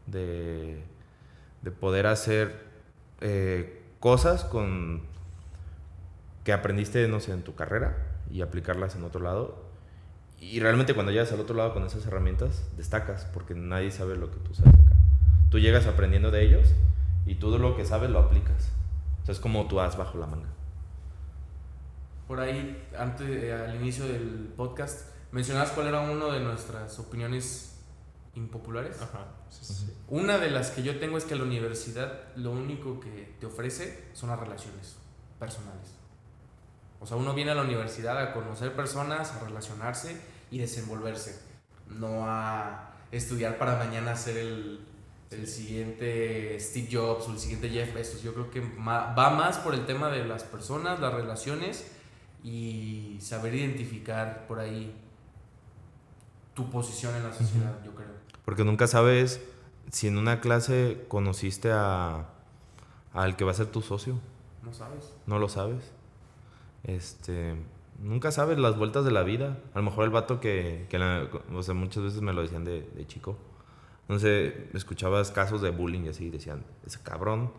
De, 0.06 0.84
de 1.62 1.70
poder 1.72 2.06
hacer 2.06 2.65
eh, 3.20 3.82
cosas 4.00 4.44
con. 4.44 5.02
que 6.44 6.52
aprendiste, 6.52 7.06
no 7.08 7.20
sé, 7.20 7.32
en 7.32 7.42
tu 7.42 7.54
carrera 7.54 7.96
y 8.30 8.42
aplicarlas 8.42 8.96
en 8.96 9.04
otro 9.04 9.20
lado. 9.20 9.66
Y 10.38 10.60
realmente 10.60 10.94
cuando 10.94 11.12
llegas 11.12 11.32
al 11.32 11.40
otro 11.40 11.56
lado 11.56 11.72
con 11.72 11.84
esas 11.84 12.06
herramientas, 12.06 12.68
destacas 12.76 13.24
porque 13.32 13.54
nadie 13.54 13.90
sabe 13.90 14.16
lo 14.16 14.30
que 14.30 14.38
tú 14.38 14.54
sabes 14.54 14.74
acá. 14.74 14.96
Tú 15.50 15.58
llegas 15.58 15.86
aprendiendo 15.86 16.30
de 16.30 16.44
ellos 16.44 16.74
y 17.24 17.36
todo 17.36 17.58
lo 17.58 17.76
que 17.76 17.84
sabes 17.84 18.10
lo 18.10 18.18
aplicas. 18.18 18.70
O 19.22 19.26
sea, 19.26 19.32
es 19.32 19.40
como 19.40 19.66
tú 19.66 19.80
has 19.80 19.96
bajo 19.96 20.18
la 20.18 20.26
manga. 20.26 20.48
Por 22.28 22.40
ahí, 22.40 22.86
antes, 22.98 23.28
eh, 23.28 23.52
al 23.52 23.76
inicio 23.76 24.06
del 24.06 24.52
podcast, 24.56 25.08
mencionabas 25.32 25.70
cuál 25.70 25.86
era 25.86 26.00
una 26.00 26.26
de 26.26 26.40
nuestras 26.40 26.98
opiniones 26.98 27.75
impopulares. 28.36 29.00
Ajá. 29.00 29.26
Sí, 29.50 29.64
sí. 29.64 29.92
Una 30.08 30.38
de 30.38 30.50
las 30.50 30.70
que 30.70 30.82
yo 30.82 30.98
tengo 30.98 31.18
es 31.18 31.24
que 31.24 31.34
la 31.34 31.44
universidad 31.44 32.34
lo 32.36 32.52
único 32.52 33.00
que 33.00 33.34
te 33.40 33.46
ofrece 33.46 34.08
son 34.12 34.30
las 34.30 34.38
relaciones 34.38 34.96
personales. 35.38 35.94
O 37.00 37.06
sea, 37.06 37.16
uno 37.16 37.34
viene 37.34 37.50
a 37.50 37.54
la 37.54 37.62
universidad 37.62 38.18
a 38.18 38.32
conocer 38.32 38.74
personas, 38.74 39.32
a 39.32 39.40
relacionarse 39.44 40.20
y 40.50 40.58
desenvolverse, 40.58 41.40
no 41.88 42.24
a 42.26 42.94
estudiar 43.12 43.58
para 43.58 43.76
mañana 43.76 44.16
ser 44.16 44.38
el, 44.38 44.80
el 45.30 45.46
siguiente 45.46 46.58
Steve 46.58 46.88
Jobs 46.90 47.28
o 47.28 47.32
el 47.32 47.38
siguiente 47.38 47.68
Jeff 47.68 47.94
Bezos. 47.94 48.22
Yo 48.22 48.32
creo 48.32 48.50
que 48.50 48.60
va 48.60 49.30
más 49.30 49.58
por 49.58 49.74
el 49.74 49.84
tema 49.86 50.08
de 50.08 50.24
las 50.24 50.44
personas, 50.44 51.00
las 51.00 51.12
relaciones 51.12 51.86
y 52.42 53.18
saber 53.20 53.54
identificar 53.54 54.46
por 54.46 54.58
ahí 54.60 54.94
tu 56.54 56.70
posición 56.70 57.14
en 57.16 57.24
la 57.24 57.32
sociedad, 57.32 57.82
yo 57.84 57.94
creo. 57.94 58.15
Porque 58.46 58.64
nunca 58.64 58.86
sabes 58.86 59.42
si 59.90 60.06
en 60.08 60.16
una 60.16 60.40
clase 60.40 61.04
conociste 61.08 61.70
a 61.72 62.30
al 63.12 63.36
que 63.36 63.44
va 63.44 63.50
a 63.50 63.54
ser 63.54 63.66
tu 63.66 63.82
socio. 63.82 64.18
No 64.62 64.72
sabes. 64.72 65.12
No 65.26 65.38
lo 65.38 65.48
sabes. 65.50 65.92
Este, 66.84 67.56
nunca 67.98 68.30
sabes 68.30 68.58
las 68.58 68.76
vueltas 68.76 69.04
de 69.04 69.10
la 69.10 69.22
vida. 69.22 69.58
A 69.74 69.78
lo 69.78 69.84
mejor 69.84 70.04
el 70.04 70.10
vato 70.10 70.40
que, 70.40 70.86
que 70.88 70.98
la- 70.98 71.28
o 71.52 71.62
sea, 71.62 71.74
muchas 71.74 72.02
veces 72.04 72.20
me 72.22 72.32
lo 72.32 72.42
decían 72.42 72.64
de, 72.64 72.82
de 72.82 73.06
chico. 73.06 73.36
No 74.08 74.18
sé, 74.18 74.68
escuchabas 74.74 75.30
casos 75.32 75.60
de 75.62 75.70
bullying 75.70 76.02
y 76.04 76.08
así, 76.08 76.30
decían, 76.30 76.64
ese 76.86 77.00
cabrón, 77.02 77.52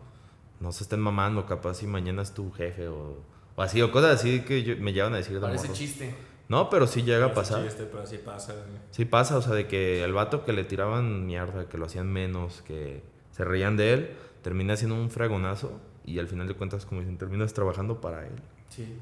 no 0.60 0.72
se 0.72 0.84
estén 0.84 1.00
mamando, 1.00 1.44
capaz 1.44 1.74
si 1.74 1.86
mañana 1.86 2.22
es 2.22 2.32
tu 2.32 2.50
jefe 2.52 2.88
o, 2.88 3.18
o 3.54 3.62
así, 3.62 3.82
o 3.82 3.92
cosas 3.92 4.18
así 4.20 4.40
que 4.40 4.62
yo- 4.62 4.76
me 4.78 4.92
llevan 4.94 5.12
a 5.12 5.18
decir 5.18 5.34
de 5.34 5.40
Parece 5.40 5.66
morro. 5.66 5.76
chiste. 5.78 6.14
No, 6.48 6.70
pero 6.70 6.86
sí 6.86 7.02
llega 7.02 7.26
a 7.26 7.34
pasar. 7.34 7.62
chiste, 7.64 7.84
pero 7.90 8.06
sí 8.06 8.18
pasa. 8.18 8.52
güey. 8.54 8.64
Sí 8.90 9.04
pasa, 9.04 9.36
o 9.36 9.42
sea, 9.42 9.54
de 9.54 9.66
que 9.66 10.02
el 10.02 10.12
vato 10.12 10.44
que 10.44 10.52
le 10.52 10.64
tiraban 10.64 11.26
mierda, 11.26 11.68
que 11.68 11.76
lo 11.78 11.84
hacían 11.86 12.10
menos, 12.10 12.62
que 12.62 13.02
se 13.32 13.44
reían 13.44 13.76
de 13.76 13.92
él, 13.92 14.10
termina 14.42 14.76
siendo 14.76 14.96
un 14.96 15.10
fregonazo 15.10 15.78
y 16.04 16.18
al 16.18 16.26
final 16.26 16.48
de 16.48 16.54
cuentas, 16.54 16.86
como 16.86 17.00
dicen, 17.00 17.18
terminas 17.18 17.52
trabajando 17.52 18.00
para 18.00 18.24
él. 18.26 18.32
Sí. 18.70 18.96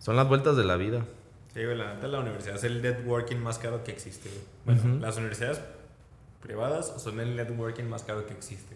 Son 0.00 0.16
las 0.16 0.28
vueltas 0.28 0.56
de 0.56 0.64
la 0.64 0.76
vida. 0.76 1.04
Sí, 1.54 1.64
güey, 1.64 1.76
la 1.76 1.94
neta, 1.94 2.08
la 2.08 2.18
universidad 2.18 2.56
es 2.56 2.64
el 2.64 2.82
networking 2.82 3.36
más 3.36 3.58
caro 3.58 3.84
que 3.84 3.92
existe. 3.92 4.28
güey. 4.64 4.76
Bueno, 4.78 4.98
las 5.00 5.16
universidades 5.16 5.60
privadas 6.42 7.00
son 7.00 7.20
el 7.20 7.36
networking 7.36 7.84
más 7.84 8.02
caro 8.02 8.26
que 8.26 8.34
existe. 8.34 8.74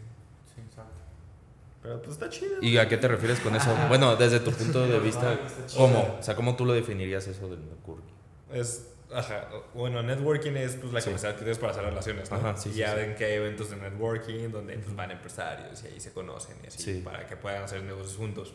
Pero 1.89 2.03
pues 2.03 2.13
está 2.17 2.29
chido. 2.29 2.57
¿Y 2.61 2.77
a 2.77 2.87
qué 2.87 2.99
te 2.99 3.09
refieres 3.09 3.41
con 3.41 3.57
eso? 3.57 3.75
Bueno, 3.89 4.15
desde 4.17 4.41
tu 4.41 4.51
punto 4.53 4.87
de 4.87 4.99
vista. 5.01 5.39
¿cómo? 5.75 6.17
O 6.21 6.23
sea, 6.23 6.35
¿cómo 6.37 6.55
tú 6.55 6.67
lo 6.67 6.75
definirías 6.75 7.27
eso 7.29 7.49
del 7.49 7.61
networking? 7.65 8.13
Es, 8.53 8.89
ajá, 9.11 9.49
bueno, 9.73 10.03
networking 10.03 10.53
es 10.53 10.77
pues 10.77 10.93
la 10.93 11.01
Sí. 11.01 11.07
capacidad 11.07 11.33
que 11.33 11.39
tienes 11.39 11.57
para 11.59 11.73
hacer 11.73 11.85
relaciones, 11.85 12.31
¿no? 12.31 12.37
Ajá, 12.37 12.57
sí, 12.59 12.69
y 12.69 12.73
sí, 12.73 12.79
ya 12.81 12.93
ven 12.95 13.15
que 13.15 13.25
hay 13.25 13.33
eventos 13.35 13.71
de 13.71 13.77
networking 13.77 14.51
donde 14.51 14.75
pues, 14.77 14.95
van 14.95 15.11
empresarios 15.13 15.83
y 15.83 15.87
ahí 15.87 15.99
se 16.01 16.13
conocen 16.13 16.59
y 16.63 16.67
así 16.67 16.83
Sí. 16.83 17.01
para 17.03 17.27
que 17.27 17.37
puedan 17.39 17.63
hacer 17.63 17.83
negocios 17.83 18.19
juntos. 18.19 18.53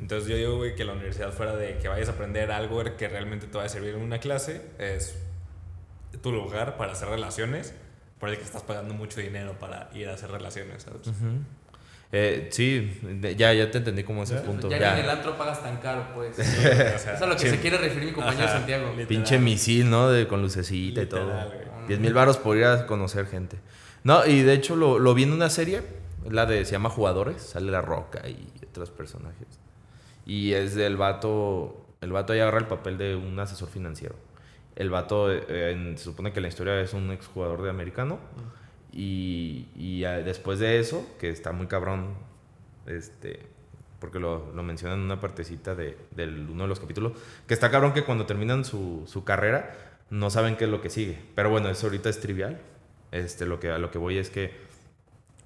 Entonces 0.00 0.28
yo 0.28 0.36
digo, 0.36 0.56
güey, 0.56 0.74
que 0.74 0.84
la 0.84 0.94
universidad 0.94 1.32
fuera 1.32 1.54
de 1.54 1.78
que 1.78 1.86
vayas 1.86 2.08
a 2.08 2.12
aprender 2.12 2.50
algo 2.50 2.82
que 2.96 3.08
realmente 3.08 3.46
te 3.46 3.56
vaya 3.56 3.66
a 3.66 3.70
servir 3.70 3.94
en 3.94 4.02
una 4.02 4.18
clase, 4.18 4.62
es 4.78 5.14
tu 6.22 6.32
lugar 6.32 6.76
para 6.76 6.90
hacer 6.92 7.08
relaciones, 7.08 7.72
por 8.18 8.30
el 8.30 8.36
que 8.38 8.42
estás 8.44 8.62
pagando 8.62 8.94
mucho 8.94 9.20
dinero 9.20 9.58
para 9.60 9.90
ir 9.94 10.08
a 10.08 10.14
hacer 10.14 10.30
relaciones, 10.30 10.82
¿sabes? 10.82 11.02
Eh, 12.18 12.48
sí, 12.50 12.98
ya, 13.36 13.52
ya 13.52 13.70
te 13.70 13.78
entendí 13.78 14.02
como 14.04 14.22
ese 14.22 14.36
¿Ya? 14.36 14.42
punto. 14.42 14.70
ya, 14.70 14.78
ya. 14.78 14.98
en 14.98 15.04
el 15.04 15.10
antro 15.10 15.36
pagas 15.36 15.62
tan 15.62 15.76
caro, 15.78 16.06
pues. 16.14 16.38
O 16.38 16.42
sea, 16.42 16.94
Eso 16.96 17.10
es 17.12 17.20
a 17.22 17.26
lo 17.26 17.34
que 17.34 17.42
Sí. 17.42 17.50
se 17.50 17.60
quiere 17.60 17.76
referir 17.76 18.08
mi 18.08 18.12
compañero 18.14 18.44
Ajá, 18.46 18.54
Santiago. 18.58 18.86
literal. 18.88 19.06
Pinche 19.08 19.38
misil, 19.38 19.90
¿no? 19.90 20.08
De, 20.10 20.26
con 20.26 20.40
lucecita 20.40 21.00
y 21.00 21.04
Literal, 21.04 21.26
todo. 21.26 21.46
güey. 21.48 21.86
10 21.88 22.00
mil 22.00 22.14
baros 22.14 22.38
por 22.38 22.56
ir 22.56 22.64
a 22.64 22.86
conocer 22.86 23.26
gente. 23.26 23.58
No, 24.02 24.24
y 24.24 24.42
de 24.42 24.52
hecho 24.54 24.76
lo, 24.76 24.98
lo 24.98 25.12
vi 25.14 25.24
en 25.24 25.32
una 25.32 25.50
serie, 25.50 25.82
la 26.30 26.46
de, 26.46 26.64
se 26.64 26.72
llama 26.72 26.88
Jugadores, 26.90 27.42
sale 27.42 27.70
La 27.70 27.82
Roca 27.82 28.26
y 28.28 28.48
otros 28.68 28.90
personajes. 28.90 29.46
Y 30.24 30.52
es 30.54 30.74
del 30.74 30.96
vato, 30.96 31.86
el 32.00 32.12
vato 32.12 32.32
ahí 32.32 32.40
agarra 32.40 32.58
el 32.58 32.66
papel 32.66 32.98
de 32.98 33.14
un 33.14 33.38
asesor 33.38 33.68
financiero. 33.68 34.14
El 34.74 34.90
vato, 34.90 35.30
eh, 35.32 35.70
en- 35.72 35.96
se 35.98 36.04
supone 36.04 36.32
que 36.32 36.40
la 36.40 36.48
historia 36.48 36.80
es 36.80 36.92
un 36.94 37.10
exjugador 37.10 37.62
de 37.62 37.70
americano. 37.70 38.18
Y, 38.98 40.00
después 40.24 40.58
de 40.58 40.78
eso, 40.78 41.06
que 41.18 41.28
está 41.28 41.52
muy 41.52 41.66
cabrón, 41.66 42.14
este, 42.86 43.40
porque 44.00 44.18
lo, 44.18 44.52
lo 44.54 44.62
menciona 44.62 44.94
en 44.94 45.00
una 45.00 45.20
partecita 45.20 45.74
de, 45.74 45.98
uno 46.16 46.62
de 46.62 46.68
los 46.68 46.80
capítulos, 46.80 47.12
que 47.46 47.52
está 47.52 47.70
cabrón 47.70 47.92
que 47.92 48.04
cuando 48.04 48.24
terminan 48.24 48.64
su, 48.64 49.02
su 49.06 49.22
carrera 49.24 49.76
no 50.08 50.30
saben 50.30 50.56
qué 50.56 50.64
es 50.64 50.70
lo 50.70 50.80
que 50.80 50.88
sigue. 50.88 51.18
Pero 51.34 51.50
bueno, 51.50 51.68
eso 51.68 51.86
ahorita 51.86 52.08
es 52.08 52.20
trivial. 52.20 52.58
Este, 53.12 53.44
lo 53.44 53.60
que, 53.60 53.70
a 53.70 53.78
lo 53.78 53.90
que 53.90 53.98
voy 53.98 54.16
es 54.16 54.30
que 54.30 54.52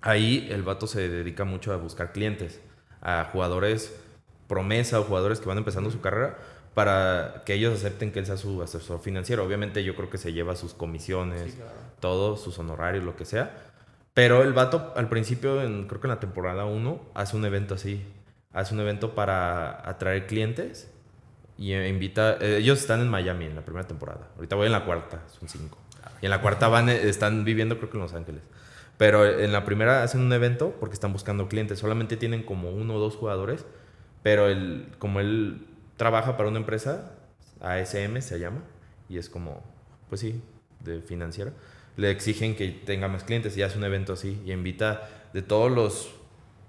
ahí 0.00 0.48
el 0.50 0.62
vato 0.62 0.86
se 0.86 1.08
dedica 1.08 1.44
mucho 1.44 1.72
a 1.72 1.76
buscar 1.76 2.12
clientes, 2.12 2.60
a 3.00 3.30
jugadores 3.32 4.00
promesa 4.46 5.00
o 5.00 5.04
jugadores 5.04 5.40
que 5.40 5.46
van 5.46 5.58
empezando 5.58 5.90
su 5.90 6.00
carrera 6.00 6.38
para 6.74 7.42
que 7.44 7.54
ellos 7.54 7.74
acepten 7.74 8.12
que 8.12 8.20
él 8.20 8.26
sea 8.26 8.36
su 8.36 8.62
asesor 8.62 9.00
financiero. 9.00 9.44
Obviamente 9.44 9.82
yo 9.84 9.94
creo 9.96 10.08
que 10.10 10.18
se 10.18 10.32
lleva 10.32 10.54
sus 10.56 10.72
comisiones, 10.74 11.50
Sí, 11.52 11.56
claro. 11.56 11.72
todo, 12.00 12.36
sus 12.36 12.58
honorarios, 12.58 13.04
lo 13.04 13.16
que 13.16 13.24
sea. 13.24 13.56
Pero 14.14 14.42
el 14.42 14.52
vato 14.52 14.92
al 14.96 15.08
principio, 15.08 15.62
en- 15.62 15.86
creo 15.86 16.00
que 16.00 16.06
en 16.06 16.10
la 16.14 16.20
temporada 16.20 16.64
1, 16.64 17.00
hace 17.14 17.36
un 17.36 17.44
evento 17.44 17.74
así. 17.74 18.02
Hace 18.52 18.74
un 18.74 18.80
evento 18.80 19.14
para 19.14 19.88
atraer 19.88 20.26
clientes 20.26 20.90
y 21.56 21.72
eh, 21.72 21.88
invita... 21.88 22.36
eh, 22.40 22.56
ellos 22.58 22.80
están 22.80 23.00
en 23.00 23.08
Miami 23.08 23.44
en 23.46 23.54
la 23.54 23.62
primera 23.62 23.86
temporada. 23.86 24.28
Ahorita 24.36 24.56
voy 24.56 24.66
en 24.66 24.72
la 24.72 24.84
cuarta, 24.84 25.22
son 25.38 25.48
cinco. 25.48 25.78
Y 26.22 26.26
en 26.26 26.30
la 26.30 26.40
cuarta 26.40 26.68
van, 26.68 26.88
eh, 26.88 27.08
están 27.08 27.44
viviendo 27.44 27.76
creo 27.78 27.90
que 27.90 27.96
en 27.96 28.02
Los 28.02 28.14
Ángeles. 28.14 28.42
Pero 28.98 29.24
en 29.24 29.52
la 29.52 29.64
primera 29.64 30.02
hacen 30.02 30.20
un 30.20 30.32
evento 30.32 30.74
porque 30.80 30.94
están 30.94 31.12
buscando 31.12 31.48
clientes. 31.48 31.78
Solamente 31.78 32.16
tienen 32.16 32.42
como 32.42 32.70
uno 32.70 32.96
o 32.96 32.98
dos 32.98 33.16
jugadores. 33.16 33.64
Pero 34.22 34.48
él, 34.48 34.88
como 34.98 35.20
él 35.20 35.66
trabaja 36.00 36.38
para 36.38 36.48
una 36.48 36.58
empresa, 36.58 37.12
ASM 37.60 38.22
se 38.22 38.38
llama, 38.38 38.62
y 39.10 39.18
es 39.18 39.28
como, 39.28 39.62
pues 40.08 40.22
sí, 40.22 40.42
de 40.82 41.02
financiera, 41.02 41.52
le 41.98 42.10
exigen 42.10 42.56
que 42.56 42.68
tenga 42.70 43.06
más 43.06 43.22
clientes 43.22 43.54
y 43.58 43.62
hace 43.62 43.76
un 43.76 43.84
evento 43.84 44.14
así 44.14 44.40
y 44.46 44.52
invita 44.52 45.10
de 45.34 45.42
todos 45.42 45.70
los... 45.70 46.14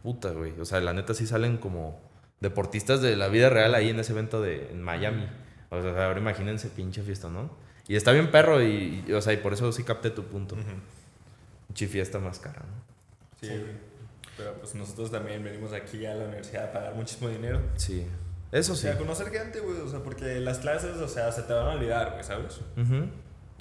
Puta, 0.04 0.32
güey. 0.32 0.60
O 0.60 0.66
sea, 0.66 0.82
la 0.82 0.92
neta 0.92 1.14
sí 1.14 1.26
salen 1.26 1.56
como 1.60 2.02
deportistas 2.42 3.02
de 3.02 3.16
la 3.16 3.30
vida 3.30 3.50
real 3.50 3.74
ahí 3.74 3.90
en 3.90 4.02
ese 4.02 4.12
evento 4.12 4.42
de 4.42 4.70
en 4.70 4.82
Miami. 4.82 5.30
O 5.70 5.82
sea, 5.82 6.08
ahora 6.08 6.20
imagínense 6.20 6.68
pinche 6.68 7.02
fiesta, 7.02 7.30
¿no? 7.30 7.56
Y 7.88 7.96
está 7.96 8.12
bien 8.12 8.32
perro 8.32 8.62
y, 8.62 9.06
y, 9.08 9.14
o 9.14 9.22
sea, 9.22 9.32
y 9.32 9.38
por 9.38 9.54
eso 9.54 9.72
sí 9.72 9.86
capté 9.86 10.10
tu 10.10 10.26
punto. 10.26 10.58
Pinche 11.68 11.88
fiesta 11.88 12.20
más 12.20 12.38
cara, 12.40 12.66
¿no? 12.68 13.48
Sí, 13.48 13.48
güey. 13.48 13.92
Pero 14.36 14.56
pues 14.56 14.76
nosotros 14.76 15.10
también 15.10 15.42
venimos 15.42 15.72
aquí 15.72 16.06
a 16.06 16.16
la 16.16 16.26
universidad 16.26 16.66
a 16.66 16.74
pagar 16.74 16.96
muchísimo 16.96 17.30
dinero. 17.30 17.62
Sí. 17.78 18.06
Eso 18.52 18.74
O 18.74 18.76
sí. 18.76 18.82
sea, 18.84 18.94
a 18.94 18.98
conocer 18.98 19.30
gente, 19.30 19.60
güey. 19.60 19.80
O 19.80 19.88
sea, 19.88 20.00
porque 20.04 20.40
las 20.40 20.60
clases, 20.60 20.98
o 20.98 21.08
sea, 21.08 21.32
se 21.32 21.44
te 21.44 21.54
van 21.54 21.68
a 21.68 21.72
olvidar, 21.72 22.12
güey, 22.12 22.24
¿sabes? 22.24 22.60
Ujú. 22.78 23.08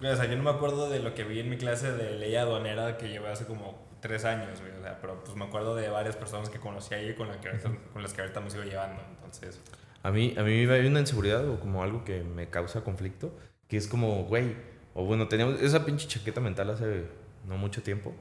O 0.02 0.16
sea, 0.16 0.24
yo 0.26 0.36
no 0.36 0.42
me 0.42 0.50
acuerdo 0.50 0.88
de 0.90 1.00
lo 1.00 1.14
que 1.14 1.24
vi 1.24 1.40
en 1.40 1.50
mi 1.50 1.56
clase 1.58 1.92
de 1.92 2.12
ley 2.18 2.34
aduanera 2.36 2.96
que 2.96 3.08
llevé 3.08 3.28
hace 3.30 3.44
como 3.46 3.86
tres 4.00 4.24
años, 4.24 4.60
güey. 4.60 4.72
O 4.78 4.82
sea, 4.82 4.98
pero 5.00 5.22
pues 5.22 5.36
me 5.36 5.44
acuerdo 5.44 5.74
de 5.76 5.88
varias 5.90 6.16
personas 6.16 6.48
que 6.48 6.58
conocí 6.58 6.94
ahí 6.94 7.14
con, 7.14 7.28
la 7.28 7.38
que 7.40 7.48
ahorita- 7.48 7.70
con 7.92 8.02
las 8.02 8.12
que 8.14 8.22
ahorita 8.22 8.40
me 8.40 8.50
sigo 8.50 8.64
llevando. 8.64 9.02
Entonces, 9.16 9.60
A 10.02 10.10
mí, 10.10 10.34
a 10.38 10.42
mí 10.42 10.64
hay 10.66 10.86
una 10.86 11.00
inseguridad 11.00 11.46
o 11.46 11.60
como 11.60 11.82
algo 11.82 12.02
que 12.04 12.22
me 12.24 12.48
causa 12.48 12.82
conflicto, 12.82 13.30
que 13.68 13.76
es 13.76 13.86
como, 13.86 14.24
güey, 14.24 14.56
o 14.94 15.04
bueno, 15.04 15.28
teníamos 15.28 15.60
esa 15.60 15.84
pinche 15.84 16.08
chaqueta 16.08 16.40
mental 16.40 16.70
hace 16.70 17.04
no 17.46 17.58
mucho 17.58 17.82
tiempo, 17.82 18.14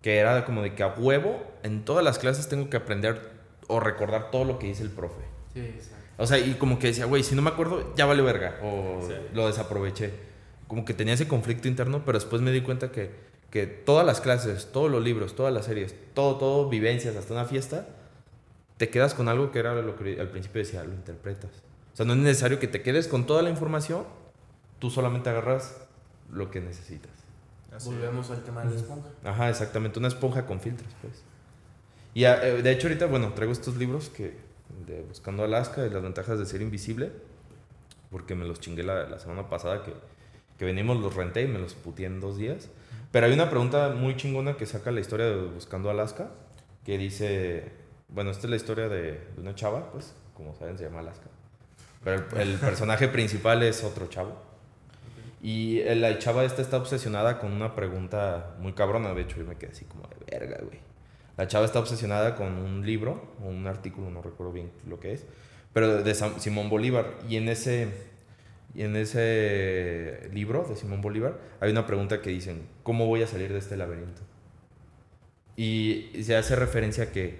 que 0.00 0.16
era 0.16 0.46
como 0.46 0.62
de 0.62 0.74
que 0.74 0.82
a 0.82 0.94
huevo 0.96 1.44
en 1.62 1.84
todas 1.84 2.02
las 2.02 2.18
clases 2.18 2.48
tengo 2.48 2.70
que 2.70 2.78
aprender 2.78 3.20
o 3.66 3.78
recordar 3.78 4.30
todo 4.30 4.44
lo 4.44 4.58
que 4.58 4.68
dice 4.68 4.82
el 4.82 4.90
profe. 4.90 5.20
Sí, 5.52 5.60
exacto. 5.60 6.06
O 6.18 6.26
sea, 6.26 6.38
y 6.38 6.54
como 6.54 6.78
que 6.78 6.88
decía, 6.88 7.06
güey, 7.06 7.22
si 7.22 7.34
no 7.34 7.42
me 7.42 7.48
acuerdo, 7.50 7.94
ya 7.96 8.04
vale 8.04 8.22
verga, 8.22 8.58
o 8.62 9.00
Sí. 9.06 9.14
lo 9.32 9.46
desaproveché. 9.46 10.12
Como 10.66 10.84
que 10.84 10.92
tenía 10.92 11.14
ese 11.14 11.26
conflicto 11.28 11.68
interno, 11.68 12.02
pero 12.04 12.18
después 12.18 12.42
me 12.42 12.50
di 12.52 12.60
cuenta 12.60 12.90
que, 12.92 13.10
que 13.50 13.66
todas 13.66 14.04
las 14.04 14.20
clases, 14.20 14.70
todos 14.72 14.90
los 14.90 15.02
libros, 15.02 15.34
todas 15.36 15.54
las 15.54 15.64
series, 15.64 15.94
todo, 16.14 16.36
todo, 16.36 16.68
vivencias, 16.68 17.16
hasta 17.16 17.32
una 17.32 17.44
fiesta, 17.46 17.86
te 18.76 18.90
quedas 18.90 19.14
con 19.14 19.28
algo 19.28 19.50
que 19.50 19.60
era 19.60 19.74
lo 19.74 19.96
que 19.96 20.20
al 20.20 20.28
principio 20.28 20.58
decía, 20.60 20.84
lo 20.84 20.92
interpretas. 20.92 21.50
O 21.94 21.96
sea, 21.96 22.04
no 22.04 22.12
es 22.12 22.18
necesario 22.18 22.58
que 22.60 22.68
te 22.68 22.82
quedes 22.82 23.08
con 23.08 23.24
toda 23.26 23.42
la 23.42 23.50
información, 23.50 24.04
tú 24.78 24.90
solamente 24.90 25.30
agarras 25.30 25.76
lo 26.30 26.50
que 26.50 26.60
necesitas. 26.60 27.12
así. 27.74 27.90
Volvemos 27.90 28.28
al 28.30 28.42
tema 28.42 28.64
de 28.64 28.70
la 28.70 28.76
esponja. 28.76 29.08
Ajá, 29.24 29.48
exactamente, 29.50 29.98
una 30.00 30.08
esponja 30.08 30.46
con 30.46 30.60
filtros, 30.60 30.90
pues. 31.00 31.22
Y 32.14 32.24
ah, 32.24 32.40
eh, 32.42 32.60
de 32.62 32.72
hecho 32.72 32.88
ahorita, 32.88 33.06
bueno, 33.06 33.32
traigo 33.34 33.52
estos 33.52 33.76
libros 33.76 34.08
que 34.08 34.36
de 34.86 35.02
Buscando 35.02 35.44
Alaska 35.44 35.86
y 35.86 35.90
las 35.90 36.02
ventajas 36.02 36.38
de 36.38 36.46
ser 36.46 36.62
invisible, 36.62 37.12
porque 38.10 38.34
me 38.34 38.44
los 38.44 38.60
chingué 38.60 38.82
la, 38.82 39.08
la 39.08 39.18
semana 39.18 39.48
pasada 39.48 39.82
que, 39.82 39.92
que 40.58 40.64
venimos, 40.64 40.98
los 40.98 41.14
renté 41.14 41.42
y 41.42 41.48
me 41.48 41.58
los 41.58 41.74
puteé 41.74 42.06
en 42.06 42.20
dos 42.20 42.36
días. 42.36 42.68
Pero 43.10 43.26
hay 43.26 43.32
una 43.32 43.48
pregunta 43.48 43.90
muy 43.90 44.16
chingona 44.16 44.56
que 44.56 44.66
saca 44.66 44.90
la 44.90 45.00
historia 45.00 45.26
de 45.26 45.36
Buscando 45.36 45.90
Alaska, 45.90 46.30
que 46.84 46.98
dice, 46.98 47.72
bueno, 48.08 48.30
esta 48.30 48.46
es 48.46 48.50
la 48.50 48.56
historia 48.56 48.88
de, 48.88 49.12
de 49.12 49.40
una 49.40 49.54
chava, 49.54 49.90
pues, 49.92 50.14
como 50.34 50.54
saben, 50.54 50.78
se 50.78 50.84
llama 50.84 51.00
Alaska. 51.00 51.28
Pero 52.04 52.24
el, 52.36 52.48
el 52.48 52.54
personaje 52.60 53.08
principal 53.08 53.62
es 53.62 53.82
otro 53.84 54.06
chavo. 54.08 54.48
Y 55.40 55.82
la 55.84 56.18
chava 56.18 56.44
esta 56.44 56.62
está 56.62 56.78
obsesionada 56.78 57.38
con 57.38 57.52
una 57.52 57.74
pregunta 57.74 58.56
muy 58.58 58.72
cabrona. 58.72 59.14
De 59.14 59.22
hecho, 59.22 59.36
yo 59.36 59.44
me 59.44 59.56
quedé 59.56 59.70
así 59.70 59.84
como 59.84 60.08
de 60.08 60.16
verga, 60.38 60.58
güey. 60.62 60.80
La 61.38 61.46
chava 61.46 61.64
está 61.64 61.78
obsesionada 61.78 62.34
con 62.34 62.52
un 62.58 62.84
libro 62.84 63.34
o 63.42 63.48
un 63.48 63.66
artículo, 63.66 64.10
no 64.10 64.20
recuerdo 64.20 64.52
bien 64.52 64.70
lo 64.86 65.00
que 65.00 65.12
es, 65.14 65.24
pero 65.72 66.02
de 66.02 66.14
Sam- 66.14 66.38
Simón 66.38 66.68
Bolívar. 66.68 67.14
Y 67.28 67.36
en 67.36 67.48
ese, 67.48 67.88
y 68.74 68.82
en 68.82 68.96
ese 68.96 70.28
libro 70.32 70.66
de 70.68 70.76
Simón 70.76 71.00
Bolívar 71.00 71.38
hay 71.60 71.70
una 71.70 71.86
pregunta 71.86 72.20
que 72.20 72.30
dicen, 72.30 72.66
¿cómo 72.82 73.06
voy 73.06 73.22
a 73.22 73.26
salir 73.26 73.52
de 73.52 73.58
este 73.60 73.76
laberinto? 73.76 74.20
Y 75.56 76.10
se 76.22 76.36
hace 76.36 76.54
referencia 76.56 77.04
a 77.04 77.12
que, 77.12 77.38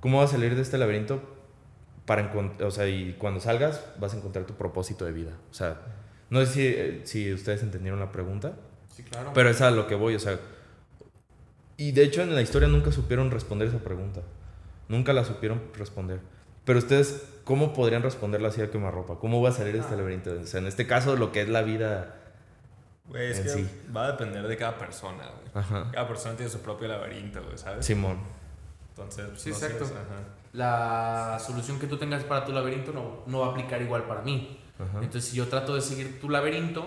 ¿cómo 0.00 0.18
vas 0.18 0.30
a 0.30 0.32
salir 0.34 0.54
de 0.54 0.62
este 0.62 0.78
laberinto? 0.78 1.20
Para 2.06 2.32
o 2.62 2.70
sea, 2.70 2.88
y 2.88 3.14
cuando 3.18 3.40
salgas 3.40 3.84
vas 4.00 4.14
a 4.14 4.16
encontrar 4.16 4.44
tu 4.46 4.54
propósito 4.54 5.04
de 5.04 5.12
vida. 5.12 5.32
O 5.50 5.54
sea, 5.54 5.80
no 6.30 6.44
sé 6.44 6.46
si, 6.52 6.66
eh, 6.66 7.00
si 7.04 7.32
ustedes 7.32 7.62
entendieron 7.62 8.00
la 8.00 8.10
pregunta, 8.12 8.56
Sí, 8.88 9.02
claro. 9.04 9.30
pero 9.34 9.50
es 9.50 9.60
a 9.60 9.70
lo 9.70 9.86
que 9.86 9.94
voy, 9.94 10.14
o 10.14 10.18
sea. 10.18 10.38
Y 11.80 11.92
de 11.92 12.02
hecho 12.04 12.20
en 12.22 12.34
la 12.34 12.42
historia 12.42 12.68
nunca 12.68 12.92
supieron 12.92 13.30
responder 13.30 13.68
esa 13.68 13.78
pregunta. 13.78 14.20
Nunca 14.88 15.12
la 15.14 15.24
supieron 15.24 15.62
responder. 15.78 16.20
Pero 16.66 16.78
ustedes, 16.78 17.24
¿cómo 17.44 17.72
podrían 17.72 18.02
responderla 18.02 18.48
así 18.48 18.60
a 18.60 18.70
quemarropa? 18.70 19.18
¿Cómo 19.18 19.40
va 19.40 19.48
a 19.48 19.52
salir 19.52 19.74
este 19.76 19.94
Ah. 19.94 19.96
laberinto? 19.96 20.30
O 20.42 20.46
sea, 20.46 20.60
en 20.60 20.66
este 20.66 20.86
caso, 20.86 21.16
lo 21.16 21.32
que 21.32 21.40
es 21.40 21.48
la 21.48 21.62
vida. 21.62 22.16
Güey, 23.06 23.30
es 23.30 23.38
En 23.38 23.42
que 23.44 23.48
sí. 23.48 23.70
va 23.96 24.04
a 24.04 24.12
depender 24.12 24.46
de 24.46 24.56
cada 24.58 24.76
persona, 24.78 25.24
güey. 25.26 25.50
Ajá. 25.54 25.90
Cada 25.90 26.06
persona 26.06 26.36
tiene 26.36 26.50
su 26.52 26.60
propio 26.60 26.86
laberinto, 26.86 27.42
güey, 27.42 27.56
¿sabes? 27.56 27.86
Simón. 27.86 28.18
Entonces, 28.90 29.24
pues, 29.28 29.40
Sí, 29.40 29.50
no 29.50 29.56
sé, 29.56 29.66
exacto. 29.66 29.84
ajá. 29.86 30.20
La 30.52 31.38
solución 31.44 31.78
que 31.80 31.86
tú 31.86 31.96
tengas 31.96 32.22
para 32.24 32.44
tu 32.44 32.52
laberinto 32.52 32.92
no, 32.92 33.22
no 33.26 33.40
va 33.40 33.46
a 33.46 33.50
aplicar 33.52 33.80
igual 33.80 34.04
para 34.04 34.20
mí. 34.20 34.60
Ajá. 34.78 34.98
Entonces, 35.02 35.24
si 35.30 35.36
yo 35.38 35.48
trato 35.48 35.74
de 35.74 35.80
seguir 35.80 36.20
tu 36.20 36.28
laberinto, 36.28 36.86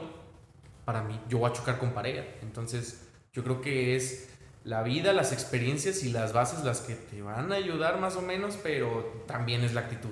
para 0.86 1.02
mí, 1.02 1.20
yo 1.30 1.40
voy 1.40 1.50
a 1.50 1.54
chocar 1.54 1.80
con 1.80 1.94
pared. 1.94 2.24
Entonces, 2.44 3.08
yo 3.34 3.44
creo 3.44 3.60
que 3.62 3.96
es 3.96 4.30
la 4.64 4.82
vida, 4.84 5.12
las 5.14 5.32
experiencias 5.32 6.04
y 6.04 6.10
las 6.10 6.32
bases 6.34 6.64
las 6.64 6.82
que 6.82 6.96
te 6.96 7.22
van 7.22 7.52
a 7.52 7.56
ayudar 7.56 8.00
más 8.00 8.16
o 8.16 8.22
menos, 8.22 8.58
pero 8.64 9.24
también 9.28 9.62
es 9.64 9.74
la 9.74 9.82
actitud. 9.82 10.12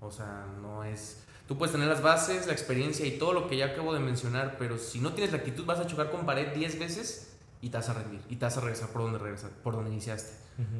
O 0.00 0.10
sea, 0.10 0.46
no 0.60 0.84
es... 0.84 1.18
Tú 1.46 1.58
puedes 1.58 1.72
tener 1.72 1.88
las 1.88 2.00
bases, 2.02 2.46
la 2.46 2.52
experiencia 2.52 3.04
y 3.04 3.18
todo 3.18 3.32
lo 3.34 3.48
que 3.48 3.56
ya 3.58 3.66
acabo 3.66 3.92
de 3.92 4.00
mencionar, 4.00 4.56
pero 4.58 4.78
si 4.78 5.00
no 5.00 5.12
tienes 5.12 5.32
la 5.32 5.38
actitud 5.38 5.66
vas 5.66 5.80
a 5.80 5.86
chocar 5.86 6.10
con 6.10 6.24
pared 6.24 6.54
10 6.54 6.78
veces 6.78 7.36
y 7.60 7.68
te 7.68 7.76
vas 7.76 7.88
a 7.90 7.94
rendir. 7.94 8.20
Y 8.30 8.36
te 8.36 8.44
vas 8.46 8.56
a 8.56 8.60
regresar 8.60 8.88
por 8.88 9.02
donde, 9.02 9.18
regresar, 9.18 9.50
por 9.50 9.74
donde 9.74 9.90
iniciaste. 9.90 10.32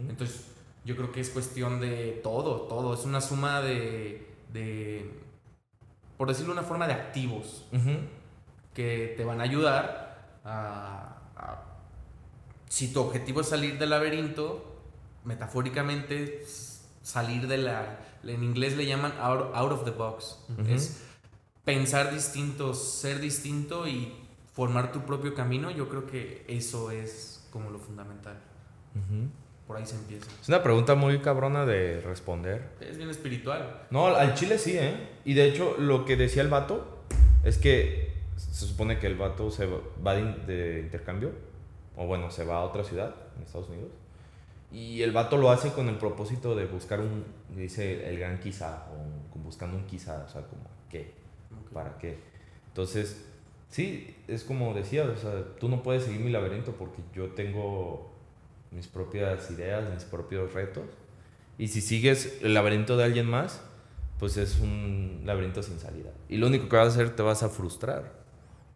Entonces, 0.09 0.47
yo 0.85 0.97
creo 0.97 1.13
que 1.13 1.21
es 1.21 1.29
cuestión 1.31 1.81
de 1.81 2.21
todo, 2.23 2.63
todo. 2.63 2.95
Es 2.95 3.05
una 3.05 3.21
suma 3.21 3.61
de, 3.61 4.27
de 4.53 5.11
por 6.17 6.29
decirlo 6.29 6.55
de 6.55 6.61
una 6.61 6.69
forma, 6.69 6.87
de 6.87 6.95
activos 6.95 7.67
que 8.75 9.15
te 9.17 9.25
van 9.25 9.41
a 9.41 9.45
ayudar 9.45 10.39
a, 10.45 11.19
a- 11.37 11.65
si 12.73 12.91
tu 12.91 13.01
objetivo 13.03 13.43
es 13.43 13.49
salir 13.49 13.79
del 13.79 13.91
laberinto, 13.91 14.65
metafóricamente 15.27 16.43
salir 17.03 17.47
de 17.47 17.59
la, 17.59 17.99
en 18.25 18.43
inglés 18.43 18.79
le 18.79 18.87
llaman 18.87 19.13
out, 19.21 19.51
out 19.55 19.73
of 19.73 19.85
the 19.85 19.91
box, 19.91 20.39
Ujú. 20.59 20.73
es 20.73 21.03
pensar 21.67 22.11
distinto, 22.11 22.73
ser 22.73 23.21
distinto 23.21 23.87
y 23.87 24.15
formar 24.55 24.91
tu 24.91 25.01
propio 25.03 25.35
camino, 25.35 25.71
yo 25.71 25.91
creo 25.91 26.07
que 26.07 26.47
eso 26.49 26.91
es 26.91 27.47
como 27.51 27.69
lo 27.69 27.79
fundamental. 27.79 28.41
Ujú. 28.95 29.29
Por 29.67 29.77
ahí 29.77 29.85
se 29.85 29.97
empieza. 29.97 30.31
Es 30.41 30.49
una 30.49 30.63
pregunta 30.63 30.95
muy 30.95 31.19
cabrona 31.19 31.67
de 31.67 32.01
responder. 32.01 32.71
Es 32.81 32.97
bien 32.97 33.11
espiritual. 33.11 33.83
No, 33.91 34.07
al 34.07 34.33
chile 34.35 34.57
sí, 34.57 34.79
¿eh? 34.79 35.11
Y 35.27 35.35
de 35.35 35.45
hecho, 35.47 35.77
lo 35.79 36.07
que 36.07 36.17
decía 36.17 36.41
el 36.41 36.49
vato 36.49 37.05
es 37.45 37.59
que 37.59 38.15
se 38.39 38.67
supone 38.67 38.99
que 38.99 39.09
el 39.09 39.17
vato 39.17 39.51
se 39.51 39.67
va 39.67 40.15
de 40.15 40.81
intercambio 40.81 41.52
o 41.97 42.07
bueno, 42.07 42.31
se 42.31 42.45
va 42.45 42.57
a 42.57 42.65
otra 42.65 42.85
ciudad 42.85 43.15
en 43.37 43.43
Estados 43.43 43.69
Unidos. 43.69 43.91
Y 44.71 45.03
el 45.03 45.13
vato 45.13 45.37
lo 45.37 45.51
hace 45.51 45.73
con 45.73 45.89
el 45.89 45.97
propósito 45.97 46.55
de 46.55 46.65
buscar 46.65 47.01
un, 47.01 47.25
dice 47.55 48.09
el 48.09 48.19
gran 48.19 48.41
quizá, 48.41 48.87
o 48.91 49.39
buscando 49.39 49.77
un 49.77 49.85
quizá, 49.85 50.25
o 50.25 50.29
sea, 50.29 50.43
como, 50.43 50.63
¿qué? 50.89 51.13
Ok. 51.65 51.73
¿Para 51.73 51.99
qué? 51.99 52.19
Entonces, 52.69 53.27
sí, 53.69 54.17
es 54.29 54.45
como 54.45 54.73
decía, 54.73 55.05
o 55.05 55.17
sea, 55.17 55.45
tú 55.61 55.69
no 55.69 55.83
puedes 55.83 56.05
seguir 56.05 56.21
mi 56.21 56.31
laberinto 56.31 56.73
porque 56.73 57.03
yo 57.15 57.33
tengo 57.33 58.11
mis 58.71 58.89
propias 58.89 59.51
ideas, 59.51 59.93
mis 59.93 60.05
propios 60.05 60.55
retos. 60.55 60.87
Y 61.59 61.69
si 61.69 61.83
sigues 61.83 62.39
el 62.43 62.55
laberinto 62.55 62.97
de 62.97 63.05
alguien 63.05 63.27
más, 63.27 63.61
pues 64.19 64.39
es 64.39 64.59
un 64.59 65.23
laberinto 65.25 65.63
sin 65.63 65.79
salida. 65.79 66.11
Y 66.29 66.39
lo 66.39 66.47
único 66.47 66.69
que 66.69 66.77
vas 66.77 66.87
a 66.87 66.91
hacer, 66.91 67.15
te 67.15 67.23
vas 67.23 67.43
a 67.43 67.51
frustrar. 67.51 68.13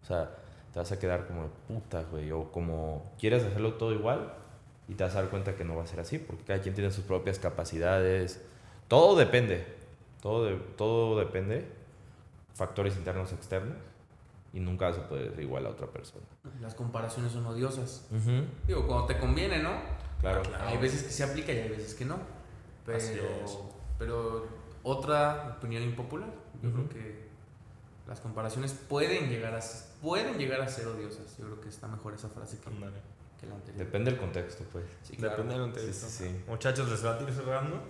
O 0.03 0.07
sea, 0.07 0.31
te 0.77 0.81
vas 0.81 0.93
a 0.93 0.99
quedar 0.99 1.27
como 1.27 1.45
de 1.45 1.49
puta, 1.69 2.03
güey. 2.11 2.31
O 2.33 2.53
como 2.53 3.11
quieres 3.19 3.43
hacerlo 3.43 3.73
todo 3.77 3.95
igual 3.95 4.35
y 4.89 4.95
te 4.95 5.05
vas 5.05 5.17
a 5.17 5.23
dar 5.23 5.31
cuenta 5.31 5.57
que 5.57 5.65
no 5.65 5.75
va 5.75 5.85
a 5.85 5.87
ser 5.87 6.01
así, 6.01 6.19
porque 6.19 6.45
cada 6.45 6.61
quien 6.61 6.75
tiene 6.75 6.91
sus 6.91 7.03
propias 7.03 7.39
capacidades. 7.39 8.45
Todo 8.87 9.17
depende. 9.17 9.65
Todo, 10.21 10.45
de- 10.45 10.57
todo 10.77 11.19
depende. 11.19 11.67
Factores 12.53 12.95
internos, 12.99 13.33
externos. 13.33 13.79
Y 14.53 14.61
nunca 14.61 14.91
vas 14.91 14.99
a 14.99 15.09
poder 15.09 15.31
ser 15.31 15.41
igual 15.45 15.65
a 15.65 15.71
otra 15.71 15.87
persona. 15.87 16.27
Las 16.61 16.75
comparaciones 16.75 17.33
son 17.33 17.47
odiosas. 17.47 18.07
Ujú, 18.11 18.45
Digo, 18.67 18.87
cuando 18.87 19.07
te 19.07 19.17
conviene, 19.19 19.63
¿no? 19.63 19.71
Claro. 20.21 20.43
Claro. 20.43 20.65
Hay 20.69 20.77
veces 20.77 21.05
que 21.05 21.11
se 21.11 21.25
aplica 21.25 21.53
y 21.55 21.59
hay 21.59 21.69
veces 21.71 21.95
que 21.95 22.05
no. 22.05 22.19
Pero, 22.85 22.99
Así 22.99 23.15
es. 23.15 23.59
pero 23.99 24.47
otra 24.83 25.57
opinión 25.59 25.83
impopular, 25.85 26.29
yo 26.63 26.69
Ujú. 26.69 26.87
creo 26.87 26.89
que 26.91 27.26
las 28.07 28.21
comparaciones 28.21 28.73
pueden 28.89 29.29
llegar 29.29 29.55
a 29.55 29.61
ser, 29.61 29.87
pueden 30.01 30.39
llegar 30.39 30.61
a 30.61 30.69
ser 30.69 30.87
odiosas. 30.87 31.37
Yo 31.39 31.45
creo 31.47 31.61
que 31.61 31.69
está 31.69 31.89
mejor 31.89 32.15
esa 32.15 32.29
frase 32.29 32.59
que, 32.59 32.65
que 32.65 33.47
la 33.47 33.55
anterior. 33.55 33.77
Depende 33.79 34.11
del 34.11 34.21
contexto, 34.21 34.65
pues. 34.73 34.85
Sí, 35.03 35.17
claro. 35.17 35.37
Depende 35.37 35.55
del 35.55 35.63
contexto. 35.63 36.07
Sí, 36.07 36.25
sí, 36.25 36.25
sí. 36.29 36.45
Muchachos, 36.47 36.89
¿les 36.89 37.05
va 37.05 37.17
a 37.17 37.23
ir 37.23 37.33
cerrando? 37.33 37.81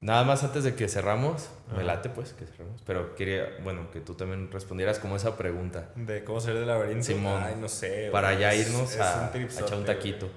Nada 0.00 0.24
más 0.24 0.42
antes 0.42 0.64
de 0.64 0.74
que 0.74 0.88
cerramos, 0.88 1.48
me 1.68 1.74
Ajá. 1.74 1.82
late 1.84 2.08
pues 2.08 2.32
que 2.32 2.44
cerramos, 2.44 2.82
pero 2.84 3.14
quería, 3.14 3.46
bueno, 3.62 3.88
que 3.92 4.00
tú 4.00 4.14
también 4.14 4.50
respondieras 4.50 4.98
como 4.98 5.14
esa 5.14 5.36
pregunta 5.36 5.92
De 5.94 6.24
cómo 6.24 6.40
salir 6.40 6.58
del 6.58 6.66
laberinto. 6.68 7.04
Simón. 7.04 7.40
Ay, 7.40 7.54
no 7.60 7.68
sé. 7.68 8.08
para 8.10 8.34
ya 8.34 8.52
irnos 8.52 8.96
a, 8.98 9.30
un 9.32 9.40
a 9.40 9.44
echar 9.44 9.74
un 9.78 9.84
güey. 9.84 9.84
taquito. 9.84 10.28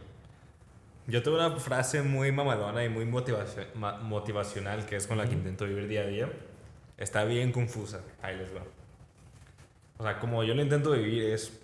Yo 1.07 1.23
tengo 1.23 1.37
una 1.37 1.55
frase 1.57 2.03
muy 2.03 2.31
mamalona 2.31 2.83
y 2.83 2.89
muy 2.89 3.05
motivacional 3.05 4.85
que 4.85 4.97
es 4.97 5.07
con 5.07 5.17
la 5.17 5.25
que 5.25 5.33
intento 5.33 5.65
vivir 5.65 5.87
día 5.87 6.01
a 6.01 6.05
día. 6.05 6.29
Está 6.97 7.23
bien 7.23 7.51
confusa. 7.51 8.01
Ahí 8.21 8.37
les 8.37 8.55
va. 8.55 8.61
O 9.97 10.03
sea, 10.03 10.19
como 10.19 10.43
yo 10.43 10.53
lo 10.53 10.61
intento 10.61 10.91
vivir 10.91 11.23
es... 11.23 11.59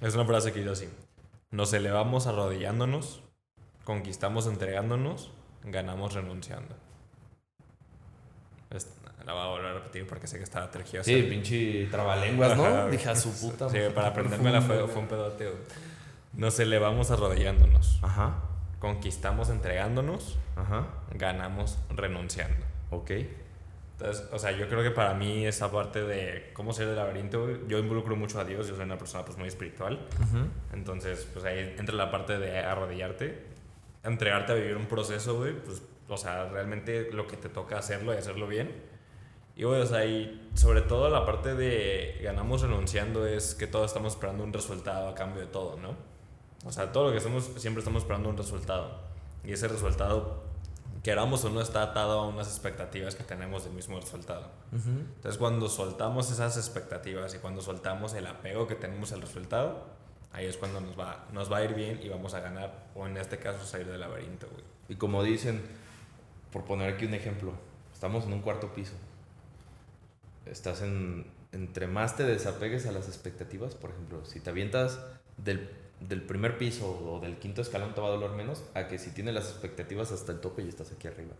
Es 0.00 0.14
una 0.14 0.24
frase 0.24 0.52
que 0.52 0.60
dice 0.60 0.70
así. 0.72 0.88
Nos 1.50 1.72
elevamos 1.72 2.26
arrodillándonos, 2.26 3.22
conquistamos 3.84 4.46
entregándonos, 4.46 5.30
ganamos 5.64 6.14
renunciando. 6.14 6.74
La 9.24 9.32
voy 9.32 9.42
a 9.42 9.46
volver 9.46 9.66
a 9.66 9.74
repetir 9.74 10.06
porque 10.06 10.28
sé 10.28 10.38
que 10.38 10.44
está 10.44 10.70
tergiversada. 10.70 11.16
Sí, 11.16 11.22
pinche 11.24 11.86
trabalenguas, 11.86 12.56
¿no? 12.56 12.88
Dije 12.88 13.08
a 13.08 13.16
su 13.16 13.32
puta. 13.40 13.68
Sí, 13.68 13.78
para 13.92 14.08
aprendérmela 14.08 14.60
fue, 14.60 14.86
fue 14.86 15.02
un 15.02 15.08
pedote. 15.08 15.52
Nos 16.32 16.60
elevamos 16.60 17.10
arrodillándonos, 17.10 17.98
Ajá, 18.02 18.42
conquistamos 18.78 19.48
entregándonos, 19.48 20.38
ajá, 20.54 20.86
ganamos 21.12 21.78
renunciando. 21.90 22.64
ok. 22.90 23.10
Entonces, 23.98 24.28
o 24.30 24.38
sea, 24.38 24.52
yo 24.52 24.68
creo 24.68 24.82
que 24.82 24.90
para 24.90 25.14
mí 25.14 25.46
esa 25.46 25.70
parte 25.70 26.02
de 26.02 26.50
cómo 26.52 26.72
ser 26.74 26.86
del 26.86 26.96
laberinto, 26.96 27.66
yo 27.66 27.78
involucro 27.78 28.14
mucho 28.14 28.38
a 28.38 28.44
Dios, 28.44 28.68
yo 28.68 28.76
soy 28.76 28.84
una 28.84 28.98
persona 28.98 29.24
pues 29.24 29.38
muy 29.38 29.48
espiritual, 29.48 30.06
Ujú, 30.20 30.46
entonces 30.74 31.26
pues 31.32 31.46
ahí 31.46 31.74
entra 31.78 31.94
la 31.94 32.10
parte 32.10 32.38
de 32.38 32.58
arrodillarte, 32.58 33.42
entregarte 34.04 34.52
a 34.52 34.54
vivir 34.54 34.76
un 34.76 34.86
proceso, 34.86 35.38
güey, 35.38 35.54
pues, 35.54 35.82
o 36.08 36.16
sea, 36.18 36.48
realmente 36.50 37.10
lo 37.10 37.26
que 37.26 37.36
te 37.38 37.48
toca 37.48 37.78
hacerlo 37.78 38.14
y 38.14 38.18
hacerlo 38.18 38.46
bien. 38.46 38.70
Y, 39.56 39.64
güey, 39.64 39.80
o 39.80 39.86
sea, 39.86 40.04
y 40.04 40.50
sobre 40.54 40.82
todo 40.82 41.08
la 41.08 41.24
parte 41.24 41.54
de 41.54 42.20
ganamos 42.22 42.60
renunciando 42.60 43.26
es 43.26 43.54
que 43.54 43.66
todos 43.66 43.86
estamos 43.86 44.12
esperando 44.12 44.44
un 44.44 44.52
resultado 44.52 45.08
a 45.08 45.14
cambio 45.14 45.40
de 45.40 45.46
todo, 45.46 45.78
¿no? 45.78 45.96
O 46.66 46.72
sea, 46.72 46.92
todo 46.92 47.06
lo 47.06 47.12
que 47.12 47.18
hacemos 47.18 47.50
siempre 47.56 47.80
estamos 47.80 48.02
esperando 48.02 48.28
un 48.28 48.36
resultado. 48.36 49.00
Y 49.44 49.52
ese 49.52 49.66
resultado, 49.68 50.44
queramos 51.06 51.44
o 51.44 51.50
no, 51.50 51.60
está 51.60 51.84
atado 51.84 52.18
a 52.18 52.26
unas 52.26 52.48
expectativas 52.48 53.14
que 53.14 53.22
tenemos 53.22 53.62
del 53.62 53.74
mismo 53.74 54.00
resultado. 54.00 54.50
ujú. 54.72 54.90
Entonces, 54.90 55.38
cuando 55.38 55.68
soltamos 55.68 56.32
esas 56.32 56.56
expectativas 56.56 57.32
y 57.32 57.38
cuando 57.38 57.62
soltamos 57.62 58.12
el 58.14 58.26
apego 58.26 58.66
que 58.66 58.74
tenemos 58.74 59.12
al 59.12 59.20
resultado, 59.20 59.86
ahí 60.32 60.46
es 60.46 60.56
cuando 60.56 60.80
nos 60.80 60.98
va, 60.98 61.26
nos 61.32 61.50
va 61.50 61.58
a 61.58 61.64
ir 61.64 61.74
bien 61.74 62.00
y 62.02 62.08
vamos 62.08 62.34
a 62.34 62.40
ganar, 62.40 62.88
o 62.96 63.06
en 63.06 63.16
este 63.18 63.38
caso, 63.38 63.64
salir 63.64 63.86
del 63.86 64.00
laberinto, 64.00 64.48
güey. 64.50 64.64
Y 64.88 64.96
como 64.96 65.22
dicen, 65.22 65.62
por 66.50 66.64
poner 66.64 66.94
aquí 66.94 67.06
un 67.06 67.14
ejemplo, 67.14 67.52
estamos 67.92 68.24
en 68.24 68.32
un 68.32 68.40
cuarto 68.40 68.74
piso. 68.74 68.94
Estás 70.44 70.82
en. 70.82 71.24
Entre 71.56 71.86
más 71.86 72.16
te 72.16 72.24
desapegues 72.24 72.84
a 72.84 72.92
las 72.92 73.08
expectativas, 73.08 73.74
por 73.74 73.88
ejemplo, 73.88 74.22
si 74.26 74.40
te 74.40 74.50
avientas 74.50 75.00
del, 75.38 75.70
del 76.00 76.20
primer 76.20 76.58
piso 76.58 76.86
o 76.86 77.18
del 77.18 77.38
quinto 77.38 77.62
escalón, 77.62 77.94
te 77.94 78.00
va 78.02 78.08
a 78.08 78.10
doler 78.10 78.32
menos 78.32 78.62
a 78.74 78.88
que 78.88 78.98
si 78.98 79.10
tienes 79.10 79.34
las 79.34 79.48
expectativas 79.48 80.12
hasta 80.12 80.32
el 80.32 80.40
tope 80.40 80.62
y 80.62 80.68
estás 80.68 80.92
aquí 80.92 81.08
arriba. 81.08 81.32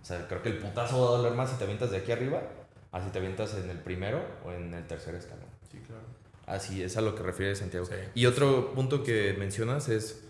O 0.00 0.04
sea, 0.04 0.26
creo 0.28 0.40
que 0.40 0.48
el 0.48 0.56
putazo 0.56 1.02
va 1.02 1.08
a 1.08 1.18
doler 1.18 1.34
más 1.34 1.50
si 1.50 1.56
te 1.56 1.64
avientas 1.64 1.90
de 1.90 1.98
aquí 1.98 2.10
arriba, 2.10 2.42
a 2.90 3.04
si 3.04 3.10
te 3.10 3.18
avientas 3.18 3.54
en 3.54 3.68
el 3.68 3.78
primero 3.78 4.22
o 4.46 4.52
en 4.52 4.72
el 4.72 4.86
tercer 4.86 5.14
escalón. 5.14 5.44
Sí, 5.70 5.78
claro. 5.86 6.04
Así 6.46 6.82
es 6.82 6.96
a 6.96 7.02
lo 7.02 7.14
que 7.14 7.22
refiere 7.22 7.54
Santiago. 7.54 7.84
Sí. 7.84 7.96
Y 8.14 8.24
otro 8.24 8.72
punto 8.72 9.04
que 9.04 9.34
mencionas 9.34 9.90
es, 9.90 10.24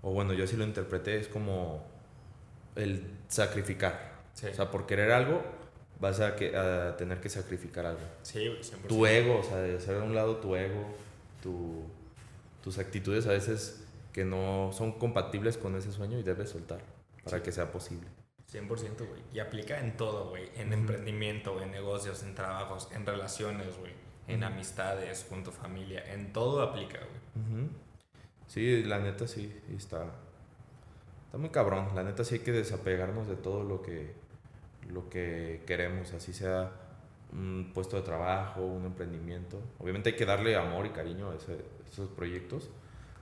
o 0.00 0.12
bueno, 0.12 0.32
yo 0.32 0.44
así 0.44 0.56
lo 0.56 0.62
interpreté, 0.62 1.18
es 1.18 1.26
como 1.26 1.84
el 2.76 3.04
sacrificar. 3.26 4.22
Sí. 4.34 4.46
O 4.46 4.54
sea, 4.54 4.70
por 4.70 4.86
querer 4.86 5.10
algo, 5.10 5.42
vas 6.00 6.20
a, 6.20 6.36
que, 6.36 6.56
a 6.56 6.96
tener 6.96 7.20
que 7.20 7.28
sacrificar 7.28 7.86
algo. 7.86 8.00
Sí, 8.22 8.46
güey, 8.48 8.60
100%. 8.60 8.86
Tu 8.88 9.06
ego, 9.06 9.38
o 9.38 9.42
sea, 9.42 9.58
de 9.58 9.76
hacer 9.76 9.96
a 9.96 10.02
un 10.02 10.14
lado 10.14 10.36
tu 10.36 10.54
ego, 10.56 10.84
tu, 11.42 11.84
tus 12.62 12.78
actitudes 12.78 13.26
a 13.26 13.30
veces 13.30 13.82
que 14.12 14.24
no 14.24 14.70
son 14.72 14.92
compatibles 14.92 15.56
con 15.58 15.76
ese 15.76 15.92
sueño 15.92 16.18
y 16.18 16.22
debes 16.22 16.50
soltar 16.50 16.80
para 17.24 17.38
Sí. 17.38 17.42
que 17.44 17.52
sea 17.52 17.70
posible. 17.72 18.06
100%, 18.50 18.68
güey. 19.06 19.20
Y 19.34 19.40
aplica 19.40 19.80
en 19.80 19.96
todo, 19.96 20.30
güey. 20.30 20.48
En 20.56 20.72
emprendimiento, 20.72 21.60
en 21.60 21.72
negocios, 21.72 22.22
en 22.22 22.34
trabajos, 22.34 22.88
en 22.94 23.04
relaciones, 23.04 23.76
güey. 23.78 23.92
En 24.28 24.44
amistades, 24.44 25.24
con 25.28 25.42
tu 25.44 25.50
familia. 25.50 26.02
En 26.12 26.32
todo 26.32 26.62
aplica, 26.62 26.98
güey. 26.98 27.62
Ujú. 27.64 27.68
Sí, 28.46 28.84
la 28.84 29.00
neta 29.00 29.26
sí, 29.26 29.52
sí 29.66 29.74
está, 29.76 30.06
está 31.26 31.38
muy 31.38 31.50
cabrón. 31.50 31.88
La 31.96 32.04
neta 32.04 32.22
sí 32.24 32.36
hay 32.36 32.40
que 32.40 32.52
desapegarnos 32.52 33.26
de 33.26 33.34
todo 33.36 33.64
lo 33.64 33.82
que, 33.82 34.14
lo 34.90 35.08
que 35.08 35.62
queremos, 35.66 36.12
así 36.12 36.32
sea 36.32 36.70
un 37.32 37.72
puesto 37.74 37.96
de 37.96 38.02
trabajo, 38.02 38.62
un 38.62 38.84
emprendimiento. 38.86 39.60
Obviamente 39.78 40.10
hay 40.10 40.16
que 40.16 40.26
darle 40.26 40.56
amor 40.56 40.86
y 40.86 40.90
cariño 40.90 41.30
a 41.30 41.34
ese- 41.34 41.64
esos 41.90 42.08
proyectos, 42.10 42.70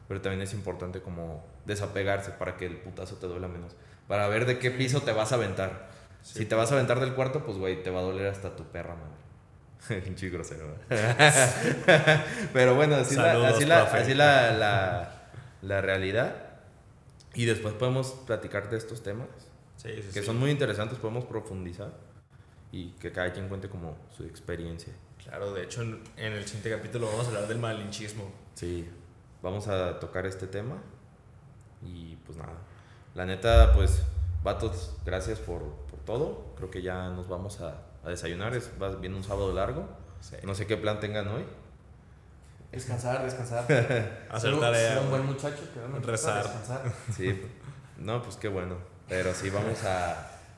pero 0.08 0.20
también 0.20 0.42
es 0.42 0.52
importante 0.54 1.00
como 1.00 1.44
desapegarse 1.64 2.30
para 2.32 2.56
que 2.56 2.66
el 2.66 2.76
putazo 2.76 3.16
te 3.16 3.26
duela 3.26 3.48
menos. 3.48 3.74
Para 4.08 4.28
ver 4.28 4.44
de 4.46 4.58
qué 4.58 4.70
piso 4.70 5.00
te 5.00 5.12
vas 5.12 5.32
a 5.32 5.36
aventar. 5.36 5.88
Sí. 6.22 6.40
Si 6.40 6.46
te 6.46 6.54
vas 6.54 6.70
a 6.70 6.74
aventar 6.74 7.00
del 7.00 7.14
cuarto, 7.14 7.44
pues 7.44 7.56
güey, 7.58 7.82
te 7.82 7.90
va 7.90 8.00
a 8.00 8.02
doler 8.02 8.26
hasta 8.28 8.54
tu 8.56 8.64
perra, 8.64 8.94
madre. 8.94 10.00
Pinche 10.04 10.28
grosero. 10.30 10.66
Pero 12.52 12.74
bueno, 12.74 12.96
así, 12.96 13.16
la, 13.16 13.22
Saludos, 13.32 13.52
así, 13.54 13.64
la, 13.64 13.82
así 13.82 14.14
la, 14.14 14.52
la, 14.52 15.12
la 15.62 15.80
realidad. 15.80 16.34
Y 17.34 17.46
después 17.46 17.74
podemos 17.74 18.12
platicar 18.26 18.70
de 18.70 18.76
estos 18.76 19.02
temas, 19.02 19.28
Sí, 19.84 19.90
sí, 19.96 20.08
que 20.14 20.20
sí. 20.20 20.26
son 20.26 20.38
muy 20.38 20.50
interesantes, 20.50 20.98
podemos 20.98 21.24
profundizar 21.26 21.92
y 22.72 22.90
que 22.92 23.12
cada 23.12 23.32
quien 23.32 23.48
cuente 23.48 23.68
como 23.68 23.96
su 24.16 24.24
experiencia. 24.24 24.92
Claro, 25.22 25.52
de 25.52 25.62
hecho, 25.64 25.82
en, 25.82 26.02
en 26.16 26.32
el 26.32 26.44
siguiente 26.44 26.70
capítulo 26.70 27.06
vamos 27.06 27.26
a 27.26 27.28
hablar 27.28 27.46
del 27.48 27.58
malinchismo. 27.58 28.30
Sí, 28.54 28.88
vamos 29.42 29.68
a 29.68 29.98
tocar 30.00 30.26
este 30.26 30.46
tema 30.46 30.76
y 31.82 32.16
pues 32.26 32.38
nada. 32.38 32.54
La 33.14 33.24
neta, 33.26 33.72
pues, 33.74 34.02
vatos, 34.42 34.96
gracias 35.04 35.38
por, 35.38 35.62
por 35.62 36.00
todo. 36.00 36.54
Creo 36.56 36.70
que 36.70 36.82
ya 36.82 37.10
nos 37.10 37.28
vamos 37.28 37.60
a, 37.60 37.82
a 38.02 38.08
desayunar, 38.08 38.54
es, 38.54 38.70
va, 38.82 38.88
viene 38.96 39.16
un 39.16 39.22
sábado 39.24 39.52
largo. 39.52 39.86
Sí. 40.20 40.36
No 40.44 40.54
sé 40.54 40.66
qué 40.66 40.76
plan 40.76 40.98
tengan 40.98 41.28
hoy. 41.28 41.44
Descansar, 42.72 43.22
descansar. 43.22 43.64
Hacer 44.30 44.58
tarea, 44.58 44.94
Ser 44.94 45.02
un 45.02 45.10
buen 45.10 45.26
muchacho, 45.26 45.62
Rezar. 46.02 46.42
descansar. 46.42 46.92
Sí, 47.14 47.40
no, 47.98 48.20
pues 48.22 48.36
qué 48.36 48.48
bueno. 48.48 48.76
Pero 49.08 49.34
sí, 49.34 49.50
vamos 49.50 49.84
a, 49.84 50.12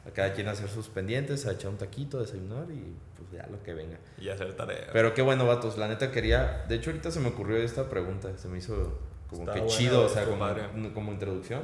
a 0.07 0.11
cada 0.15 0.33
quien 0.33 0.49
a 0.49 0.53
hacer 0.53 0.69
sus 0.69 0.89
pendientes, 0.89 1.47
a 1.47 1.53
echar 1.53 1.71
un 1.71 1.79
taquito, 1.79 2.19
a 2.19 2.21
desayunar 2.23 2.71
y 2.71 2.95
pues 3.17 3.31
ya 3.33 3.47
lo 3.51 3.63
que 3.63 3.75
venga. 3.75 3.99
Y 4.19 4.29
hacer 4.29 4.55
tarea. 4.57 4.89
Pero 4.93 5.15
qué 5.15 5.23
bueno, 5.23 5.47
vatos. 5.47 5.77
La 5.79 5.89
neta 5.89 6.11
quería. 6.13 6.65
De 6.69 6.77
hecho, 6.77 6.91
ahorita 6.91 7.11
se 7.11 7.21
me 7.21 7.29
ocurrió 7.29 7.57
esta 7.57 7.89
pregunta. 7.89 8.31
Se 8.39 8.49
me 8.49 8.59
hizo 8.59 8.99
como 9.29 9.43
Está 9.43 9.55
que 9.55 9.61
buena, 9.61 9.77
chido, 9.77 10.05
o 10.05 10.09
sea, 10.09 10.25
como, 10.25 10.47
como 10.95 11.13
introducción. 11.13 11.63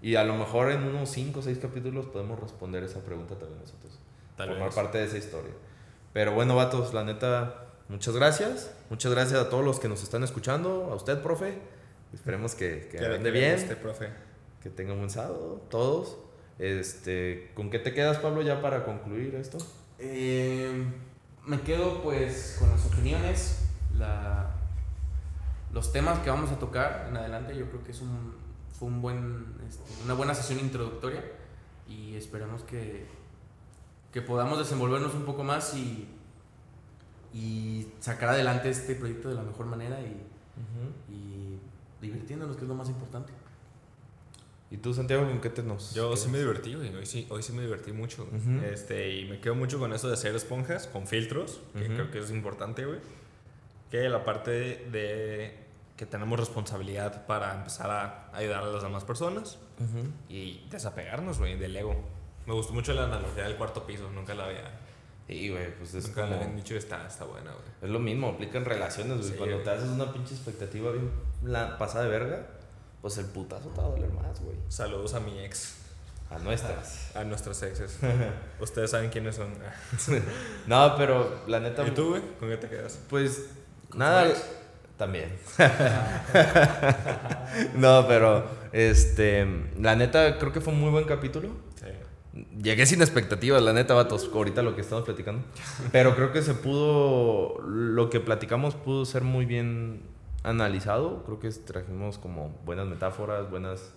Y 0.00 0.16
a 0.16 0.24
lo 0.24 0.34
mejor 0.34 0.70
en 0.72 0.82
unos 0.82 1.10
5 1.10 1.40
o 1.40 1.42
6 1.42 1.58
capítulos 1.58 2.06
podemos 2.06 2.40
responder 2.40 2.82
esa 2.82 3.00
pregunta 3.00 3.34
también 3.36 3.60
nosotros. 3.60 3.98
Tal 4.36 4.48
formar 4.48 4.66
vez. 4.68 4.74
parte 4.74 4.98
de 4.98 5.04
esa 5.04 5.18
historia. 5.18 5.52
Pero 6.12 6.32
bueno, 6.32 6.56
vatos, 6.56 6.92
la 6.94 7.04
neta, 7.04 7.66
muchas 7.88 8.16
gracias. 8.16 8.72
Muchas 8.90 9.12
gracias 9.12 9.38
a 9.40 9.48
todos 9.48 9.64
los 9.64 9.78
que 9.78 9.88
nos 9.88 10.02
están 10.02 10.24
escuchando. 10.24 10.88
A 10.90 10.94
usted, 10.96 11.20
profe. 11.22 11.58
Esperemos 12.12 12.54
que, 12.54 12.88
que 12.90 12.98
Que- 12.98 13.06
ande 13.06 13.30
bien, 13.30 13.54
guste, 13.56 13.76
profe. 13.76 14.08
Que 14.62 14.70
tenga 14.70 14.92
un 14.92 15.00
buen 15.00 15.10
sábado, 15.10 15.60
todos. 15.68 16.18
Este, 16.58 17.50
¿Con 17.54 17.70
qué 17.70 17.78
te 17.78 17.92
quedas, 17.92 18.18
Pablo, 18.18 18.42
ya 18.42 18.62
para 18.62 18.84
concluir 18.84 19.34
esto? 19.34 19.58
Eh, 19.98 20.84
me 21.46 21.60
quedo 21.62 22.02
pues 22.02 22.56
con 22.58 22.70
las 22.70 22.86
opiniones, 22.86 23.68
la, 23.98 24.54
los 25.72 25.92
temas 25.92 26.20
que 26.20 26.30
vamos 26.30 26.52
a 26.52 26.58
tocar 26.58 27.06
en 27.08 27.16
adelante. 27.16 27.56
Yo 27.56 27.68
creo 27.68 27.82
que 27.82 27.90
es 27.90 28.00
un, 28.00 28.34
fue 28.78 28.88
un 28.88 29.02
buen, 29.02 29.46
este, 29.68 29.82
una 30.04 30.14
buena 30.14 30.34
sesión 30.34 30.60
introductoria 30.60 31.24
y 31.88 32.14
esperemos 32.14 32.62
que, 32.62 33.06
que 34.12 34.22
podamos 34.22 34.58
desenvolvernos 34.58 35.14
un 35.14 35.24
poco 35.24 35.42
más 35.42 35.74
y, 35.74 36.08
y 37.34 37.88
sacar 37.98 38.28
adelante 38.28 38.70
este 38.70 38.94
proyecto 38.94 39.28
de 39.28 39.34
la 39.34 39.42
mejor 39.42 39.66
manera 39.66 40.00
y, 40.00 40.26
y 41.12 41.58
divirtiéndonos, 42.00 42.56
que 42.56 42.62
es 42.62 42.68
lo 42.68 42.74
más 42.74 42.88
importante. 42.88 43.32
¿Y 44.72 44.78
tú, 44.78 44.94
Santiago, 44.94 45.26
con 45.28 45.40
qué 45.40 45.50
te 45.50 45.62
nos 45.62 45.92
Yo 45.94 46.16
sí 46.16 46.22
quedas? 46.22 46.32
me 46.32 46.38
divertí, 46.38 46.74
güey. 46.74 46.94
Hoy 46.96 47.04
sí, 47.06 47.26
hoy 47.28 47.42
sí 47.42 47.52
me 47.52 47.60
divertí 47.62 47.92
mucho. 47.92 48.22
Ujú. 48.24 48.64
este, 48.64 49.10
y 49.14 49.26
me 49.28 49.38
quedo 49.38 49.54
mucho 49.54 49.78
con 49.78 49.92
eso 49.92 50.08
de 50.08 50.14
hacer 50.14 50.34
esponjas 50.34 50.86
con 50.86 51.06
filtros, 51.06 51.60
que 51.74 51.84
Ujú. 51.84 51.92
creo 51.94 52.10
que 52.10 52.18
es 52.20 52.30
importante, 52.30 52.86
güey. 52.86 52.98
Que 53.90 54.08
la 54.08 54.24
parte 54.24 54.50
de 54.50 55.58
que 55.96 56.06
tenemos 56.06 56.40
responsabilidad 56.40 57.26
para 57.26 57.54
empezar 57.54 57.90
a 57.90 58.30
ayudar 58.34 58.62
a 58.64 58.66
las 58.66 58.82
demás 58.82 59.04
personas 59.04 59.58
Ujú. 59.78 60.08
y 60.30 60.66
desapegarnos, 60.70 61.38
güey, 61.38 61.58
del 61.58 61.76
ego. 61.76 61.94
Me 62.46 62.54
gustó 62.54 62.72
mucho 62.72 62.94
la 62.94 63.04
analogía 63.04 63.44
del 63.44 63.56
cuarto 63.56 63.86
piso, 63.86 64.10
nunca 64.10 64.34
la 64.34 64.46
había, 64.46 64.78
Sí, 65.28 65.48
güey, 65.50 65.72
pues 65.76 65.94
es 65.94 66.08
nunca 66.08 66.22
como... 66.22 66.32
la 66.34 66.40
habían 66.40 66.56
dicho, 66.56 66.74
está, 66.74 67.06
está 67.06 67.24
buena, 67.24 67.52
güey. 67.52 67.64
Es 67.82 67.88
lo 67.90 68.00
mismo, 68.00 68.28
aplica 68.30 68.58
en 68.58 68.64
relaciones, 68.64 69.18
güey. 69.18 69.30
Sí, 69.30 69.36
Cuando 69.36 69.56
güey. 69.56 69.64
te 69.64 69.70
haces 69.70 69.88
una 69.90 70.12
pinche 70.12 70.34
expectativa 70.34 70.90
bien 70.90 71.10
la 71.44 71.78
pasada 71.78 72.04
de 72.04 72.10
verga, 72.10 72.46
pues 73.02 73.18
el 73.18 73.26
putazo 73.26 73.68
te 73.70 73.80
va 73.80 73.88
a 73.88 73.90
doler 73.90 74.10
más, 74.12 74.40
güey. 74.40 74.56
Saludos 74.68 75.12
a 75.14 75.20
mi 75.20 75.36
ex, 75.40 75.74
A 76.30 76.38
nuestras. 76.38 77.14
a 77.16 77.24
nuestros 77.24 77.60
exes. 77.64 77.98
Ustedes 78.60 78.92
saben 78.92 79.10
quiénes 79.10 79.34
son. 79.34 79.48
no, 80.68 80.94
pero 80.96 81.42
la 81.48 81.58
neta... 81.58 81.86
¿Y 81.86 81.90
tú, 81.90 82.10
güey? 82.10 82.22
¿Con 82.38 82.48
qué 82.48 82.56
te 82.56 82.68
quedas? 82.68 83.00
Pues 83.10 83.46
¿Con 83.90 83.98
nada, 83.98 84.32
también. 84.96 85.36
no, 87.74 88.06
pero 88.06 88.44
este, 88.70 89.46
la 89.80 89.96
neta 89.96 90.38
creo 90.38 90.52
que 90.52 90.60
fue 90.60 90.72
un 90.72 90.80
muy 90.80 90.90
buen 90.90 91.04
capítulo. 91.04 91.48
Sí. 91.74 92.44
Llegué 92.62 92.86
sin 92.86 93.02
expectativas, 93.02 93.60
la 93.62 93.72
neta, 93.72 93.94
vatos, 93.94 94.30
ahorita 94.32 94.62
lo 94.62 94.76
que 94.76 94.80
estamos 94.80 95.04
platicando. 95.04 95.44
Pero 95.90 96.14
creo 96.14 96.32
que 96.32 96.40
se 96.40 96.54
pudo, 96.54 97.60
lo 97.62 98.08
que 98.10 98.20
platicamos 98.20 98.76
pudo 98.76 99.04
ser 99.04 99.22
muy 99.22 99.44
bien 99.44 100.11
analizado. 100.42 101.22
Creo 101.24 101.38
que 101.40 101.50
trajimos 101.50 102.18
como 102.18 102.50
buenas 102.64 102.86
metáforas, 102.86 103.50
buenas 103.50 103.92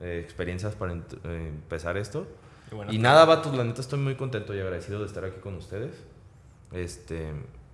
eh, 0.00 0.20
experiencias 0.22 0.74
para 0.74 0.94
eh, 0.94 1.00
empezar 1.24 1.96
esto. 1.96 2.26
Y, 2.70 2.74
bueno, 2.74 2.92
Y 2.92 2.98
nada, 2.98 3.24
vatos, 3.24 3.54
la 3.56 3.64
neta 3.64 3.80
estoy 3.80 3.98
muy 3.98 4.14
contento 4.14 4.54
y 4.54 4.60
agradecido 4.60 5.00
de 5.00 5.06
estar 5.06 5.24
aquí 5.24 5.40
con 5.40 5.54
ustedes. 5.54 5.94
Este, 6.72 7.32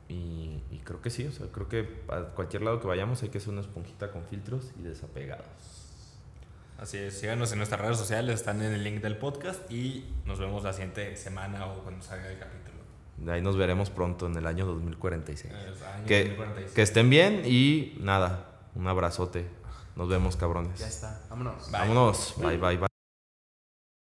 y, 0.08 0.62
y 0.70 0.80
creo 0.84 1.02
que 1.02 1.10
sí, 1.10 1.26
o 1.26 1.32
sea, 1.32 1.46
creo 1.48 1.68
que 1.68 2.00
a 2.08 2.22
cualquier 2.34 2.62
lado 2.62 2.80
que 2.80 2.86
vayamos 2.86 3.22
hay 3.22 3.28
que 3.28 3.38
hacer 3.38 3.50
una 3.50 3.60
esponjita 3.60 4.10
con 4.10 4.24
filtros 4.24 4.72
y 4.78 4.82
desapegados. 4.82 5.86
Así 6.78 6.98
es, 6.98 7.18
síganos 7.18 7.52
en 7.52 7.58
nuestras 7.58 7.80
redes 7.80 7.96
sociales, 7.96 8.34
están 8.34 8.60
en 8.60 8.72
el 8.72 8.84
link 8.84 9.00
del 9.00 9.16
podcast 9.16 9.70
y 9.70 10.04
nos 10.26 10.38
vemos 10.38 10.62
la 10.62 10.74
siguiente 10.74 11.16
semana 11.16 11.66
o 11.66 11.82
cuando 11.82 12.04
salga 12.04 12.30
el 12.30 12.38
capítulo. 12.38 12.65
Ahí 13.28 13.40
nos 13.40 13.56
veremos 13.56 13.90
pronto 13.90 14.26
en 14.26 14.36
el 14.36 14.46
año 14.46 14.66
2046. 14.66 15.52
Es 15.52 15.82
año 15.82 16.06
Que, 16.06 16.24
2046. 16.24 16.72
que 16.72 16.82
estén 16.82 17.10
bien 17.10 17.42
y 17.44 17.96
nada, 18.00 18.46
un 18.74 18.86
abrazote. 18.88 19.46
Nos 19.96 20.08
vemos, 20.08 20.36
cabrones. 20.36 20.78
Ya 20.78 20.88
está, 20.88 21.22
vámonos. 21.30 21.70
Bye. 21.70 21.80
Vámonos. 21.80 22.34
Bye, 22.38 22.58
bye, 22.58 22.76
bye. 22.76 22.95